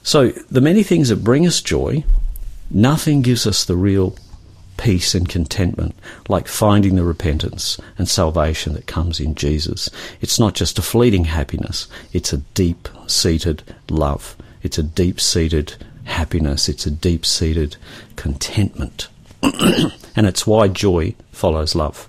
So, 0.02 0.28
the 0.28 0.60
many 0.60 0.84
things 0.84 1.08
that 1.08 1.24
bring 1.24 1.46
us 1.46 1.60
joy, 1.60 2.04
nothing 2.70 3.22
gives 3.22 3.44
us 3.44 3.64
the 3.64 3.74
real 3.74 4.16
peace 4.76 5.14
and 5.14 5.28
contentment 5.28 5.94
like 6.28 6.48
finding 6.48 6.96
the 6.96 7.04
repentance 7.04 7.80
and 7.98 8.08
salvation 8.08 8.74
that 8.74 8.86
comes 8.86 9.20
in 9.20 9.34
Jesus. 9.34 9.90
It's 10.20 10.38
not 10.38 10.54
just 10.54 10.78
a 10.78 10.82
fleeting 10.82 11.24
happiness, 11.24 11.88
it's 12.12 12.32
a 12.32 12.38
deep 12.38 12.88
seated 13.06 13.62
love. 13.88 14.36
It's 14.62 14.78
a 14.78 14.82
deep 14.82 15.20
seated 15.20 15.74
happiness. 16.04 16.68
It's 16.68 16.86
a 16.86 16.90
deep 16.90 17.24
seated 17.24 17.76
contentment. 18.16 19.08
and 19.42 20.26
it's 20.26 20.46
why 20.46 20.68
joy 20.68 21.14
follows 21.30 21.74
love. 21.74 22.08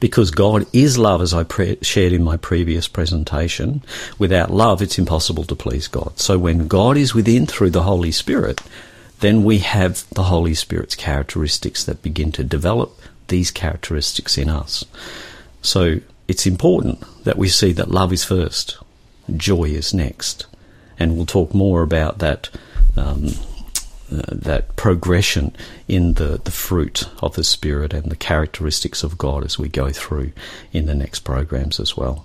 Because 0.00 0.30
God 0.30 0.66
is 0.72 0.96
love, 0.96 1.20
as 1.20 1.34
I 1.34 1.44
pre- 1.44 1.78
shared 1.82 2.12
in 2.12 2.24
my 2.24 2.38
previous 2.38 2.88
presentation. 2.88 3.82
Without 4.18 4.50
love, 4.50 4.80
it's 4.80 4.98
impossible 4.98 5.44
to 5.44 5.54
please 5.54 5.86
God. 5.86 6.18
So 6.18 6.38
when 6.38 6.66
God 6.66 6.96
is 6.96 7.14
within 7.14 7.46
through 7.46 7.70
the 7.70 7.82
Holy 7.82 8.10
Spirit, 8.10 8.60
then 9.20 9.44
we 9.44 9.58
have 9.58 10.08
the 10.10 10.24
Holy 10.24 10.54
Spirit's 10.54 10.94
characteristics 10.94 11.84
that 11.84 12.02
begin 12.02 12.32
to 12.32 12.44
develop 12.44 12.98
these 13.28 13.50
characteristics 13.50 14.38
in 14.38 14.48
us. 14.48 14.84
So 15.62 16.00
it's 16.28 16.46
important 16.46 17.04
that 17.24 17.38
we 17.38 17.48
see 17.48 17.72
that 17.72 17.90
love 17.90 18.12
is 18.12 18.24
first, 18.24 18.78
joy 19.36 19.64
is 19.64 19.94
next. 19.94 20.46
And 20.98 21.16
we'll 21.16 21.26
talk 21.26 21.52
more 21.54 21.82
about 21.82 22.18
that 22.18 22.48
um, 22.96 23.30
uh, 24.10 24.22
that 24.30 24.76
progression 24.76 25.54
in 25.88 26.14
the, 26.14 26.40
the 26.44 26.50
fruit 26.52 27.08
of 27.20 27.34
the 27.34 27.42
Spirit 27.42 27.92
and 27.92 28.04
the 28.04 28.16
characteristics 28.16 29.02
of 29.02 29.18
God 29.18 29.44
as 29.44 29.58
we 29.58 29.68
go 29.68 29.90
through 29.90 30.30
in 30.72 30.86
the 30.86 30.94
next 30.94 31.20
programs 31.20 31.80
as 31.80 31.96
well. 31.96 32.24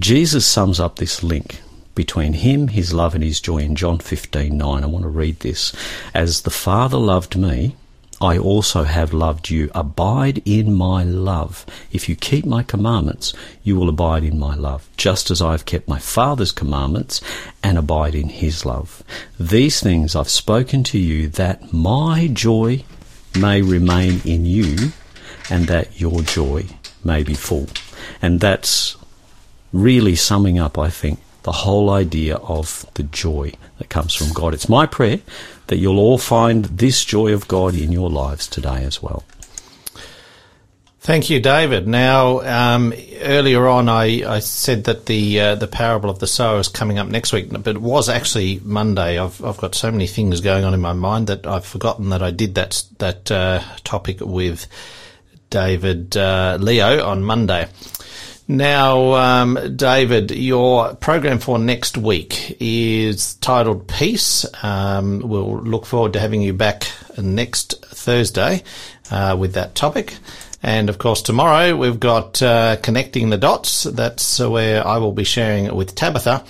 Jesus 0.00 0.44
sums 0.44 0.80
up 0.80 0.96
this 0.96 1.22
link 1.22 1.60
between 1.94 2.32
him, 2.34 2.68
his 2.68 2.92
love, 2.92 3.14
and 3.14 3.24
his 3.24 3.40
joy 3.40 3.58
in 3.58 3.76
John 3.76 3.98
15 3.98 4.56
9. 4.56 4.82
I 4.82 4.86
want 4.86 5.04
to 5.04 5.08
read 5.08 5.40
this. 5.40 5.72
As 6.12 6.42
the 6.42 6.50
Father 6.50 6.98
loved 6.98 7.36
me, 7.36 7.76
I 8.20 8.38
also 8.38 8.84
have 8.84 9.12
loved 9.12 9.50
you. 9.50 9.70
Abide 9.74 10.40
in 10.44 10.72
my 10.72 11.02
love. 11.02 11.66
If 11.92 12.08
you 12.08 12.16
keep 12.16 12.46
my 12.46 12.62
commandments, 12.62 13.34
you 13.62 13.76
will 13.76 13.88
abide 13.88 14.24
in 14.24 14.38
my 14.38 14.54
love, 14.54 14.88
just 14.96 15.30
as 15.30 15.42
I 15.42 15.52
have 15.52 15.66
kept 15.66 15.88
my 15.88 15.98
Father's 15.98 16.52
commandments 16.52 17.20
and 17.62 17.76
abide 17.76 18.14
in 18.14 18.28
his 18.28 18.64
love. 18.64 19.02
These 19.38 19.80
things 19.80 20.14
I've 20.16 20.28
spoken 20.28 20.84
to 20.84 20.98
you 20.98 21.28
that 21.28 21.72
my 21.72 22.28
joy 22.28 22.84
may 23.38 23.62
remain 23.62 24.20
in 24.24 24.46
you 24.46 24.92
and 25.50 25.66
that 25.66 26.00
your 26.00 26.22
joy 26.22 26.66
may 27.04 27.22
be 27.22 27.34
full. 27.34 27.66
And 28.22 28.40
that's 28.40 28.96
really 29.72 30.14
summing 30.14 30.58
up, 30.58 30.78
I 30.78 30.88
think, 30.88 31.18
the 31.44 31.52
whole 31.52 31.90
idea 31.90 32.36
of 32.36 32.86
the 32.94 33.04
joy 33.04 33.52
that 33.78 33.88
comes 33.88 34.14
from 34.14 34.32
God. 34.32 34.54
It's 34.54 34.68
my 34.68 34.86
prayer 34.86 35.20
that 35.68 35.76
you'll 35.76 35.98
all 35.98 36.18
find 36.18 36.64
this 36.64 37.04
joy 37.04 37.32
of 37.32 37.46
God 37.48 37.74
in 37.74 37.92
your 37.92 38.10
lives 38.10 38.48
today 38.48 38.82
as 38.84 39.02
well. 39.02 39.24
Thank 41.00 41.28
you, 41.28 41.38
David. 41.38 41.86
Now, 41.86 42.40
um, 42.40 42.94
earlier 43.20 43.68
on, 43.68 43.90
I, 43.90 44.24
I, 44.26 44.38
said 44.38 44.84
that 44.84 45.04
the 45.04 45.38
uh, 45.38 45.54
the 45.54 45.66
parable 45.66 46.08
of 46.08 46.18
the 46.18 46.26
sower 46.26 46.60
is 46.60 46.68
coming 46.68 46.98
up 46.98 47.08
next 47.08 47.30
week, 47.30 47.50
but 47.50 47.66
it 47.66 47.82
was 47.82 48.08
actually 48.08 48.58
Monday. 48.64 49.18
I've 49.18 49.44
I've 49.44 49.58
got 49.58 49.74
so 49.74 49.90
many 49.90 50.06
things 50.06 50.40
going 50.40 50.64
on 50.64 50.72
in 50.72 50.80
my 50.80 50.94
mind 50.94 51.26
that 51.26 51.46
I've 51.46 51.66
forgotten 51.66 52.08
that 52.08 52.22
I 52.22 52.30
did 52.30 52.54
that 52.54 52.84
that 53.00 53.30
uh, 53.30 53.60
topic 53.84 54.20
with 54.22 54.66
David 55.50 56.16
uh, 56.16 56.56
Leo 56.58 57.04
on 57.04 57.22
Monday. 57.22 57.68
Now, 58.46 59.14
um, 59.14 59.76
David, 59.76 60.30
your 60.30 60.94
program 60.96 61.38
for 61.38 61.58
next 61.58 61.96
week 61.96 62.58
is 62.60 63.36
titled 63.36 63.88
Peace. 63.88 64.44
Um, 64.62 65.20
we'll 65.20 65.62
look 65.62 65.86
forward 65.86 66.12
to 66.12 66.20
having 66.20 66.42
you 66.42 66.52
back 66.52 66.86
next 67.16 67.82
Thursday 67.86 68.62
uh, 69.10 69.34
with 69.38 69.54
that 69.54 69.74
topic. 69.74 70.16
And 70.62 70.90
of 70.90 70.98
course, 70.98 71.22
tomorrow 71.22 71.74
we've 71.74 71.98
got 71.98 72.42
uh, 72.42 72.76
Connecting 72.82 73.30
the 73.30 73.38
Dots. 73.38 73.84
That's 73.84 74.38
where 74.40 74.86
I 74.86 74.98
will 74.98 75.12
be 75.12 75.24
sharing 75.24 75.74
with 75.74 75.94
Tabitha 75.94 76.44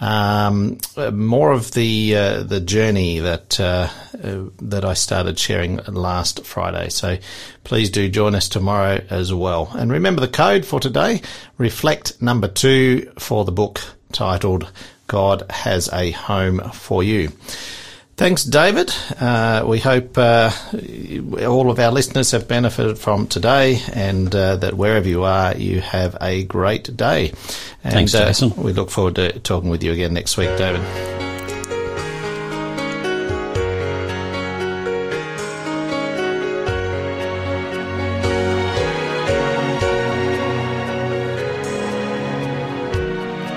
um, 0.00 0.78
more 1.12 1.52
of 1.52 1.72
the 1.72 2.16
uh, 2.16 2.42
the 2.42 2.60
journey 2.60 3.18
that 3.18 3.60
uh, 3.60 3.88
uh, 4.22 4.44
that 4.62 4.84
I 4.84 4.94
started 4.94 5.38
sharing 5.38 5.76
last 5.86 6.44
Friday. 6.44 6.88
So 6.88 7.18
please 7.64 7.90
do 7.90 8.08
join 8.08 8.34
us 8.34 8.48
tomorrow 8.48 9.04
as 9.10 9.32
well. 9.32 9.70
And 9.74 9.92
remember 9.92 10.20
the 10.20 10.28
code 10.28 10.64
for 10.64 10.80
today: 10.80 11.20
reflect 11.58 12.20
number 12.22 12.48
two 12.48 13.12
for 13.18 13.44
the 13.44 13.52
book 13.52 13.80
titled 14.12 14.72
"God 15.06 15.44
Has 15.50 15.90
a 15.92 16.12
Home 16.12 16.60
for 16.72 17.02
You." 17.02 17.32
Thanks, 18.20 18.44
David. 18.44 18.92
Uh, 19.18 19.64
we 19.66 19.78
hope 19.78 20.18
uh, 20.18 20.50
all 21.48 21.70
of 21.70 21.78
our 21.78 21.90
listeners 21.90 22.32
have 22.32 22.46
benefited 22.46 22.98
from 22.98 23.26
today 23.26 23.80
and 23.94 24.34
uh, 24.34 24.56
that 24.56 24.74
wherever 24.74 25.08
you 25.08 25.24
are, 25.24 25.56
you 25.56 25.80
have 25.80 26.18
a 26.20 26.44
great 26.44 26.94
day. 26.94 27.32
And, 27.82 27.94
Thanks, 27.94 28.14
uh, 28.14 28.26
Jason. 28.26 28.54
we 28.62 28.74
look 28.74 28.90
forward 28.90 29.14
to 29.14 29.38
talking 29.38 29.70
with 29.70 29.82
you 29.82 29.92
again 29.92 30.12
next 30.12 30.36
week, 30.36 30.50
David. 30.58 30.82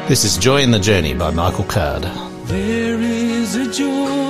This 0.08 0.24
is 0.24 0.38
Joy 0.38 0.62
in 0.62 0.72
the 0.72 0.80
Journey 0.80 1.14
by 1.14 1.32
Michael 1.32 1.66
Card. 1.66 2.04
There 2.46 3.02
is 3.02 3.56
a 3.56 3.70
joy 3.70 4.23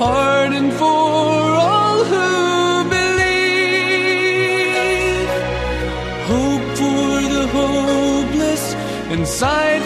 pardon 0.00 0.70
for 0.80 0.86
all 1.66 1.98
who 2.10 2.28
believe. 2.96 4.40
Hope 6.32 6.66
for 6.80 7.10
the 7.34 7.44
hopeless 7.58 8.64
and 9.12 9.22
sight 9.28 9.82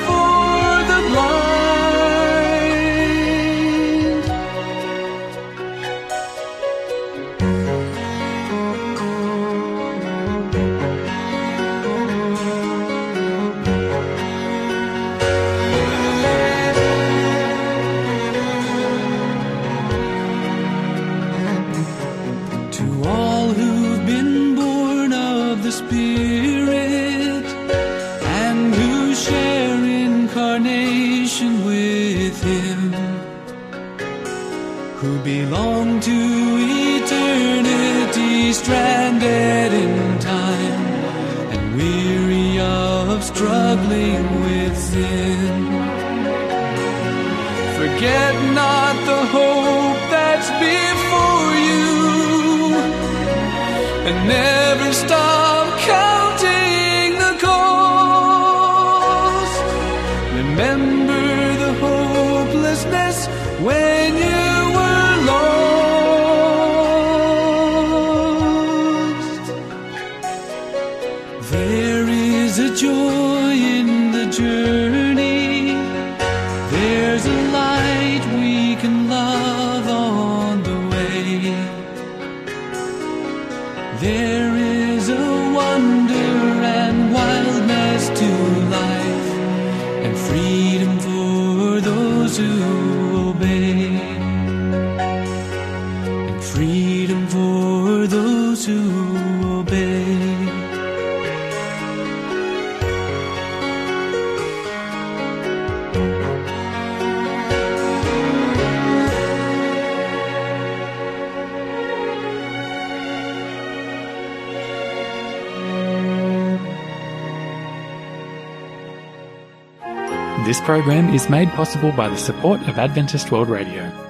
program 120.65 121.13
is 121.13 121.29
made 121.29 121.51
possible 121.51 121.93
by 121.93 122.09
the 122.09 122.17
support 122.17 122.61
of 122.63 122.79
Adventist 122.79 123.31
World 123.31 123.49
Radio. 123.49 124.04